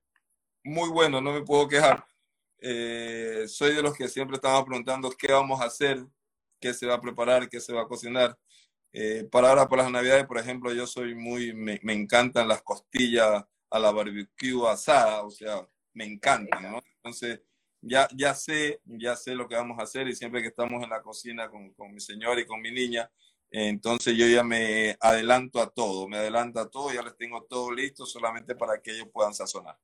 muy 0.64 0.90
bueno, 0.90 1.22
no 1.22 1.34
me 1.34 1.42
puedo 1.42 1.68
quejar. 1.68 2.06
Eh, 2.60 3.46
soy 3.48 3.76
de 3.76 3.82
los 3.82 3.96
que 3.96 4.08
siempre 4.08 4.36
estaba 4.36 4.64
preguntando 4.66 5.10
qué 5.12 5.32
vamos 5.32 5.62
a 5.62 5.66
hacer, 5.66 6.06
qué 6.60 6.74
se 6.74 6.88
va 6.88 6.96
a 6.96 7.02
preparar, 7.02 7.50
qué 7.50 7.60
se 7.60 7.74
va 7.74 7.84
a 7.84 7.88
cocinar. 7.88 8.38
Eh, 8.92 9.28
para 9.32 9.50
ahora, 9.50 9.68
para 9.68 9.84
las 9.84 9.92
navidades, 9.92 10.26
por 10.26 10.40
ejemplo, 10.40 10.74
yo 10.74 10.88
soy 10.88 11.14
muy, 11.16 11.54
me, 11.54 11.80
encantan 11.84 12.48
las 12.48 12.62
costillas 12.64 13.44
a 13.70 13.80
la 13.80 13.92
barbecue 13.92 14.68
asada, 14.68 15.24
o 15.24 15.30
sea, 15.30 15.68
me 15.94 16.06
encantan, 16.06 16.72
¿no? 16.72 16.84
Entonces, 16.98 17.42
ya, 17.82 18.08
ya 18.16 18.34
sé, 18.34 18.82
ya 18.86 19.16
sé 19.16 19.36
lo 19.36 19.48
que 19.48 19.56
vamos 19.56 19.78
a 19.80 19.84
hacer 19.84 20.08
y 20.08 20.16
siempre 20.16 20.42
que 20.42 20.48
estamos 20.48 20.84
en 20.84 20.90
la 20.90 21.02
cocina 21.02 21.50
con, 21.50 21.74
con 21.74 21.94
mi 21.94 22.00
señora 22.00 22.42
y 22.42 22.46
con 22.46 22.62
mi 22.62 22.72
niña, 22.72 23.10
entonces 23.52 24.16
yo 24.16 24.28
ya 24.28 24.44
me 24.44 24.98
adelanto 25.00 25.62
a 25.62 25.70
todo, 25.70 26.08
me 26.08 26.18
adelanto 26.18 26.60
a 26.60 26.70
todo, 26.70 26.94
ya 26.94 27.02
les 27.02 27.16
tengo 27.16 27.44
todo 27.44 27.72
listo 27.72 28.06
solamente 28.06 28.56
para 28.56 28.82
que 28.82 28.92
ellos 28.92 29.08
puedan 29.12 29.34
sazonar. 29.34 29.78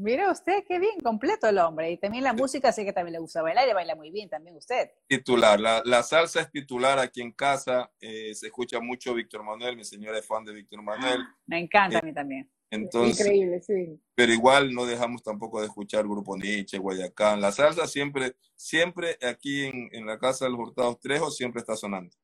Mire 0.00 0.30
usted, 0.30 0.62
qué 0.68 0.78
bien, 0.78 1.00
completo 1.00 1.48
el 1.48 1.58
hombre. 1.58 1.90
Y 1.90 1.96
también 1.96 2.22
la 2.22 2.32
música, 2.32 2.70
sé 2.70 2.84
que 2.84 2.92
también 2.92 3.14
le 3.14 3.18
gusta 3.18 3.42
bailar 3.42 3.68
y 3.68 3.72
baila 3.72 3.96
muy 3.96 4.12
bien 4.12 4.28
también 4.28 4.54
usted. 4.54 4.92
Titular, 5.08 5.58
la, 5.58 5.82
la 5.84 6.04
salsa 6.04 6.40
es 6.40 6.52
titular 6.52 7.00
aquí 7.00 7.20
en 7.20 7.32
casa. 7.32 7.90
Eh, 7.98 8.32
se 8.32 8.46
escucha 8.46 8.78
mucho 8.78 9.12
Víctor 9.12 9.42
Manuel, 9.42 9.76
mi 9.76 9.84
señora 9.84 10.16
es 10.16 10.24
fan 10.24 10.44
de 10.44 10.52
Víctor 10.52 10.82
Manuel. 10.82 11.20
Me 11.46 11.58
encanta 11.58 11.98
a 11.98 12.02
mí 12.02 12.14
también. 12.14 12.48
Entonces, 12.70 13.18
Increíble, 13.18 13.60
sí. 13.60 14.00
Pero 14.14 14.32
igual 14.32 14.72
no 14.72 14.86
dejamos 14.86 15.20
tampoco 15.24 15.58
de 15.58 15.66
escuchar 15.66 16.04
Grupo 16.04 16.36
Nietzsche, 16.36 16.78
Guayacán. 16.78 17.40
La 17.40 17.50
salsa 17.50 17.88
siempre, 17.88 18.36
siempre 18.54 19.18
aquí 19.20 19.64
en, 19.64 19.88
en 19.90 20.06
la 20.06 20.16
casa 20.20 20.44
de 20.44 20.52
los 20.52 20.60
Hurtados 20.60 21.00
Trejo, 21.00 21.28
siempre 21.32 21.58
está 21.58 21.74
sonando. 21.74 22.14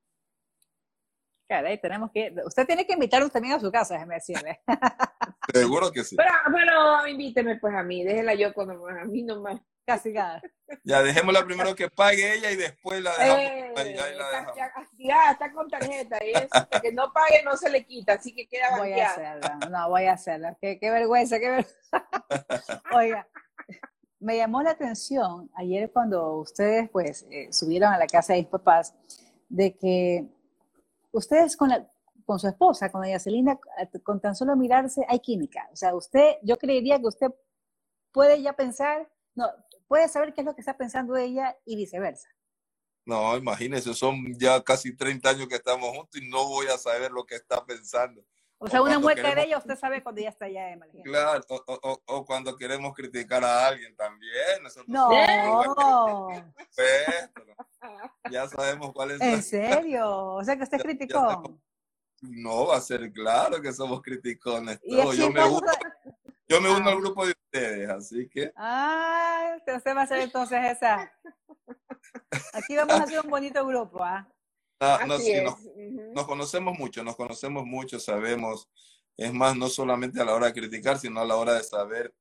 Caray, 1.49 1.79
tenemos 1.81 2.11
que. 2.11 2.35
Usted 2.45 2.67
tiene 2.67 2.87
que 2.87 2.95
invitarnos 2.95 3.31
también 3.31 3.55
a 3.55 3.61
su 3.61 3.71
casa, 3.71 3.95
déjeme 3.95 4.15
decirle. 4.15 4.61
Seguro 5.53 5.91
que 5.93 6.03
sí. 6.03 6.17
Pero, 6.17 6.31
bueno, 6.51 7.07
invíteme 7.07 7.57
pues 7.57 7.75
a 7.75 7.83
mí, 7.83 8.03
déjela 8.03 8.35
yo 8.35 8.53
con 8.55 8.71
a 8.71 9.05
mí 9.05 9.23
nomás. 9.23 9.61
Casi 9.87 10.13
nada. 10.13 10.41
Ya, 10.83 11.03
dejémosla 11.03 11.45
primero 11.45 11.75
que 11.75 11.91
pague 11.91 12.37
ella 12.37 12.51
y 12.51 12.57
después 12.57 13.03
la 13.03 13.11
dejamos. 13.19 13.39
Eh, 13.39 13.97
ya, 14.99 15.33
está 15.33 15.53
con 15.53 15.69
tarjeta 15.69 16.25
y 16.25 16.31
es 16.31 16.49
que 16.81 16.91
no 16.91 17.13
pague 17.13 17.43
no 17.45 17.55
se 17.59 17.69
le 17.69 17.85
quita, 17.85 18.15
así 18.15 18.35
que 18.35 18.47
queda 18.47 18.79
Voy 18.79 18.93
a 18.95 19.11
hacerla, 19.11 19.59
no, 19.71 19.91
voy 19.91 20.07
a 20.07 20.15
hacerla. 20.15 20.57
Qué, 20.59 20.79
qué 20.79 20.91
vergüenza, 20.91 21.39
qué 21.39 21.51
vergüenza. 21.51 22.83
Oiga, 22.95 23.29
me 24.21 24.39
llamó 24.39 24.63
la 24.63 24.71
atención 24.71 25.51
ayer 25.55 25.91
cuando 25.93 26.39
ustedes 26.39 26.89
pues 26.89 27.27
eh, 27.31 27.53
subieron 27.53 27.93
a 27.93 27.99
la 27.99 28.07
casa 28.07 28.33
de 28.33 28.41
mis 28.41 28.49
papás 28.49 28.95
de 29.51 29.77
que 29.77 30.25
ustedes 31.15 31.57
con, 31.57 31.69
la, 31.71 31.89
con 32.25 32.39
su 32.39 32.49
esposa, 32.49 32.91
con 32.91 33.05
ella 33.05 33.19
Celina, 33.19 33.59
con 34.03 34.21
tan 34.21 34.35
solo 34.35 34.57
mirarse 34.57 35.05
hay 35.09 35.21
química. 35.21 35.69
O 35.73 35.77
sea, 35.77 35.95
usted, 35.95 36.37
yo 36.43 36.59
creería 36.59 36.99
que 36.99 37.07
usted 37.07 37.29
puede 38.13 38.43
ya 38.43 38.55
pensar, 38.55 39.11
no, 39.35 39.49
puede 39.89 40.09
saber 40.09 40.35
qué 40.35 40.43
es 40.43 40.45
lo 40.45 40.55
que 40.55 40.61
está 40.61 40.77
pensando 40.77 41.17
ella 41.17 41.57
y 41.65 41.77
viceversa. 41.77 42.29
No, 43.07 43.37
imagínese, 43.37 43.93
son 43.95 44.17
ya 44.39 44.63
casi 44.63 44.97
30 44.97 45.29
años 45.29 45.49
que 45.49 45.57
estamos 45.57 45.91
juntos 45.91 46.21
y 46.21 46.29
no 46.29 46.49
voy 46.49 46.67
a 46.67 46.79
saber 46.79 47.11
lo 47.13 47.25
que 47.25 47.35
está 47.37 47.65
pensando. 47.65 48.25
O 48.59 48.69
sea, 48.69 48.83
una 48.83 48.99
mueca 48.99 49.35
de 49.35 49.45
ella 49.45 49.59
usted 49.59 49.77
sabe 49.77 50.03
cuando 50.03 50.23
ya 50.23 50.31
está 50.31 50.47
allá 50.47 50.67
de 50.67 51.03
Claro, 51.03 51.43
o, 51.49 52.01
o, 52.07 52.25
cuando 52.25 52.57
queremos 52.57 52.95
criticar 52.95 53.45
a 53.45 53.67
alguien 53.67 53.95
también. 53.97 54.63
no. 54.87 55.11
ya 58.31 58.49
sabemos 58.49 58.93
cuál 58.93 59.13
es. 59.13 59.21
¿En 59.21 59.43
serio? 59.43 60.35
O 60.35 60.45
sea, 60.45 60.57
que 60.57 60.63
usted 60.63 60.79
es 60.79 60.83
criticón. 60.83 61.61
No, 62.23 62.69
va 62.69 62.77
a 62.77 62.81
ser 62.81 63.13
claro 63.13 63.61
que 63.61 63.73
somos 63.73 64.01
criticones. 64.01 64.81
Yo, 64.83 65.31
me 65.31 65.45
uno, 65.45 65.67
yo 66.49 66.61
me 66.61 66.71
uno 66.71 66.89
al 66.89 66.97
ah. 66.97 67.01
grupo 67.01 67.27
de 67.27 67.33
ustedes, 67.33 67.91
así 67.91 68.29
que. 68.29 68.51
Ah, 68.57 69.57
usted 69.59 69.95
va 69.95 70.03
a 70.03 70.07
ser 70.07 70.21
entonces 70.21 70.59
esa. 70.65 71.13
Aquí 72.55 72.77
vamos 72.77 72.95
a 72.95 73.03
hacer 73.03 73.21
un 73.21 73.31
bonito 73.31 73.67
grupo, 73.67 74.03
¿ah? 74.03 74.27
Ah, 74.85 75.07
nos, 75.07 76.27
conocemos 76.27 76.79
mucho, 76.79 77.03
nos 77.03 77.17
conocemos 77.17 77.65
mucho, 77.65 77.99
sabemos, 77.99 78.69
es 79.17 79.33
más, 79.33 79.57
no 79.57 79.69
solamente 79.69 80.21
a 80.21 80.25
la 80.25 80.35
hora 80.35 80.47
de 80.47 80.53
criticar, 80.53 80.99
sino 80.99 81.21
a 81.21 81.25
la 81.25 81.37
hora 81.37 81.55
de 81.55 81.65
saber 81.65 82.15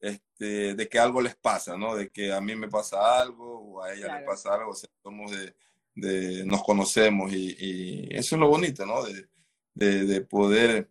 este, 0.00 0.74
de 0.74 0.88
que 0.88 0.98
algo 0.98 1.22
les 1.22 1.36
pasa, 1.36 1.76
¿no? 1.76 1.96
De 1.96 2.10
que 2.10 2.32
a 2.32 2.40
mí 2.40 2.54
me 2.54 2.68
pasa 2.68 3.20
algo 3.20 3.58
o 3.60 3.82
a 3.82 3.94
ella 3.94 4.18
le 4.18 4.26
pasa 4.26 4.54
algo, 4.54 4.72
o 4.72 4.74
sea, 4.74 4.90
somos 5.02 5.30
de, 5.30 6.44
nos 6.44 6.62
conocemos 6.62 7.32
y, 7.32 8.08
eso 8.10 8.34
es 8.36 8.40
lo 8.40 8.48
bonito, 8.48 8.84
¿no? 8.84 9.02
De, 9.74 10.20
poder, 10.22 10.90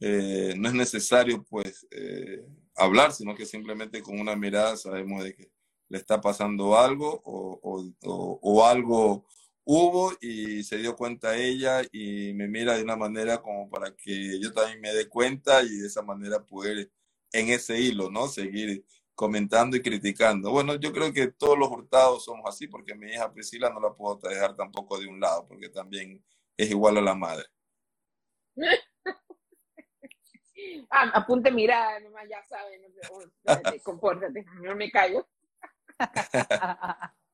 eh, 0.00 0.54
no 0.56 0.68
es 0.68 0.74
necesario 0.74 1.44
pues 1.44 1.86
eh, 1.90 2.44
hablar, 2.74 3.12
sino 3.12 3.34
que 3.34 3.46
simplemente 3.46 4.02
con 4.02 4.18
una 4.18 4.36
mirada 4.36 4.76
sabemos 4.76 5.24
de 5.24 5.34
que 5.34 5.50
le 5.88 5.98
está 5.98 6.20
pasando 6.20 6.76
algo 6.76 7.20
o, 7.24 8.66
algo 8.66 9.26
hubo 9.70 10.14
y 10.22 10.64
se 10.64 10.78
dio 10.78 10.96
cuenta 10.96 11.36
ella 11.36 11.82
y 11.92 12.32
me 12.32 12.48
mira 12.48 12.74
de 12.74 12.82
una 12.82 12.96
manera 12.96 13.42
como 13.42 13.68
para 13.68 13.94
que 13.94 14.40
yo 14.40 14.50
también 14.50 14.80
me 14.80 14.94
dé 14.94 15.10
cuenta 15.10 15.62
y 15.62 15.68
de 15.68 15.88
esa 15.88 16.00
manera 16.00 16.42
poder 16.42 16.90
en 17.32 17.50
ese 17.50 17.78
hilo, 17.78 18.10
¿no? 18.10 18.28
Seguir 18.28 18.86
comentando 19.14 19.76
y 19.76 19.82
criticando. 19.82 20.52
Bueno, 20.52 20.76
yo 20.76 20.90
creo 20.90 21.12
que 21.12 21.32
todos 21.32 21.58
los 21.58 21.68
hurtados 21.68 22.24
somos 22.24 22.48
así 22.48 22.66
porque 22.66 22.94
mi 22.94 23.08
hija 23.08 23.30
Priscila 23.30 23.68
no 23.68 23.78
la 23.78 23.92
puedo 23.92 24.18
dejar 24.26 24.56
tampoco 24.56 24.98
de 24.98 25.06
un 25.06 25.20
lado 25.20 25.46
porque 25.46 25.68
también 25.68 26.24
es 26.56 26.70
igual 26.70 26.96
a 26.96 27.02
la 27.02 27.14
madre. 27.14 27.44
ah, 30.90 31.10
apunte 31.12 31.50
mirada, 31.50 32.00
nomás 32.00 32.26
ya 32.26 32.42
saben, 32.48 32.80
compórtate, 33.84 34.46
no 34.62 34.74
me 34.74 34.90
caigo. 34.90 35.28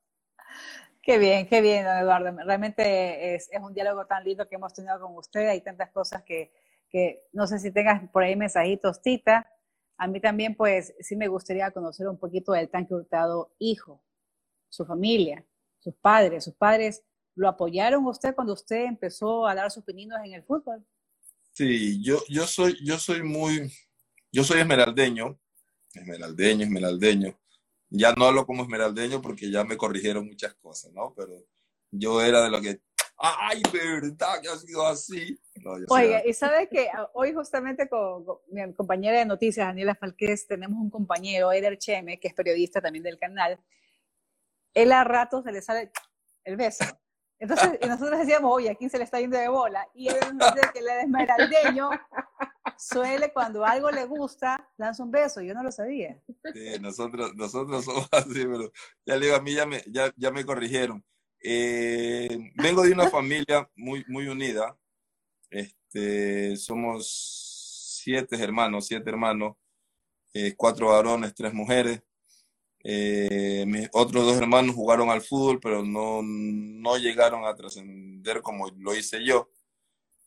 Qué 1.04 1.18
bien, 1.18 1.46
qué 1.46 1.60
bien, 1.60 1.86
Eduardo. 1.86 2.34
Realmente 2.46 3.34
es, 3.34 3.50
un 3.60 3.74
diálogo 3.74 4.06
tan 4.06 4.24
lindo 4.24 4.48
que 4.48 4.54
hemos 4.54 4.72
tenido 4.72 4.98
con 4.98 5.14
usted. 5.16 5.46
Hay 5.48 5.60
tantas 5.60 5.90
cosas 5.90 6.22
que, 6.22 6.50
que 6.88 7.26
no 7.32 7.46
sé 7.46 7.58
si 7.58 7.70
tengas 7.70 8.08
por 8.10 8.22
ahí 8.22 8.34
mensajitos, 8.36 9.02
Tita. 9.02 9.46
A 9.98 10.06
mí 10.06 10.18
también, 10.18 10.54
pues, 10.56 10.94
sí 11.00 11.14
me 11.14 11.28
gustaría 11.28 11.70
conocer 11.72 12.08
un 12.08 12.18
poquito 12.18 12.52
del 12.52 12.70
tanque 12.70 12.94
hurtado 12.94 13.54
hijo, 13.58 14.02
su 14.70 14.86
familia, 14.86 15.44
sus 15.78 15.94
padres. 15.94 16.44
¿Sus 16.44 16.54
padres 16.54 17.02
lo 17.34 17.48
apoyaron 17.48 18.06
usted 18.06 18.34
cuando 18.34 18.54
usted 18.54 18.86
empezó 18.86 19.46
a 19.46 19.54
dar 19.54 19.70
sus 19.70 19.84
pininos 19.84 20.18
en 20.24 20.32
el 20.32 20.42
fútbol? 20.42 20.86
Sí, 21.52 22.02
yo, 22.02 22.18
yo, 22.30 22.46
soy, 22.46 22.78
yo 22.82 22.98
soy 22.98 23.22
muy, 23.22 23.70
yo 24.32 24.42
soy 24.42 24.60
esmeraldeño, 24.60 25.38
esmeraldeño, 25.92 26.64
esmeraldeño 26.64 27.38
ya 27.90 28.12
no 28.14 28.26
hablo 28.26 28.46
como 28.46 28.62
esmeraldeño 28.62 29.22
porque 29.22 29.50
ya 29.50 29.64
me 29.64 29.76
corrigieron 29.76 30.26
muchas 30.26 30.54
cosas, 30.54 30.92
¿no? 30.92 31.14
Pero 31.16 31.32
yo 31.90 32.20
era 32.22 32.42
de 32.42 32.50
lo 32.50 32.60
que, 32.60 32.80
ay, 33.16 33.62
verdad 33.72 34.40
que 34.42 34.48
ha 34.48 34.56
sido 34.56 34.86
así. 34.86 35.40
Oiga, 35.88 36.22
y 36.26 36.32
sabe 36.32 36.68
que 36.68 36.88
hoy 37.12 37.32
justamente 37.32 37.88
con, 37.88 38.24
mi 38.50 38.72
compañera 38.74 39.18
de 39.18 39.24
noticias, 39.26 39.66
Daniela 39.66 39.94
Falqués, 39.94 40.46
tenemos 40.46 40.80
un 40.80 40.90
compañero, 40.90 41.52
Eder 41.52 41.78
Cheme, 41.78 42.18
que 42.18 42.28
es 42.28 42.34
periodista 42.34 42.80
también 42.80 43.04
del 43.04 43.18
canal. 43.18 43.58
Él 44.74 44.92
a 44.92 45.04
ratos 45.04 45.44
se 45.44 45.52
le 45.52 45.62
sale 45.62 45.92
el 46.44 46.56
beso. 46.56 46.84
Entonces, 47.38 47.78
nosotros 47.86 48.18
decíamos, 48.18 48.52
oye, 48.52 48.70
¿a 48.70 48.74
quién 48.74 48.90
se 48.90 48.98
le 48.98 49.04
está 49.04 49.20
yendo 49.20 49.36
de 49.36 49.48
bola? 49.48 49.86
Y 49.94 50.08
él 50.08 50.16
nos 50.34 50.54
dice 50.54 50.70
que 50.72 50.78
el 50.80 50.88
esmeraldeño 50.88 51.90
suele 52.78 53.32
cuando 53.32 53.64
algo 53.64 53.90
le 53.90 54.04
gusta, 54.06 54.70
lanza 54.76 55.02
un 55.02 55.10
beso. 55.10 55.40
Yo 55.40 55.54
no 55.54 55.62
lo 55.62 55.72
sabía. 55.72 56.22
Sí, 56.52 56.78
nosotros, 56.80 57.34
nosotros 57.34 57.84
somos 57.84 58.08
así, 58.12 58.44
pero 58.44 58.72
ya 59.06 59.16
le 59.16 59.26
digo, 59.26 59.36
a 59.36 59.42
mí 59.42 59.54
ya 59.54 59.66
me, 59.66 59.82
ya, 59.86 60.12
ya 60.16 60.30
me 60.30 60.44
corrigieron. 60.44 61.04
Eh, 61.42 62.52
vengo 62.56 62.82
de 62.82 62.92
una 62.92 63.10
familia 63.10 63.68
muy, 63.76 64.04
muy 64.08 64.28
unida. 64.28 64.78
Este, 65.50 66.56
somos 66.56 68.00
siete 68.02 68.36
hermanos, 68.42 68.86
siete 68.86 69.10
hermanos, 69.10 69.56
eh, 70.32 70.54
cuatro 70.56 70.88
varones, 70.88 71.34
tres 71.34 71.52
mujeres. 71.52 72.02
Eh, 72.86 73.64
mis 73.66 73.88
otros 73.92 74.26
dos 74.26 74.36
hermanos 74.36 74.74
jugaron 74.74 75.08
al 75.08 75.22
fútbol, 75.22 75.58
pero 75.60 75.82
no, 75.82 76.20
no 76.22 76.96
llegaron 76.98 77.44
a 77.46 77.54
trascender 77.54 78.42
como 78.42 78.68
lo 78.76 78.94
hice 78.94 79.24
yo. 79.24 79.50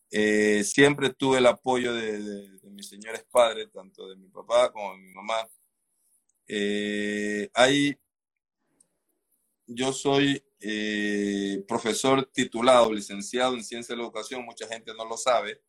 Eh, 0.10 0.64
siempre 0.64 1.10
tuve 1.10 1.40
el 1.40 1.46
apoyo 1.46 1.94
de, 1.94 2.50
mis 2.64 2.88
señores 2.88 3.26
padres, 3.30 3.70
tanto 3.72 4.08
de 4.08 4.16
mi 4.16 4.30
papá 4.30 4.72
como 4.72 4.94
de 4.94 5.00
mi 5.00 5.14
mamá. 5.14 5.48
Eh, 6.48 7.50
ahí 7.54 7.98
yo 9.66 9.92
soy 9.92 10.42
eh, 10.62 11.64
profesor 11.68 12.26
titulado, 12.32 12.92
licenciado 12.92 13.54
en 13.54 13.64
ciencia 13.64 13.94
de 13.94 13.98
la 13.98 14.06
educación, 14.06 14.46
mucha 14.46 14.68
gente 14.68 14.94
no 14.94 15.06
lo 15.06 15.18
sabe. 15.18 15.62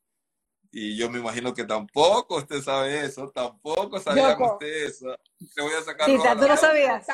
Y 0.70 0.96
yo 0.96 1.10
me 1.10 1.18
imagino 1.18 1.54
que 1.54 1.64
tampoco 1.64 2.36
usted 2.36 2.60
sabe 2.62 3.04
eso, 3.04 3.30
tampoco 3.30 3.98
sabía 3.98 4.36
usted 4.38 4.86
eso. 4.86 5.16
Te 5.54 5.62
voy 5.62 5.72
a 5.72 5.82
sacar. 5.82 6.06
Sí, 6.06 6.16
tú 6.16 6.46
lo 6.46 6.56
sabías. 6.56 7.06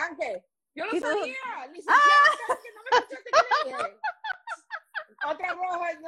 Yo 0.75 0.85
lo 0.87 0.91
sabía, 0.99 1.67
licenciado, 1.73 2.61
que 2.63 2.73
no 2.73 2.83
me 2.83 2.99
escuchaste 2.99 3.75
otra 3.75 4.14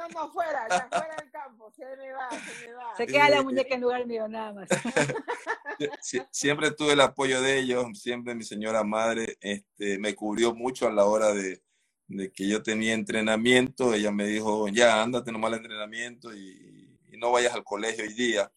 roja, 0.07 0.13
no, 0.13 0.25
no, 0.27 0.31
fuera, 0.31 0.67
ya 0.69 0.87
fuera 0.89 1.15
del 1.15 1.31
campo, 1.31 1.71
se 1.71 1.85
me 1.85 2.11
va, 2.11 2.29
se 2.29 2.67
me 2.67 2.73
va. 2.73 2.95
Se 2.95 3.07
queda 3.07 3.29
la 3.29 3.43
muñeca 3.43 3.75
en 3.75 3.81
lugar 3.81 4.05
mío, 4.05 4.27
nada 4.27 4.53
más. 4.53 4.69
siempre 6.31 6.71
tuve 6.71 6.93
el 6.93 7.01
apoyo 7.01 7.41
de 7.41 7.59
ellos, 7.59 7.85
siempre 7.99 8.35
mi 8.35 8.43
señora 8.43 8.83
madre 8.83 9.37
este, 9.41 9.99
me 9.99 10.15
cubrió 10.15 10.53
mucho 10.53 10.87
a 10.87 10.91
la 10.91 11.05
hora 11.05 11.33
de, 11.33 11.61
de 12.07 12.31
que 12.31 12.47
yo 12.47 12.63
tenía 12.63 12.93
entrenamiento. 12.93 13.93
Ella 13.93 14.11
me 14.11 14.25
dijo, 14.25 14.67
ya, 14.67 15.01
ándate 15.01 15.31
nomás 15.31 15.53
al 15.53 15.59
entrenamiento 15.59 16.33
y, 16.33 16.99
y 17.11 17.17
no 17.17 17.31
vayas 17.31 17.53
al 17.53 17.63
colegio 17.63 18.03
hoy 18.03 18.13
día. 18.13 18.51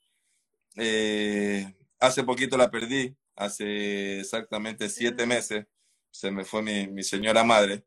Eh, 0.77 1.75
hace 1.99 2.25
poquito 2.25 2.57
la 2.57 2.71
perdí, 2.71 3.17
hace 3.37 4.21
exactamente 4.21 4.89
siete 4.89 5.27
meses, 5.27 5.67
se 6.11 6.31
me 6.31 6.45
fue 6.45 6.63
mi, 6.63 6.89
mi 6.89 7.03
señora 7.03 7.45
madre 7.45 7.85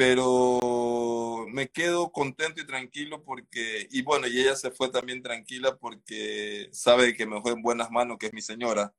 pero 0.00 0.58
me 1.48 1.68
quedo 1.68 2.12
contento 2.12 2.60
y 2.60 2.66
tranquilo 2.66 3.22
porque, 3.22 3.88
y 3.90 4.02
bueno, 4.02 4.26
y 4.26 4.40
ella 4.40 4.56
se 4.56 4.70
fue 4.70 4.90
también 4.90 5.22
tranquila 5.22 5.76
porque 5.76 6.68
sabe 6.72 7.14
que 7.14 7.26
me 7.26 7.40
fue 7.40 7.52
en 7.52 7.62
buenas 7.62 7.90
manos, 7.90 8.18
que 8.18 8.26
es 8.26 8.32
mi 8.32 8.42
señora. 8.42 8.94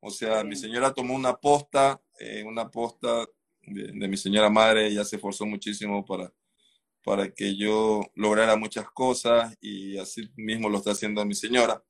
O 0.00 0.10
sea, 0.10 0.44
mi 0.44 0.56
señora 0.56 0.92
tomó 0.92 1.14
una 1.14 1.34
posta, 1.34 2.00
eh, 2.18 2.44
una 2.44 2.70
posta 2.70 3.26
de, 3.62 4.08
mi 4.08 4.16
señora 4.16 4.50
madre, 4.50 4.86
ella 4.86 5.04
se 5.04 5.16
esforzó 5.16 5.46
muchísimo 5.46 6.04
para, 6.04 6.32
para 7.02 7.30
que 7.32 7.56
yo 7.56 8.02
lograra 8.14 8.56
muchas 8.56 8.90
cosas 8.90 9.56
y 9.60 9.96
así 9.98 10.30
mismo 10.36 10.68
lo 10.68 10.78
está 10.78 10.92
haciendo 10.92 11.24
mi 11.24 11.34
señora, 11.34 11.82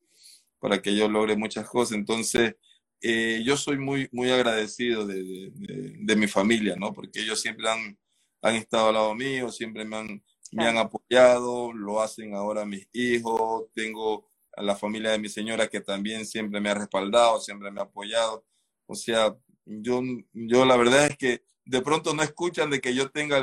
para 0.61 0.81
que 0.81 0.95
yo 0.97 1.09
logre 1.09 1.37
muchas 1.37 1.69
cosas. 1.69 1.97
Entonces, 1.97 2.57
eh, 3.01 3.43
yo 3.45 3.57
soy 3.57 3.79
muy, 3.79 4.09
muy 4.13 4.31
agradecido 4.31 5.07
de, 5.07 5.51
de, 5.53 6.17
mi 6.17 6.27
familia, 6.27 6.77
¿no? 6.77 6.93
Porque 6.93 7.21
ellos 7.21 7.41
siempre 7.41 7.69
han 7.69 7.99
han 8.45 8.57
estado 8.57 8.89
al 8.89 8.95
lado 8.95 9.15
mío, 9.15 9.51
siempre 9.51 9.87
me 9.87 9.97
han, 9.97 10.23
me 10.53 10.67
han 10.67 10.77
apoyado, 10.77 11.73
lo 11.73 12.03
hacen 12.03 12.35
ahora 12.35 12.67
mis 12.67 12.87
hijos, 12.93 13.65
tengo 13.75 14.31
a 14.53 14.63
la 14.63 14.77
familia 14.77 15.13
de 15.13 15.19
mi 15.19 15.31
señora 15.31 15.67
que 15.69 15.81
también 15.81 16.27
siempre 16.27 16.61
me 16.61 16.69
ha 16.69 16.75
respaldado, 16.75 17.41
siempre 17.41 17.71
me 17.71 17.81
ha 17.81 17.85
apoyado. 17.85 18.45
O 18.87 18.95
sea, 18.95 19.35
yo, 19.65 20.03
yo 20.35 20.65
la 20.67 20.77
verdad 20.77 21.07
es 21.07 21.17
que 21.17 21.43
de 21.65 21.81
pronto 21.81 22.13
no 22.15 22.23
escuchan 22.23 22.69
de 22.69 22.83
que 22.83 22.95
yo 22.95 23.11
tenga 23.11 23.43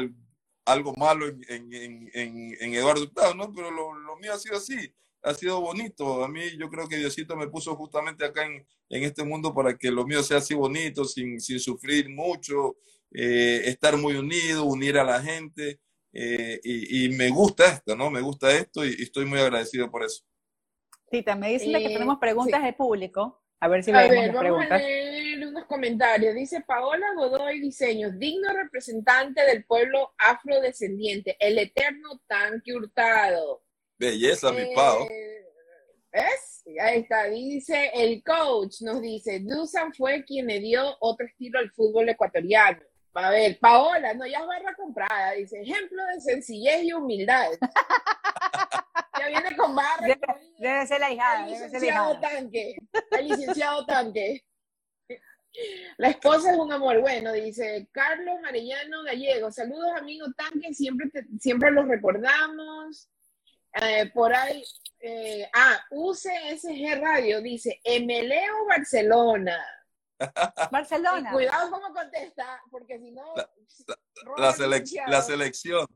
algo 0.66 0.94
malo 0.94 1.28
en, 1.28 1.44
en, 1.50 2.10
en, 2.14 2.58
en 2.60 2.74
Eduardo 2.76 3.02
Hurtado, 3.02 3.34
¿no? 3.34 3.52
Pero 3.52 3.72
lo, 3.72 3.96
lo, 3.96 4.16
mío 4.18 4.34
ha 4.34 4.38
sido 4.38 4.58
así, 4.58 4.94
ha 5.24 5.34
sido 5.34 5.60
bonito. 5.62 6.24
A 6.24 6.28
mí 6.28 6.42
yo 6.60 6.70
creo 6.70 6.88
que 6.88 6.98
Diosito 6.98 7.36
me 7.36 7.48
puso 7.48 7.76
justamente 7.76 8.24
acá 8.24 8.46
en, 8.46 8.64
este 8.88 9.24
mundo 9.24 9.52
para 9.52 9.76
que 9.76 9.90
lo 9.90 10.06
mío 10.06 10.22
sea 10.22 10.38
así 10.38 10.54
bonito, 10.54 11.06
sin, 11.06 11.40
sin 11.42 11.60
sufrir 11.60 12.08
mucho, 12.10 12.76
eh, 13.12 13.62
estar 13.66 13.98
muy 13.98 14.16
unido, 14.16 14.66
unir 14.66 14.98
a 14.98 15.04
la 15.04 15.22
gente. 15.22 15.80
Eh, 16.14 16.60
y, 16.64 17.10
me 17.10 17.30
gusta 17.30 17.68
esto, 17.68 17.96
¿no? 17.96 18.10
Me 18.10 18.20
gusta 18.22 18.52
esto 18.52 18.84
y, 18.86 19.02
estoy 19.02 19.26
muy 19.26 19.40
agradecido 19.40 19.90
por 19.90 20.04
eso. 20.04 20.24
Tita, 21.10 21.36
me 21.36 21.50
dicen 21.50 21.74
que 21.74 21.90
tenemos 21.90 22.18
preguntas 22.20 22.64
de 22.64 22.74
público. 22.74 23.42
A 23.60 23.68
ver 23.68 23.84
si 23.84 23.92
a 23.92 24.08
ver, 24.08 24.28
vamos 24.28 24.42
preguntas. 24.42 24.72
a 24.72 24.78
leer 24.78 25.48
unos 25.48 25.66
comentarios. 25.66 26.34
Dice 26.34 26.62
Paola 26.62 27.14
Godoy 27.16 27.60
Diseños, 27.60 28.18
digno 28.18 28.52
representante 28.54 29.46
del 29.46 29.66
pueblo 29.66 30.14
afrodescendiente, 30.18 31.38
el 31.40 31.60
eterno 31.60 32.22
tanque 32.28 32.74
hurtado. 32.74 33.64
Belleza, 34.00 34.52
mi 34.52 34.74
Pao. 34.74 35.08
Eh, 35.12 35.46
¿Ves? 36.12 36.64
Ahí 36.82 37.02
está. 37.02 37.26
Dice 37.26 37.92
el 37.94 38.24
coach, 38.24 38.82
nos 38.82 39.02
dice, 39.02 39.40
Dusan 39.42 39.94
fue 39.94 40.26
quien 40.26 40.48
le 40.48 40.60
dio 40.60 40.98
otro 41.00 41.26
estilo 41.26 41.60
al 41.60 41.72
fútbol 41.72 42.10
ecuatoriano. 42.10 42.82
A 43.14 43.30
ver, 43.30 43.60
Paola, 43.60 44.14
no, 44.14 44.26
ya 44.26 44.40
es 44.40 44.48
barra 44.48 44.74
comprada, 44.76 45.32
dice, 45.34 45.62
ejemplo 45.62 46.02
de 46.08 46.22
sencillez 46.22 46.84
y 46.84 46.94
humildad. 46.94 47.50
ya 49.20 49.28
viene 49.28 49.56
con 49.58 49.76
barra. 49.76 50.18
Debe, 50.58 50.88
ser 50.88 51.00
la 51.00 51.12
hija. 51.12 51.46
El 51.46 51.52
licenciado 51.52 52.20
Tanque, 52.20 52.76
el 53.12 53.28
licenciado 53.28 53.86
Tanque. 53.86 54.46
La 55.98 56.10
esposa 56.10 56.52
es 56.52 56.58
un 56.58 56.72
amor. 56.72 57.02
Bueno, 57.02 57.34
dice 57.34 57.90
Carlos 57.92 58.38
Arellano 58.48 59.04
Gallego. 59.04 59.52
Saludos, 59.52 59.92
amigo 59.98 60.28
Tanque. 60.38 60.74
Siempre, 60.74 61.10
siempre 61.40 61.72
los 61.72 61.88
recordamos. 61.88 63.10
Eh, 63.82 64.10
por 64.14 64.34
ahí. 64.34 64.64
Eh, 65.00 65.50
ah, 65.54 65.84
UCSG 65.90 67.02
Radio 67.02 67.42
dice 67.42 67.82
Emeleo 67.84 68.66
Barcelona. 68.68 69.60
Barcelona. 70.72 71.32
cuidado 71.32 71.72
cómo 71.72 71.94
contesta, 71.94 72.62
porque 72.70 73.00
si 73.00 73.12
no. 73.12 73.34
La, 74.38 74.54
la, 75.08 75.22
selección. 75.22 75.88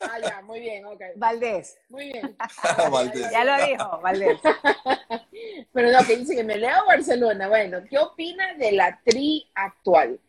Ah, 0.00 0.18
ya, 0.20 0.42
muy 0.42 0.60
bien, 0.60 0.84
ok. 0.84 1.00
Valdés. 1.16 1.78
Muy 1.88 2.12
bien. 2.12 2.36
Valdés. 2.90 3.30
Ya 3.30 3.44
lo 3.44 3.66
dijo, 3.66 4.00
Valdés. 4.00 4.40
Pero 5.72 5.92
no, 5.92 6.06
que 6.06 6.16
dice 6.16 6.34
que 6.34 6.44
me 6.44 6.56
leo 6.56 6.84
Barcelona. 6.86 7.48
Bueno, 7.48 7.78
¿qué 7.88 7.98
opina 7.98 8.54
de 8.54 8.72
la 8.72 9.00
tri 9.04 9.50
actual? 9.54 10.20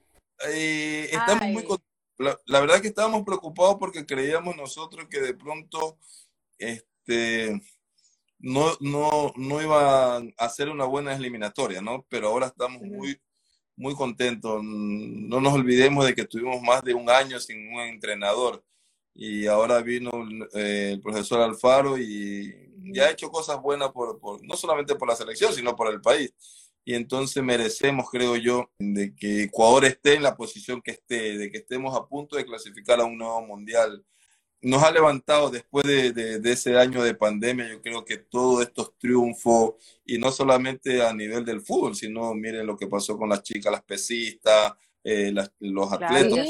Eh, 0.48 1.10
estamos 1.12 1.48
muy 1.48 1.66
la, 2.18 2.40
la, 2.46 2.60
verdad 2.60 2.82
que 2.82 2.90
estábamos 2.90 3.24
preocupados 3.24 3.78
porque 3.80 4.06
creíamos 4.06 4.56
nosotros 4.56 5.08
que 5.10 5.20
de 5.20 5.34
pronto 5.34 5.98
este, 6.58 7.62
no, 8.44 8.74
no, 8.82 9.34
no 9.38 9.62
iba 9.62 10.18
a 10.18 10.50
ser 10.50 10.70
una 10.70 10.86
buena 10.86 11.16
eliminatoria, 11.16 11.82
¿no? 11.82 12.06
Pero 12.10 12.28
ahora 12.28 12.48
estamos 12.48 12.82
muy, 12.82 13.18
muy 13.78 13.96
contentos. 13.96 14.62
No 14.64 15.40
nos 15.42 15.54
olvidemos 15.54 16.06
de 16.06 16.14
que 16.14 16.26
tuvimos 16.26 16.62
más 16.62 16.84
de 16.84 16.94
un 16.94 17.10
año 17.10 17.40
sin 17.40 17.74
un 17.74 17.82
entrenador 17.82 18.64
y 19.16 19.48
ahora 19.48 19.82
vino 19.82 20.12
eh, 20.56 20.92
el 20.94 21.02
profesor 21.02 21.42
Alfaro 21.42 21.98
y, 21.98 22.54
ya 22.94 23.06
ha 23.06 23.12
hecho 23.12 23.32
cosas 23.32 23.62
buenas 23.62 23.92
por, 23.92 24.20
por, 24.20 24.46
no 24.46 24.58
solamente 24.58 24.96
por 24.96 25.08
la 25.08 25.16
selección, 25.16 25.54
sino 25.54 25.74
por 25.76 25.90
el 25.92 26.02
país. 26.02 26.34
Y 26.84 26.96
entonces 26.96 27.42
merecemos, 27.42 28.10
creo 28.12 28.36
yo, 28.36 28.70
de 28.78 29.16
que 29.16 29.44
Ecuador 29.44 29.86
esté 29.86 30.16
en 30.16 30.24
la 30.24 30.36
posición 30.36 30.82
que 30.82 30.92
esté, 30.92 31.38
de 31.38 31.50
que 31.50 31.60
estemos 31.60 31.96
a 31.96 32.06
punto 32.06 32.36
de 32.36 32.46
clasificar 32.46 33.00
a 33.00 33.06
un 33.06 33.18
nuevo 33.18 33.42
mundial. 33.42 34.04
Nos 34.64 34.82
ha 34.82 34.92
levantado 34.92 35.50
después 35.50 35.86
de, 35.86 36.14
de, 36.14 36.52
ese 36.52 36.78
año 36.78 37.04
de 37.04 37.16
pandemia, 37.16 37.70
yo 37.70 37.82
creo 37.82 38.06
que 38.06 38.18
todos 38.18 38.62
estos 38.62 38.98
triunfos, 38.98 39.74
y 40.06 40.18
no 40.18 40.32
solamente 40.32 41.02
a 41.02 41.14
nivel 41.14 41.44
del 41.44 41.62
fútbol, 41.62 41.96
sino 41.96 42.34
miren 42.34 42.66
lo 42.66 42.78
que 42.78 42.88
pasó 42.88 43.18
con 43.18 43.30
las 43.30 43.44
chicas, 43.44 43.72
las 43.72 43.84
pesistas, 43.84 44.74
eh, 45.04 45.34
los 45.60 45.92
atletas. 45.92 46.48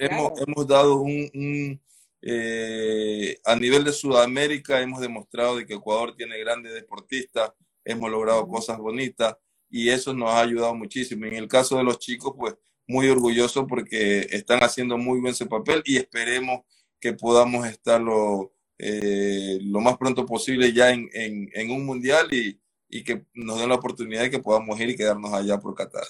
hemos, 0.00 0.66
dado 0.66 1.00
un, 1.00 1.80
eh, 2.20 3.38
a 3.44 3.54
nivel 3.54 3.84
de 3.84 3.92
Sudamérica 3.92 4.80
hemos 4.80 5.00
demostrado 5.00 5.56
de 5.56 5.66
que 5.66 5.74
Ecuador 5.74 6.16
tiene 6.16 6.36
grandes 6.38 6.74
deportistas, 6.74 7.52
hemos 7.84 8.10
logrado 8.10 8.48
cosas 8.48 8.76
bonitas 8.78 9.36
y 9.70 9.88
eso 9.88 10.12
nos 10.12 10.30
ha 10.30 10.40
ayudado 10.40 10.74
muchísimo. 10.74 11.26
En 11.26 11.36
el 11.36 11.46
caso 11.46 11.76
de 11.76 11.84
los 11.84 12.00
chicos, 12.00 12.34
pues 12.36 12.56
muy 12.88 13.08
orgulloso 13.08 13.68
porque 13.68 14.26
están 14.30 14.60
haciendo 14.60 14.98
muy 14.98 15.20
buen 15.20 15.34
su 15.34 15.46
papel 15.46 15.82
y 15.84 15.96
esperemos 15.96 16.62
que 17.00 17.12
podamos 17.12 17.66
estar 17.66 18.00
lo, 18.00 18.52
eh, 18.78 19.58
lo 19.62 19.80
más 19.80 19.96
pronto 19.96 20.24
posible 20.26 20.72
ya 20.72 20.90
en, 20.90 21.08
en, 21.12 21.70
un 21.70 21.84
mundial 21.84 22.32
y, 22.32 22.60
y 22.88 23.04
que 23.04 23.26
nos 23.34 23.58
den 23.58 23.68
la 23.68 23.74
oportunidad 23.76 24.22
de 24.22 24.30
que 24.30 24.38
podamos 24.38 24.78
ir 24.80 24.90
y 24.90 24.96
quedarnos 24.96 25.32
allá 25.32 25.58
por 25.58 25.74
Qatar. 25.74 26.04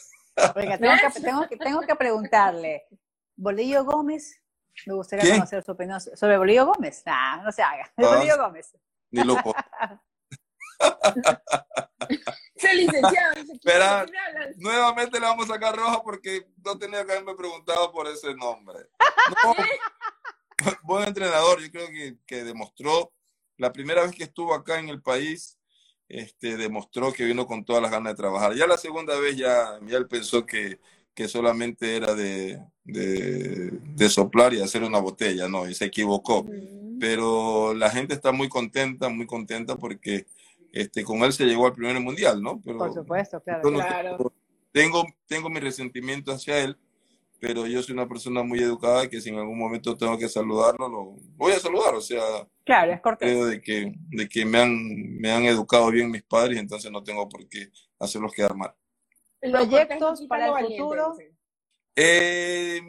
Oiga, 0.55 0.79
tengo 0.79 0.95
que, 1.15 1.21
tengo, 1.21 1.49
que, 1.49 1.57
tengo 1.57 1.81
que 1.81 1.97
preguntarle, 1.97 2.87
¿Bolillo 3.37 3.85
Gómez? 3.85 4.41
Me 4.87 4.95
gustaría 4.95 5.35
conocer 5.35 5.65
su 5.65 5.73
opinión 5.73 6.01
sobre 6.01 6.39
Bolillo 6.39 6.67
Gómez. 6.67 7.03
Ah, 7.07 7.41
no 7.45 7.51
se 7.51 7.63
haga. 7.63 7.91
Ah, 7.97 8.15
Bolillo 8.15 8.37
Gómez. 8.37 8.77
Ni 9.11 9.25
loco. 9.25 9.55
Se 12.57 12.75
licenciado. 12.75 13.35
Espera, 13.35 14.07
nuevamente 14.57 15.19
le 15.21 15.27
vamos 15.27 15.49
a 15.49 15.55
sacar 15.55 15.77
roja 15.77 16.03
porque 16.03 16.47
no 16.65 16.79
tenía 16.79 17.05
que 17.05 17.13
haberme 17.13 17.35
preguntado 17.35 17.93
por 17.93 18.07
ese 18.07 18.35
nombre. 18.35 18.79
buen 20.83 21.09
entrenador, 21.09 21.61
yo 21.61 21.71
creo 21.71 21.89
que, 21.89 22.17
que 22.27 22.45
demostró 22.45 23.13
la 23.57 23.73
primera 23.73 24.03
vez 24.03 24.13
que 24.13 24.25
estuvo 24.25 24.55
acá 24.55 24.79
en 24.79 24.89
el 24.89 25.03
país 25.03 25.59
este, 26.09 26.57
demostró 26.57 27.13
que 27.13 27.25
vino 27.25 27.47
con 27.47 27.65
todas 27.65 27.83
las 27.83 27.91
ganas 27.91 28.13
de 28.13 28.17
trabajar. 28.17 28.55
Ya 28.55 28.67
la 28.67 28.79
segunda 28.79 29.19
vez 29.19 29.37
ya, 29.37 29.79
ya 29.87 29.99
él 29.99 30.07
pensó 30.07 30.47
que, 30.47 30.81
que 31.15 31.29
solamente 31.29 31.97
era 31.97 32.15
de, 32.15 32.63
de, 32.85 34.09
soplar 34.09 34.55
y 34.55 34.63
hacer 34.63 34.83
una 34.83 35.01
botella, 35.01 35.49
¿no? 35.49 35.69
Y 35.69 35.75
se 35.75 35.85
equivocó. 35.85 36.47
Pero 36.99 37.75
la 37.75 37.91
gente 37.91 38.15
está 38.15 38.33
muy 38.33 38.49
contenta, 38.49 39.09
muy 39.09 39.27
contenta 39.27 39.77
porque 39.77 40.27
este, 40.73 41.05
con 41.05 41.23
él 41.23 41.33
se 41.33 41.45
llegó 41.45 41.67
al 41.67 41.75
primer 41.75 42.01
mundial, 42.01 42.43
¿no? 42.43 42.61
Pero, 42.65 42.79
Por 42.79 42.95
supuesto, 42.95 43.41
claro. 43.41 44.33
Tengo, 44.73 45.05
tengo 45.27 45.51
mi 45.51 45.61
resentimiento 45.61 46.33
hacia 46.33 46.59
él, 46.61 46.77
pero 47.41 47.67
yo 47.67 47.83
soy 47.83 47.95
una 47.95 48.09
persona 48.09 48.43
muy 48.43 48.59
educada 48.59 49.09
que 49.09 49.21
si 49.21 49.29
en 49.29 49.39
algún 49.39 49.59
momento 49.59 49.97
tengo 49.97 50.19
que 50.19 50.29
saludarlo, 50.29 50.89
lo 50.89 51.17
voy 51.37 51.53
a 51.53 51.61
saludar, 51.61 51.95
o 51.95 52.01
sea, 52.01 52.23
claro, 52.65 52.93
es 52.93 53.01
correcto. 53.01 53.25
creo 53.25 53.47
de 53.47 53.61
que, 53.61 53.93
de 54.09 54.29
que 54.29 54.45
me, 54.45 54.59
han, 54.59 55.19
me 55.19 55.31
han 55.31 55.45
educado 55.45 55.91
bien 55.91 56.11
mis 56.11 56.25
padres, 56.25 56.59
entonces 56.59 56.91
no 56.91 57.03
tengo 57.03 57.29
por 57.29 57.49
qué 57.49 57.71
hacerlos 57.99 58.33
quedar 58.33 58.57
mal. 58.57 58.75
¿Proyectos 59.41 60.27
para 60.29 60.59
el 60.59 60.67
futuro? 60.67 61.15
Eh, 61.95 62.81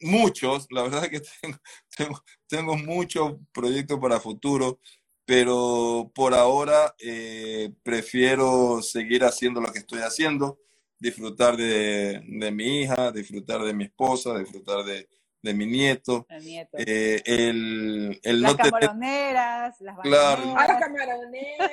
muchos, 0.00 0.66
la 0.70 0.82
verdad 0.82 1.04
es 1.04 1.10
que 1.10 1.20
tengo, 1.40 1.58
tengo, 1.96 2.24
tengo 2.46 2.76
muchos 2.76 3.36
proyectos 3.52 3.98
para 4.00 4.20
futuro, 4.20 4.80
pero 5.26 6.10
por 6.14 6.34
ahora 6.34 6.94
eh, 6.98 7.72
prefiero 7.82 8.80
seguir 8.82 9.24
haciendo 9.24 9.60
lo 9.60 9.72
que 9.72 9.78
estoy 9.78 10.00
haciendo 10.00 10.58
disfrutar 11.04 11.54
de, 11.54 12.22
de, 12.26 12.50
mi 12.50 12.80
hija, 12.80 13.12
disfrutar 13.12 13.60
de 13.62 13.74
mi 13.74 13.84
esposa, 13.84 14.38
disfrutar 14.38 14.82
de, 14.84 15.06
de 15.42 15.52
mi 15.52 15.66
nieto. 15.66 16.26
El 16.30 16.42
nieto. 16.42 16.78
Eh, 16.78 17.22
el, 17.26 18.18
el 18.22 18.40
las 18.40 18.52
no 18.52 18.56
camaroneras, 18.56 19.80
las 19.82 19.98
Claro. 19.98 20.56
A 20.56 20.66
las 20.66 20.80
camaroneras, 20.80 21.70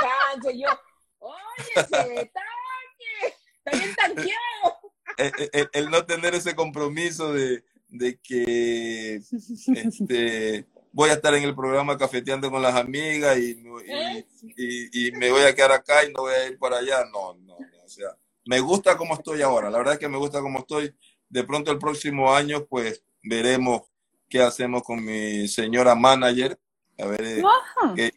canchas, 0.00 0.54
yo, 0.54 0.68
oye, 1.18 1.74
se 1.74 2.30
tanque. 3.96 4.30
El, 5.16 5.32
el, 5.36 5.50
eh, 5.52 5.68
el, 5.72 5.90
no 5.90 6.06
tener 6.06 6.36
ese 6.36 6.54
compromiso 6.54 7.32
de, 7.32 7.64
de 7.88 8.20
que 8.20 9.16
este, 9.16 10.66
voy 10.92 11.10
a 11.10 11.14
estar 11.14 11.34
en 11.34 11.42
el 11.42 11.54
programa 11.56 11.98
cafeteando 11.98 12.48
con 12.48 12.62
las 12.62 12.76
amigas 12.76 13.36
y, 13.38 13.60
y, 14.56 15.08
y, 15.08 15.12
me 15.12 15.32
voy 15.32 15.42
a 15.42 15.54
quedar 15.54 15.72
acá 15.72 16.04
y 16.04 16.12
no 16.12 16.22
voy 16.22 16.34
a 16.34 16.46
ir 16.46 16.58
para 16.58 16.78
allá. 16.78 17.04
No, 17.12 17.34
no, 17.34 17.56
sea, 17.92 18.16
me 18.44 18.60
gusta 18.60 18.96
como 18.96 19.14
estoy 19.14 19.42
ahora. 19.42 19.70
La 19.70 19.78
verdad 19.78 19.94
es 19.94 20.00
que 20.00 20.08
me 20.08 20.18
gusta 20.18 20.40
como 20.40 20.60
estoy. 20.60 20.94
De 21.28 21.44
pronto 21.44 21.70
el 21.70 21.78
próximo 21.78 22.34
año, 22.34 22.66
pues 22.66 23.02
veremos 23.22 23.82
qué 24.28 24.42
hacemos 24.42 24.82
con 24.82 25.04
mi 25.04 25.48
señora 25.48 25.94
manager. 25.94 26.58
A 26.98 27.06
ver, 27.06 27.22
eh, 27.22 27.42
que, 27.96 28.12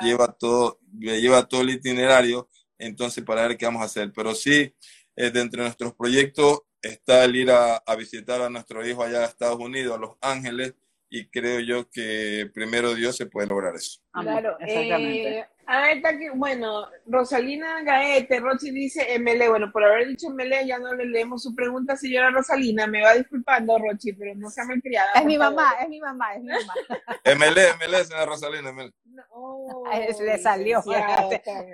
lleva 0.00 0.32
todo, 0.32 0.78
lleva 0.92 1.46
todo 1.48 1.62
el 1.62 1.70
itinerario. 1.70 2.48
Entonces, 2.78 3.24
para 3.24 3.46
ver 3.46 3.56
qué 3.56 3.66
vamos 3.66 3.82
a 3.82 3.86
hacer. 3.86 4.12
Pero 4.12 4.34
sí, 4.34 4.74
eh, 5.16 5.30
de 5.30 5.40
entre 5.40 5.62
nuestros 5.62 5.94
proyectos 5.94 6.62
está 6.80 7.24
el 7.24 7.36
ir 7.36 7.50
a, 7.50 7.76
a 7.76 7.96
visitar 7.96 8.42
a 8.42 8.50
nuestro 8.50 8.86
hijo 8.86 9.02
allá 9.02 9.20
a 9.20 9.26
Estados 9.26 9.58
Unidos, 9.58 9.96
a 9.96 10.00
Los 10.00 10.16
Ángeles 10.20 10.74
y 11.14 11.28
creo 11.28 11.60
yo 11.60 11.90
que 11.90 12.50
primero 12.54 12.94
Dios 12.94 13.18
se 13.18 13.26
puede 13.26 13.46
lograr 13.46 13.76
eso. 13.76 14.00
Claro, 14.12 14.56
exactamente. 14.58 15.40
Eh, 15.40 15.46
ah, 15.66 15.90
está 15.90 16.18
que, 16.18 16.30
bueno, 16.30 16.88
Rosalina 17.04 17.82
Gaete, 17.82 18.40
Rochi 18.40 18.70
dice 18.70 19.18
MLE, 19.18 19.50
bueno, 19.50 19.70
por 19.70 19.84
haber 19.84 20.08
dicho 20.08 20.30
MLE 20.30 20.66
ya 20.66 20.78
no 20.78 20.94
le 20.94 21.04
leemos 21.04 21.42
su 21.42 21.54
pregunta, 21.54 21.98
señora 21.98 22.30
Rosalina, 22.30 22.86
me 22.86 23.02
va 23.02 23.12
disculpando 23.12 23.78
Rochi, 23.78 24.14
pero 24.14 24.34
no 24.36 24.48
se 24.48 24.62
ha 24.62 24.64
malcriada. 24.64 25.12
Es 25.12 25.24
mi 25.26 25.36
mamá, 25.36 25.74
es 25.82 25.88
mi 25.90 26.00
mamá, 26.00 26.34
es 26.34 26.42
mi 26.44 26.48
mamá. 26.48 26.74
MLE, 27.26 27.74
MLE, 27.74 28.04
señora 28.06 28.24
Rosalina, 28.24 28.72
MLE. 28.72 28.94
No, 29.04 29.84
le 30.18 30.38
salió, 30.38 30.82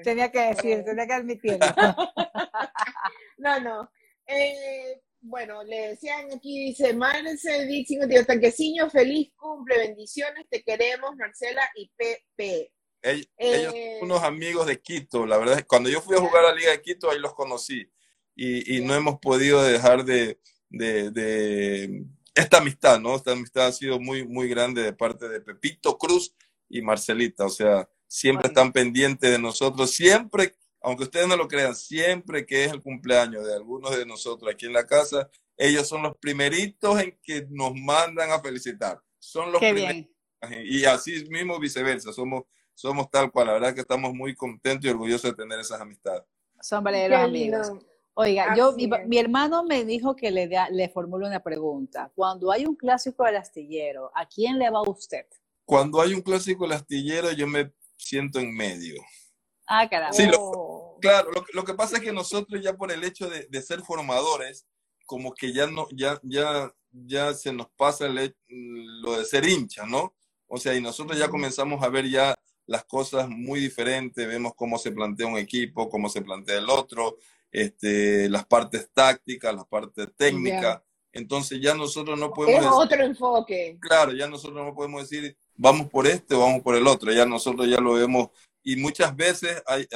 tenía 0.03 0.33
que 0.33 0.41
decir, 0.49 0.83
tenía 0.85 1.07
que 1.07 1.15
admitirlo. 1.15 1.65
no, 3.39 3.61
no. 3.61 3.91
Eh, 4.27 5.01
bueno, 5.21 5.65
le 5.65 5.89
decían 5.89 6.27
aquí, 6.35 6.67
dice 6.67 6.93
Marce, 6.95 7.67
Dixon, 7.67 8.09
Tanqueciño, 8.27 8.89
feliz 8.91 9.33
cumple, 9.37 9.79
bendiciones, 9.79 10.47
te 10.49 10.63
queremos, 10.63 11.17
Marcela 11.17 11.69
y 11.75 11.91
Pepe. 11.97 12.73
Ellos, 13.03 13.29
ellos 13.37 13.73
son 13.73 13.77
eh, 13.77 13.99
unos 14.03 14.23
amigos 14.23 14.67
de 14.67 14.81
Quito, 14.81 15.27
la 15.27 15.39
verdad 15.39 15.57
es 15.57 15.63
que 15.63 15.69
cuando 15.69 15.89
yo 15.89 16.01
fui 16.01 16.17
a 16.17 16.21
jugar 16.21 16.45
a 16.45 16.49
la 16.51 16.55
Liga 16.55 16.71
de 16.73 16.83
Quito, 16.83 17.11
ahí 17.11 17.19
los 17.19 17.35
conocí. 17.35 17.91
Y, 18.35 18.77
y 18.77 18.85
no 18.85 18.95
hemos 18.95 19.19
podido 19.19 19.63
dejar 19.63 20.05
de, 20.05 20.39
de, 20.71 21.11
de, 21.11 22.05
esta 22.35 22.59
amistad, 22.59 23.01
¿no? 23.01 23.17
Esta 23.17 23.33
amistad 23.33 23.67
ha 23.67 23.73
sido 23.73 23.99
muy, 23.99 24.27
muy 24.27 24.49
grande 24.49 24.83
de 24.83 24.93
parte 24.93 25.29
de 25.29 25.41
Pepito 25.41 25.99
Cruz 25.99 26.35
y 26.69 26.83
Marcelita, 26.83 27.47
o 27.47 27.51
sea, 27.51 27.89
siempre 28.07 28.49
están 28.49 28.73
pendientes 28.73 29.31
de 29.31 29.39
nosotros, 29.39 29.91
siempre 29.93 30.55
aunque 30.81 31.05
ustedes 31.05 31.27
no 31.27 31.37
lo 31.37 31.49
crean, 31.49 31.75
siempre 31.75 32.47
que 32.47 32.65
es 32.65 32.73
el 32.73 32.83
cumpleaños 32.83 33.47
de 33.47 33.55
algunos 33.55 33.97
de 33.97 34.07
nosotros 34.07 34.53
aquí 34.53 34.67
en 34.67 34.73
la 34.73 34.87
casa, 34.87 35.29
ellos 35.57 35.89
son 35.89 36.03
los 36.03 36.17
primeritos 36.17 37.01
en 37.01 37.19
que 37.23 37.47
nos 37.51 37.75
mandan 37.75 38.31
a 38.31 38.41
felicitar. 38.41 39.03
Son 39.19 39.51
los 39.51 39.61
primeritos. 39.61 40.15
Y 40.65 40.85
así 40.85 41.25
mismo 41.29 41.59
viceversa, 41.59 42.13
somos, 42.13 42.45
somos 42.75 43.11
tal 43.11 43.31
cual. 43.33 43.49
La 43.49 43.53
verdad 43.55 43.75
que 43.75 43.81
estamos 43.81 44.15
muy 44.15 44.37
contentos 44.37 44.87
y 44.87 44.89
orgullosos 44.89 45.31
de 45.31 45.37
tener 45.37 45.59
esas 45.59 45.81
amistades. 45.81 46.23
Son 46.61 46.83
verdaderos 46.85 47.21
amigos. 47.21 47.73
Oiga, 48.15 48.55
yo, 48.57 48.75
mi, 49.07 49.19
hermano 49.19 49.63
me 49.63 49.85
dijo 49.85 50.17
que 50.17 50.33
le, 50.33 50.51
le 50.73 50.89
formule 50.89 51.27
una 51.27 51.41
pregunta. 51.41 52.11
Cuando 52.17 52.51
hay 52.51 52.67
un 52.67 52.75
clásico 52.75 53.25
del 53.25 53.37
astillero, 53.37 54.11
¿a 54.13 54.27
quién 54.27 54.59
le 54.59 54.71
va 54.71 54.83
usted? 54.83 55.25
Cuando 55.65 56.01
hay 56.01 56.15
un 56.15 56.23
clásico 56.23 56.65
del 56.65 56.73
astillero, 56.73 57.31
yo 57.31 57.47
me 57.47 57.73
siento 57.97 58.41
en 58.41 58.53
medio. 58.57 59.01
Ah, 59.69 59.89
caramba. 59.89 60.13
Sí, 60.13 60.25
claro, 61.01 61.31
lo, 61.53 61.65
que 61.65 61.75
pasa 61.75 61.97
es 61.97 62.03
que 62.03 62.13
nosotros 62.13 62.63
ya 62.63 62.75
por 62.75 62.91
el 62.91 63.05
hecho 63.05 63.29
de, 63.29 63.63
ser 63.63 63.83
formadores, 63.83 64.67
como 65.05 65.35
que 65.35 65.53
ya 65.53 65.67
no, 65.67 65.87
ya, 65.93 66.19
ya 66.23 66.73
ya 66.91 67.35
se 67.35 67.53
nos 67.53 67.69
pasa 67.77 68.07
lo 68.09 69.19
de 69.19 69.25
ser 69.25 69.47
hincha, 69.47 69.87
¿no? 69.87 70.15
O 70.47 70.59
sea, 70.59 70.75
y 70.75 70.81
nosotros 70.81 71.19
ya 71.19 71.29
comenzamos 71.29 71.83
a 71.83 71.89
ver 71.89 72.09
ya 72.09 72.35
las 72.67 72.85
cosas 72.85 73.29
muy 73.29 73.61
diferentes, 73.61 74.27
vemos 74.27 74.53
cómo 74.55 74.79
se 74.79 74.93
plantea 74.93 75.27
un 75.27 75.39
equipo, 75.39 75.89
cómo 75.89 76.09
se 76.09 76.23
plantea 76.23 76.59
el 76.59 76.69
otro, 76.69 77.17
este, 77.51 78.29
las 78.29 78.47
partes 78.47 78.91
tácticas, 78.93 79.55
las 79.55 79.67
partes 79.67 80.09
técnicas. 80.17 80.83
Entonces 81.13 81.61
ya 81.61 81.75
nosotros 81.75 82.19
no 82.19 82.33
podemos... 82.33 82.65
Es 82.65 82.71
otro 82.71 83.03
enfoque. 83.03 83.79
Claro, 83.81 84.13
ya 84.13 84.29
nosotros 84.29 84.65
no 84.65 84.75
podemos 84.75 85.09
decir, 85.09 85.37
vamos 85.55 85.89
por 85.89 86.07
este 86.07 86.35
o 86.35 86.41
vamos 86.41 86.63
por 86.63 86.77
el 86.77 86.87
otro, 86.87 87.13
ya 87.13 87.25
nosotros 87.27 87.69
ya 87.69 87.81
lo 87.81 87.95
vemos 87.95 88.29
y 88.69 88.77
muchas 88.77 89.17
veces 89.17 89.63
hay, 89.67 89.89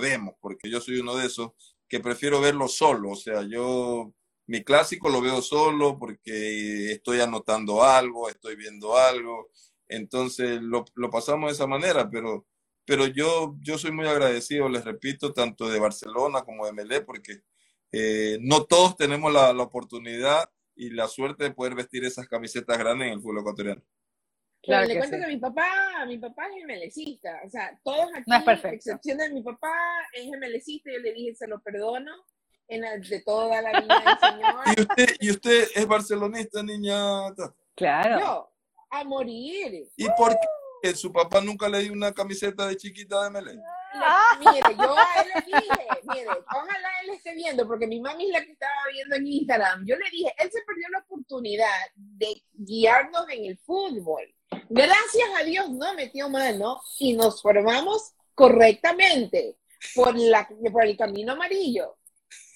vemos, 0.00 0.34
porque 0.40 0.70
yo 0.70 0.80
soy 0.80 0.98
uno 0.98 1.14
de 1.14 1.26
esos, 1.26 1.50
que 1.86 2.00
prefiero 2.00 2.40
verlo 2.40 2.68
solo, 2.68 3.10
o 3.10 3.16
sea, 3.16 3.42
yo 3.42 4.14
mi 4.46 4.64
clásico 4.64 5.10
lo 5.10 5.20
veo 5.20 5.42
solo 5.42 5.98
porque 5.98 6.92
estoy 6.92 7.20
anotando 7.20 7.84
algo, 7.84 8.30
estoy 8.30 8.56
viendo 8.56 8.96
algo, 8.96 9.50
entonces 9.88 10.62
lo, 10.62 10.86
lo 10.94 11.10
pasamos 11.10 11.50
de 11.50 11.54
esa 11.54 11.66
manera, 11.66 12.08
pero, 12.10 12.46
pero 12.86 13.06
yo, 13.08 13.56
yo 13.60 13.76
soy 13.76 13.92
muy 13.92 14.06
agradecido, 14.06 14.70
les 14.70 14.86
repito, 14.86 15.34
tanto 15.34 15.68
de 15.68 15.78
Barcelona 15.78 16.44
como 16.44 16.64
de 16.64 16.72
Melé, 16.72 17.02
porque 17.02 17.42
eh, 17.92 18.38
no 18.40 18.64
todos 18.64 18.96
tenemos 18.96 19.30
la, 19.34 19.52
la, 19.52 19.64
oportunidad 19.64 20.50
y 20.74 20.88
la 20.90 21.08
suerte 21.08 21.44
de 21.44 21.50
poder 21.52 21.74
vestir 21.74 22.06
esas 22.06 22.26
camisetas 22.26 22.78
grandes 22.78 23.08
en 23.08 23.12
el 23.14 23.20
fútbol 23.20 23.40
ecuatoriano. 23.40 23.82
Claro, 24.64 24.86
le 24.86 24.98
cuento 24.98 25.16
que 25.18 25.26
mi 25.26 25.36
papá, 25.36 26.04
mi 26.06 26.18
papá 26.18 26.46
es 26.46 26.54
gemelecista, 26.54 27.40
o 27.44 27.50
sea, 27.50 27.78
todos 27.82 28.08
aquí, 28.14 28.30
no 28.30 28.52
es 28.52 28.64
excepción 28.64 29.18
de 29.18 29.30
mi 29.30 29.42
papá, 29.42 29.74
es 30.12 30.24
gemelecista, 30.24 30.90
yo 30.92 30.98
le 31.00 31.12
dije, 31.12 31.34
se 31.34 31.46
lo 31.46 31.60
perdono, 31.60 32.12
en 32.68 33.02
de 33.02 33.20
toda 33.20 33.60
la 33.60 33.80
vida 33.80 34.02
del 34.06 34.18
Señor. 34.18 34.54
¿Y 34.76 34.80
usted, 34.80 35.16
¿Y 35.20 35.30
usted 35.30 35.68
es 35.74 35.86
barcelonista, 35.86 36.62
niña? 36.62 36.96
Claro. 37.74 38.20
Yo, 38.20 38.50
a 38.90 39.04
morir. 39.04 39.88
¿Y 39.96 40.06
por 40.16 40.30
qué 40.30 40.46
su 40.94 41.12
papá 41.12 41.40
nunca 41.40 41.68
le 41.68 41.80
dio 41.80 41.92
una 41.92 42.12
camiseta 42.12 42.66
de 42.66 42.76
chiquita 42.76 43.24
de 43.24 43.30
Melén? 43.30 43.62
Mire, 44.40 44.76
yo 44.76 44.96
a 44.96 45.22
él 45.22 45.30
le 45.34 45.40
dije, 45.42 45.88
mire, 46.12 46.28
ojalá 46.28 46.88
él 47.04 47.10
esté 47.14 47.34
viendo, 47.34 47.66
porque 47.66 47.86
mi 47.86 48.00
mami 48.00 48.26
es 48.26 48.32
la 48.32 48.44
que 48.44 48.52
estaba 48.52 48.72
viendo 48.92 49.16
en 49.16 49.26
Instagram. 49.26 49.84
Yo 49.86 49.96
le 49.96 50.10
dije, 50.10 50.34
él 50.38 50.50
se 50.50 50.62
perdió 50.62 50.88
la 50.90 50.98
oportunidad 50.98 51.68
de 51.94 52.42
guiarnos 52.52 53.26
en 53.30 53.44
el 53.44 53.58
fútbol. 53.58 54.22
Gracias 54.68 55.28
a 55.40 55.44
Dios 55.44 55.70
no 55.70 55.94
metió 55.94 56.28
mano 56.28 56.80
y 56.98 57.14
nos 57.14 57.40
formamos 57.40 58.14
correctamente 58.34 59.56
por, 59.94 60.16
la, 60.16 60.48
por 60.72 60.84
el 60.84 60.96
camino 60.96 61.32
amarillo. 61.32 61.96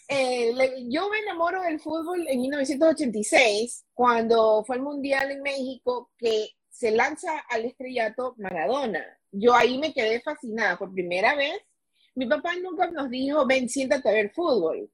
Eh, 0.09 0.55
yo 0.89 1.11
me 1.11 1.19
enamoro 1.19 1.63
del 1.63 1.81
fútbol 1.81 2.27
en 2.29 2.41
1986, 2.41 3.85
cuando 3.93 4.65
fue 4.65 4.77
el 4.77 4.83
Mundial 4.83 5.31
en 5.31 5.43
México, 5.43 6.11
que 6.17 6.49
se 6.79 6.93
lanza 6.93 7.41
al 7.49 7.65
estrellato 7.65 8.37
Maradona. 8.39 9.05
Yo 9.33 9.53
ahí 9.53 9.79
me 9.79 9.93
quedé 9.93 10.21
fascinada 10.21 10.79
por 10.79 10.93
primera 10.93 11.35
vez. 11.35 11.61
Mi 12.15 12.25
papá 12.27 12.55
nunca 12.55 12.89
nos 12.89 13.11
dijo, 13.11 13.45
ven, 13.47 13.69
siéntate 13.69 14.09
a 14.09 14.13
ver 14.13 14.31
fútbol. 14.31 14.89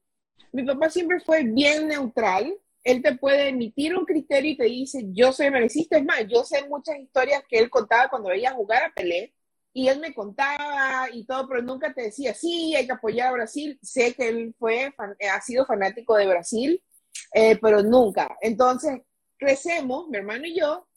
Mi 0.51 0.63
papá 0.63 0.89
siempre 0.89 1.19
fue 1.19 1.43
bien 1.43 1.87
neutral. 1.87 2.57
Él 2.83 3.03
te 3.03 3.15
puede 3.15 3.49
emitir 3.49 3.95
un 3.95 4.03
criterio 4.03 4.53
y 4.53 4.57
te 4.57 4.63
dice, 4.63 5.05
yo 5.11 5.31
soy 5.31 5.51
merecista. 5.51 5.97
Es 5.97 6.03
más, 6.03 6.25
yo 6.27 6.43
sé 6.43 6.67
muchas 6.67 6.97
historias 6.97 7.43
que 7.47 7.59
él 7.59 7.69
contaba 7.69 8.09
cuando 8.09 8.29
veía 8.29 8.53
jugar 8.53 8.85
a 8.85 8.91
Pelé 8.91 9.35
y 9.71 9.87
él 9.87 9.99
me 9.99 10.11
contaba 10.11 11.07
y 11.13 11.23
todo, 11.23 11.47
pero 11.47 11.61
nunca 11.61 11.93
te 11.93 12.01
decía, 12.01 12.33
sí, 12.33 12.73
hay 12.75 12.87
que 12.87 12.93
apoyar 12.93 13.27
a 13.27 13.33
Brasil. 13.33 13.77
Sé 13.83 14.15
que 14.15 14.27
él 14.27 14.55
fue, 14.57 14.91
ha 15.31 15.41
sido 15.41 15.67
fanático 15.67 16.15
de 16.15 16.25
Brasil, 16.25 16.83
eh, 17.31 17.59
pero 17.61 17.83
nunca. 17.83 18.35
Entonces, 18.41 19.01
crecemos, 19.37 20.07
mi 20.07 20.17
hermano 20.17 20.47
y 20.47 20.59
yo, 20.59 20.87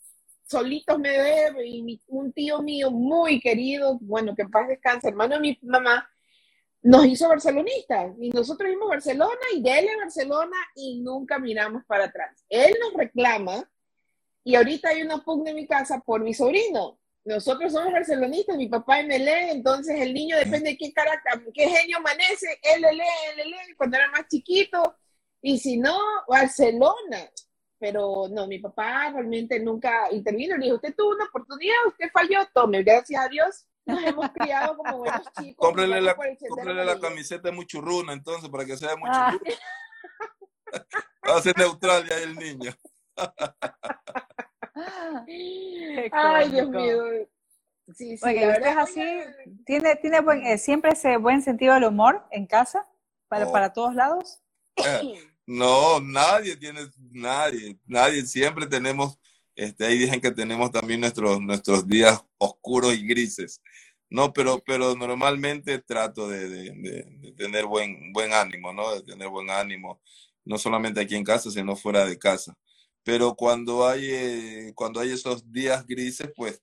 solitos 0.49 0.99
me 0.99 1.11
ve, 1.11 1.67
y 1.67 2.01
un 2.09 2.33
tío 2.33 2.63
mío 2.63 2.91
muy 2.91 3.41
querido, 3.41 3.99
bueno, 4.01 4.35
que 4.35 4.43
en 4.43 4.51
paz 4.51 4.69
descanse, 4.69 5.09
hermano 5.09 5.35
de 5.35 5.41
mi 5.41 5.59
mamá, 5.63 6.09
nos 6.83 7.07
hizo 7.07 7.29
barcelonistas. 7.29 8.15
Y 8.21 8.31
nosotros 8.31 8.71
vimos 8.71 8.89
Barcelona 8.89 9.41
y 9.55 9.63
dele 9.63 9.97
Barcelona 9.97 10.57
y 10.75 11.01
nunca 11.01 11.39
miramos 11.39 11.85
para 11.87 12.05
atrás. 12.05 12.45
Él 12.49 12.75
nos 12.81 12.95
reclama 12.95 13.69
y 14.45 14.55
ahorita 14.55 14.91
hay 14.91 15.03
una 15.03 15.19
pugna 15.25 15.51
en 15.51 15.57
mi 15.57 15.67
casa 15.67 16.01
por 16.01 16.23
mi 16.23 16.33
sobrino 16.33 16.99
nosotros 17.29 17.73
somos 17.73 17.93
barcelonistas, 17.93 18.57
mi 18.57 18.69
papá 18.69 19.03
MLE, 19.03 19.51
entonces 19.51 20.01
el 20.01 20.15
niño 20.15 20.37
depende 20.39 20.71
de 20.71 20.77
qué 20.79 20.93
carácter, 20.95 21.53
qué 21.53 21.69
genio 21.69 21.99
amanece, 21.99 22.59
él 22.63 22.81
lee, 22.81 23.03
él 23.37 23.51
lee, 23.51 23.75
cuando 23.77 23.99
era 23.99 24.11
más 24.11 24.27
chiquito, 24.29 24.97
y 25.43 25.59
si 25.59 25.77
no, 25.77 25.97
Barcelona. 26.27 27.31
Pero 27.79 28.27
no, 28.29 28.47
mi 28.47 28.59
papá 28.59 29.11
realmente 29.13 29.61
nunca 29.61 30.11
intervino, 30.11 30.57
le 30.57 30.65
dijo, 30.65 30.77
usted 30.77 30.95
tuvo 30.97 31.11
una 31.11 31.27
oportunidad, 31.27 31.77
usted 31.87 32.11
falló, 32.13 32.41
tome, 32.53 32.83
gracias 32.83 33.25
a 33.25 33.29
Dios, 33.29 33.67
nos 33.87 34.03
hemos 34.03 34.31
criado 34.33 34.77
como 34.77 34.99
buenos 34.99 35.23
chicos. 35.39 35.67
Cómprele 35.67 36.01
la, 36.01 36.15
cómprele 36.15 36.85
la 36.85 36.99
camiseta 36.99 37.49
de 37.49 37.55
muchurruna, 37.55 38.13
entonces, 38.13 38.51
para 38.51 38.65
que 38.65 38.77
sea 38.77 38.91
de 38.91 38.97
muchurruna. 38.97 39.31
Ah. 39.31 39.39
Va 41.29 41.37
a 41.37 41.43
ser 41.43 41.57
neutral 41.57 42.07
ya 42.07 42.19
el 42.19 42.37
niño. 42.37 42.73
Ay, 46.13 46.51
Dios 46.51 46.69
mío. 46.69 47.05
Sí, 47.95 48.19
sí, 48.19 48.37
es 48.37 48.77
así, 48.77 49.03
tiene, 49.65 49.97
tiene 49.97 50.21
buen, 50.21 50.45
eh, 50.45 50.59
siempre 50.59 50.93
ese 50.93 51.17
buen 51.17 51.41
sentido 51.41 51.73
del 51.73 51.85
humor 51.85 52.23
en 52.31 52.47
casa, 52.47 52.87
para, 53.29 53.49
oh. 53.49 53.53
para 53.53 53.73
todos 53.73 53.95
lados. 53.95 54.43
Eh, 54.77 55.15
no, 55.49 56.01
nadie 56.01 56.57
tiene, 56.57 56.83
nadie, 57.11 57.79
nadie, 57.87 58.27
siempre 58.27 58.67
tenemos, 58.67 59.19
este, 59.57 59.87
ahí 59.87 59.99
dicen 59.99 60.21
que 60.21 60.31
tenemos 60.31 60.71
también 60.71 61.01
nuestros, 61.01 61.41
nuestros 61.41 61.87
días 61.89 62.23
oscuros 62.39 62.95
y 62.95 63.07
grises, 63.07 63.61
no, 64.11 64.33
pero, 64.33 64.63
pero 64.65 64.95
normalmente 64.97 65.79
trato 65.81 66.29
de, 66.29 66.49
de, 66.49 67.33
tener 67.37 67.67
buen, 67.67 68.13
buen 68.13 68.33
ánimo, 68.33 68.73
¿no? 68.73 68.95
De 68.95 69.03
tener 69.03 69.29
buen 69.29 69.51
ánimo, 69.51 70.01
no 70.45 70.59
solamente 70.59 71.01
aquí 71.01 71.15
en 71.17 71.25
casa, 71.25 71.51
sino 71.51 71.77
fuera 71.77 72.05
de 72.07 72.19
casa 72.19 72.57
pero 73.09 73.35
cuando 73.35 73.89
hay, 73.89 74.05
eh, 74.05 74.73
cuando 74.75 75.01
hay 75.01 75.13
esos 75.13 75.51
días 75.51 75.87
grises, 75.87 76.31
pues, 76.37 76.61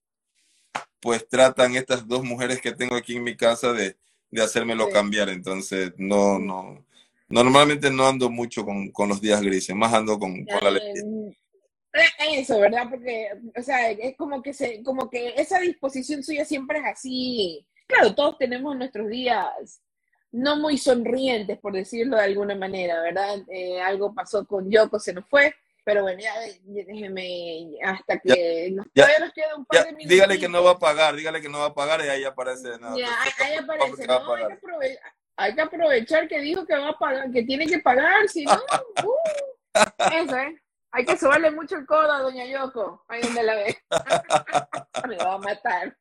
pues 1.00 1.28
tratan 1.28 1.76
estas 1.76 2.08
dos 2.08 2.24
mujeres 2.24 2.62
que 2.62 2.72
tengo 2.72 2.96
aquí 2.96 3.16
en 3.16 3.24
mi 3.24 3.36
casa 3.36 3.74
de, 3.74 3.98
de 4.30 4.44
hacérmelo 4.44 4.92
cambiar. 4.92 5.30
Entonces, 5.30 5.94
no, 5.98 6.38
no, 6.38 6.85
normalmente 7.28 7.92
no 7.92 8.08
ando 8.08 8.30
mucho 8.30 8.66
con, 8.66 8.92
con 8.92 9.10
los 9.10 9.22
días 9.22 9.42
grises, 9.42 9.76
más 9.76 9.94
ando 9.94 10.20
con, 10.20 10.46
con 10.46 10.60
la 10.62 10.70
alegría. 10.70 11.04
Eh, 11.94 12.40
eso, 12.40 12.60
¿verdad? 12.60 12.88
Porque, 12.90 13.30
o 13.58 13.62
sea, 13.62 13.90
es 13.90 14.16
como 14.18 14.42
que, 14.42 14.54
se, 14.54 14.84
como 14.84 15.10
que 15.10 15.34
esa 15.38 15.60
disposición 15.60 16.24
suya 16.24 16.44
siempre 16.46 16.80
es 16.80 16.86
así. 16.86 17.66
Claro, 17.88 18.14
todos 18.14 18.38
tenemos 18.38 18.76
nuestros 18.76 19.08
días 19.10 19.82
no 20.36 20.58
muy 20.58 20.78
sonrientes, 20.78 21.58
por 21.60 21.74
decirlo 21.74 22.18
de 22.18 22.24
alguna 22.24 22.56
manera, 22.56 23.02
¿verdad? 23.02 23.40
Eh, 23.48 23.80
algo 23.80 24.14
pasó 24.14 24.46
con 24.46 24.70
Yoko, 24.70 25.00
se 25.00 25.14
nos 25.14 25.26
fue, 25.30 25.56
pero 25.86 26.02
bueno, 26.02 26.20
ya, 26.20 26.34
déjeme 26.66 27.78
hasta 27.82 28.20
que 28.20 28.72
nos, 28.72 28.86
todavía 28.92 29.20
nos 29.20 29.34
queda 29.34 29.56
un 29.56 29.66
par 29.66 29.86
de 29.86 29.92
minutos. 29.94 30.10
Dígale 30.10 30.40
que 30.40 30.50
no 30.50 30.64
va 30.64 30.72
a 30.72 30.80
pagar, 30.80 31.16
dígale 31.16 31.42
que 31.42 31.48
no 31.48 31.60
va 31.60 31.68
a 31.68 31.74
pagar 31.74 32.04
y 32.04 32.10
ahí 32.10 32.24
aparece. 32.26 32.70
ya, 32.98 33.08
ahí, 33.40 33.56
aparece. 33.56 34.08
No, 34.08 34.34
hay, 34.34 34.48
que 34.48 34.54
aprovechar, 34.54 35.00
hay, 35.38 35.56
que 35.56 35.62
aprovechar 35.62 36.28
que 36.28 36.40
dijo 36.40 36.66
que 36.66 36.78
va 36.78 36.90
a 36.90 36.98
pagar, 36.98 37.32
que 37.32 37.44
tiene 37.44 37.66
que 37.68 37.80
pagar, 37.80 38.28
si 38.28 38.46
no, 38.46 38.54
uh, 39.04 40.14
eso, 40.14 40.38
¿eh? 40.38 40.62
Hay 40.92 41.04
que 41.04 41.18
subarle 41.18 41.52
mucho 41.52 41.76
el 41.76 41.86
codo 41.86 42.10
a 42.10 42.22
Doña 42.22 42.46
Yoko, 42.46 43.04
ahí 43.10 43.22
donde 43.22 43.44
la 43.44 43.56
ve. 43.56 43.78
Me 45.10 45.18
va 45.18 45.34
a 45.34 45.38
matar. 45.40 45.98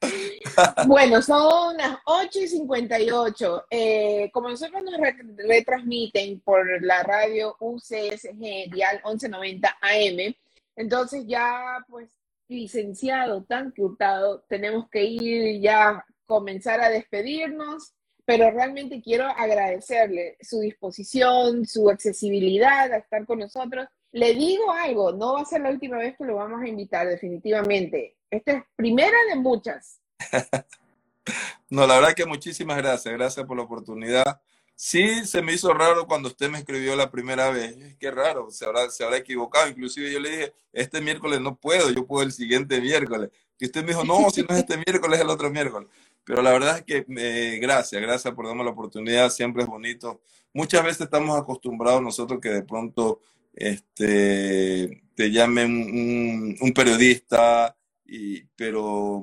Bueno, 0.86 1.22
son 1.22 1.76
las 1.76 1.98
8 2.04 2.38
y 2.40 2.48
58. 2.48 3.64
Eh, 3.70 4.30
como 4.32 4.50
nosotros 4.50 4.82
nos 4.84 4.94
retransmiten 5.36 6.40
por 6.40 6.82
la 6.82 7.02
radio 7.02 7.56
UCSG, 7.58 8.70
Dial 8.70 9.00
1190 9.04 9.78
AM, 9.80 10.34
entonces 10.76 11.24
ya, 11.26 11.84
pues, 11.88 12.10
licenciado, 12.48 13.42
tan 13.44 13.72
Hurtado, 13.76 14.44
tenemos 14.48 14.88
que 14.88 15.04
ir 15.04 15.60
ya 15.60 16.04
comenzar 16.26 16.80
a 16.80 16.90
despedirnos, 16.90 17.94
pero 18.26 18.50
realmente 18.50 19.00
quiero 19.00 19.24
agradecerle 19.24 20.36
su 20.40 20.60
disposición, 20.60 21.64
su 21.64 21.88
accesibilidad 21.88 22.92
a 22.92 22.96
estar 22.96 23.24
con 23.24 23.38
nosotros. 23.38 23.86
Le 24.10 24.34
digo 24.34 24.72
algo, 24.72 25.12
no 25.12 25.34
va 25.34 25.42
a 25.42 25.44
ser 25.44 25.60
la 25.60 25.70
última 25.70 25.98
vez 25.98 26.16
que 26.18 26.24
lo 26.24 26.34
vamos 26.34 26.60
a 26.60 26.66
invitar, 26.66 27.06
definitivamente. 27.06 28.16
Esta 28.28 28.52
es 28.52 28.62
primera 28.74 29.16
de 29.28 29.36
muchas. 29.36 30.00
no, 31.70 31.86
la 31.86 31.94
verdad 31.94 32.14
que 32.14 32.26
muchísimas 32.26 32.78
gracias. 32.78 33.14
Gracias 33.14 33.46
por 33.46 33.56
la 33.56 33.62
oportunidad. 33.62 34.40
Sí, 34.74 35.24
se 35.24 35.40
me 35.40 35.52
hizo 35.52 35.72
raro 35.72 36.06
cuando 36.08 36.28
usted 36.28 36.50
me 36.50 36.58
escribió 36.58 36.96
la 36.96 37.10
primera 37.12 37.50
vez. 37.50 37.96
Qué 38.00 38.10
raro, 38.10 38.50
se 38.50 38.64
habrá, 38.66 38.90
se 38.90 39.04
habrá 39.04 39.18
equivocado. 39.18 39.68
Inclusive 39.68 40.12
yo 40.12 40.18
le 40.18 40.30
dije, 40.30 40.52
este 40.72 41.00
miércoles 41.00 41.40
no 41.40 41.54
puedo, 41.56 41.90
yo 41.90 42.04
puedo 42.06 42.24
el 42.24 42.32
siguiente 42.32 42.80
miércoles. 42.80 43.30
Y 43.58 43.66
usted 43.66 43.82
me 43.82 43.88
dijo, 43.88 44.04
no, 44.04 44.28
si 44.30 44.42
no 44.42 44.48
es 44.50 44.58
este 44.58 44.76
miércoles, 44.76 45.18
es 45.18 45.24
el 45.24 45.30
otro 45.30 45.48
miércoles. 45.48 45.88
Pero 46.26 46.42
la 46.42 46.50
verdad 46.50 46.78
es 46.78 46.84
que 46.84 47.06
eh, 47.16 47.58
gracias, 47.62 48.02
gracias 48.02 48.34
por 48.34 48.48
darme 48.48 48.64
la 48.64 48.70
oportunidad. 48.70 49.30
Siempre 49.30 49.62
es 49.62 49.68
bonito. 49.68 50.22
Muchas 50.52 50.82
veces 50.82 51.02
estamos 51.02 51.38
acostumbrados 51.38 52.02
nosotros 52.02 52.40
que 52.40 52.48
de 52.48 52.64
pronto 52.64 53.20
este, 53.54 55.04
te 55.14 55.30
llame 55.30 55.64
un, 55.64 56.56
un, 56.60 56.72
periodista, 56.72 57.76
y, 58.04 58.42
pero, 58.56 59.22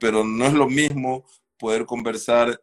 pero 0.00 0.24
no 0.24 0.46
es 0.46 0.54
lo 0.54 0.70
mismo 0.70 1.26
poder 1.58 1.84
conversar 1.84 2.58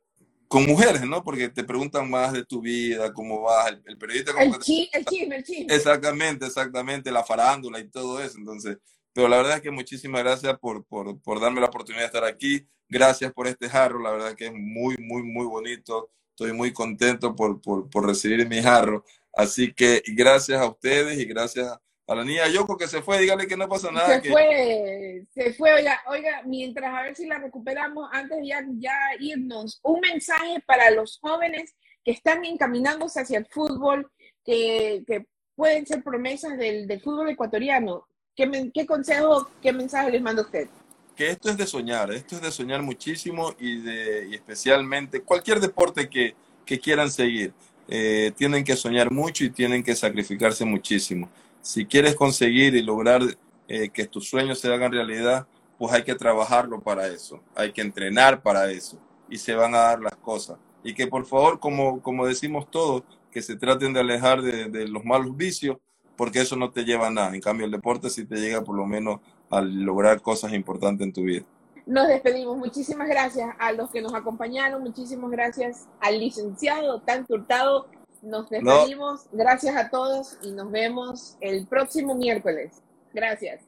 con 0.47 0.65
mujeres, 0.65 1.03
¿no? 1.03 1.23
Porque 1.23 1.49
te 1.49 1.63
preguntan 1.63 2.09
más 2.09 2.33
de 2.33 2.43
tu 2.43 2.61
vida, 2.61 3.13
cómo 3.13 3.41
vas, 3.41 3.71
el, 3.85 3.97
periodista... 3.99 4.31
El 4.41 4.57
chisme, 4.57 5.35
el 5.35 5.43
chisme. 5.43 5.75
Exactamente, 5.75 6.47
exactamente, 6.47 7.11
la 7.11 7.23
farándula 7.23 7.79
y 7.79 7.87
todo 7.87 8.19
eso. 8.19 8.39
Entonces, 8.39 8.79
pero 9.15 9.29
la 9.29 9.37
verdad 9.37 9.55
es 9.55 9.61
que 9.61 9.71
muchísimas 9.71 10.21
gracias 10.21 10.59
por, 10.59 10.85
por, 10.85 11.21
por 11.21 11.39
darme 11.39 11.61
la 11.61 11.67
oportunidad 11.67 12.01
de 12.01 12.07
estar 12.07 12.25
aquí. 12.25 12.67
Gracias 12.89 13.31
por 13.31 13.47
este 13.47 13.69
jarro, 13.69 13.97
la 13.97 14.11
verdad 14.11 14.35
que 14.35 14.47
es 14.47 14.53
muy, 14.53 14.97
muy, 14.99 15.23
muy 15.23 15.45
bonito. 15.45 16.11
Estoy 16.31 16.51
muy 16.51 16.73
contento 16.73 17.33
por, 17.33 17.61
por, 17.61 17.89
por 17.89 18.05
recibir 18.05 18.45
mi 18.45 18.61
jarro. 18.61 19.05
Así 19.31 19.73
que 19.73 20.03
gracias 20.05 20.59
a 20.59 20.67
ustedes 20.67 21.17
y 21.17 21.23
gracias 21.23 21.79
a 22.07 22.13
la 22.13 22.25
niña 22.25 22.49
Yoko 22.49 22.75
que 22.75 22.89
se 22.89 23.01
fue, 23.01 23.17
dígale 23.19 23.47
que 23.47 23.55
no 23.55 23.69
pasa 23.69 23.89
nada. 23.89 24.21
Se 24.21 24.29
fue, 24.29 25.25
se 25.33 25.53
fue, 25.53 25.73
oiga, 25.73 26.01
oiga, 26.07 26.41
mientras 26.43 26.93
a 26.93 27.03
ver 27.03 27.15
si 27.15 27.25
la 27.25 27.39
recuperamos, 27.39 28.09
antes 28.11 28.37
de 28.39 28.47
ya, 28.47 28.65
ya 28.73 28.97
irnos, 29.17 29.79
un 29.81 30.01
mensaje 30.01 30.61
para 30.67 30.91
los 30.91 31.19
jóvenes 31.21 31.73
que 32.03 32.11
están 32.11 32.43
encaminándose 32.43 33.21
hacia 33.21 33.39
el 33.39 33.45
fútbol, 33.45 34.11
que, 34.43 35.05
que 35.07 35.25
pueden 35.55 35.85
ser 35.87 36.03
promesas 36.03 36.57
del, 36.57 36.85
del 36.85 36.99
fútbol 36.99 37.29
ecuatoriano. 37.29 38.05
¿Qué, 38.35 38.71
¿Qué 38.73 38.85
consejo, 38.85 39.49
qué 39.61 39.71
mensaje 39.71 40.11
les 40.11 40.21
manda 40.21 40.41
usted? 40.41 40.67
Que 41.15 41.29
esto 41.29 41.49
es 41.49 41.57
de 41.57 41.65
soñar, 41.65 42.11
esto 42.11 42.35
es 42.35 42.41
de 42.41 42.51
soñar 42.51 42.81
muchísimo 42.81 43.53
y, 43.59 43.77
de, 43.77 44.27
y 44.29 44.35
especialmente 44.35 45.21
cualquier 45.21 45.59
deporte 45.59 46.09
que, 46.09 46.35
que 46.65 46.79
quieran 46.79 47.09
seguir. 47.09 47.53
Eh, 47.87 48.33
tienen 48.35 48.63
que 48.63 48.75
soñar 48.75 49.11
mucho 49.11 49.45
y 49.45 49.49
tienen 49.51 49.83
que 49.83 49.95
sacrificarse 49.95 50.65
muchísimo 50.65 51.29
si 51.65 51.83
quieres 51.87 52.15
conseguir 52.15 52.75
y 52.75 52.83
lograr 52.83 53.21
eh, 53.67 53.89
que 53.89 54.05
tus 54.05 54.29
sueños 54.29 54.59
se 54.59 54.71
hagan 54.71 54.91
realidad, 54.91 55.47
pues 55.79 55.91
hay 55.93 56.03
que 56.03 56.13
trabajarlo 56.13 56.79
para 56.79 57.07
eso, 57.07 57.41
hay 57.55 57.71
que 57.71 57.81
entrenar 57.81 58.43
para 58.43 58.69
eso 58.69 58.99
y 59.27 59.39
se 59.39 59.55
van 59.55 59.73
a 59.73 59.79
dar 59.79 59.99
las 59.99 60.15
cosas. 60.17 60.59
Y 60.83 60.93
que 60.93 61.07
por 61.07 61.25
favor, 61.25 61.59
como, 61.59 62.03
como 62.03 62.27
decimos 62.27 62.69
todos, 62.69 63.01
que 63.31 63.41
se 63.41 63.55
traten 63.55 63.93
de 63.93 63.99
alejar 63.99 64.43
de 64.43 64.87
los 64.87 65.03
malos 65.03 65.35
vicios, 65.35 65.77
porque 66.15 66.41
eso 66.41 66.55
no 66.55 66.71
te 66.71 66.83
lleva 66.83 67.07
a 67.07 67.11
nada. 67.11 67.35
En 67.35 67.41
cambio, 67.41 67.65
el 67.65 67.71
deporte 67.71 68.09
sí 68.09 68.25
te 68.25 68.35
llega 68.35 68.63
por 68.63 68.75
lo 68.75 68.85
menos 68.85 69.19
a 69.49 69.61
lograr 69.61 70.21
cosas 70.21 70.53
importantes 70.53 71.05
en 71.05 71.13
tu 71.13 71.21
vida. 71.21 71.45
Nos 71.85 72.07
despedimos. 72.07 72.57
Muchísimas 72.57 73.07
gracias 73.07 73.49
a 73.59 73.71
los 73.71 73.91
que 73.91 74.01
nos 74.01 74.13
acompañaron. 74.13 74.81
Muchísimas 74.81 75.29
gracias 75.29 75.87
al 75.99 76.19
licenciado 76.19 76.99
Tanto 77.01 77.35
Hurtado 77.35 77.87
nos 78.25 78.49
despedimos. 78.49 79.27
Gracias 79.31 79.75
a 79.75 79.89
todos 79.89 80.37
y 80.41 80.51
nos 80.51 80.71
vemos 80.71 81.37
el 81.41 81.67
próximo 81.67 82.15
miércoles. 82.15 82.81
Gracias. 83.13 83.61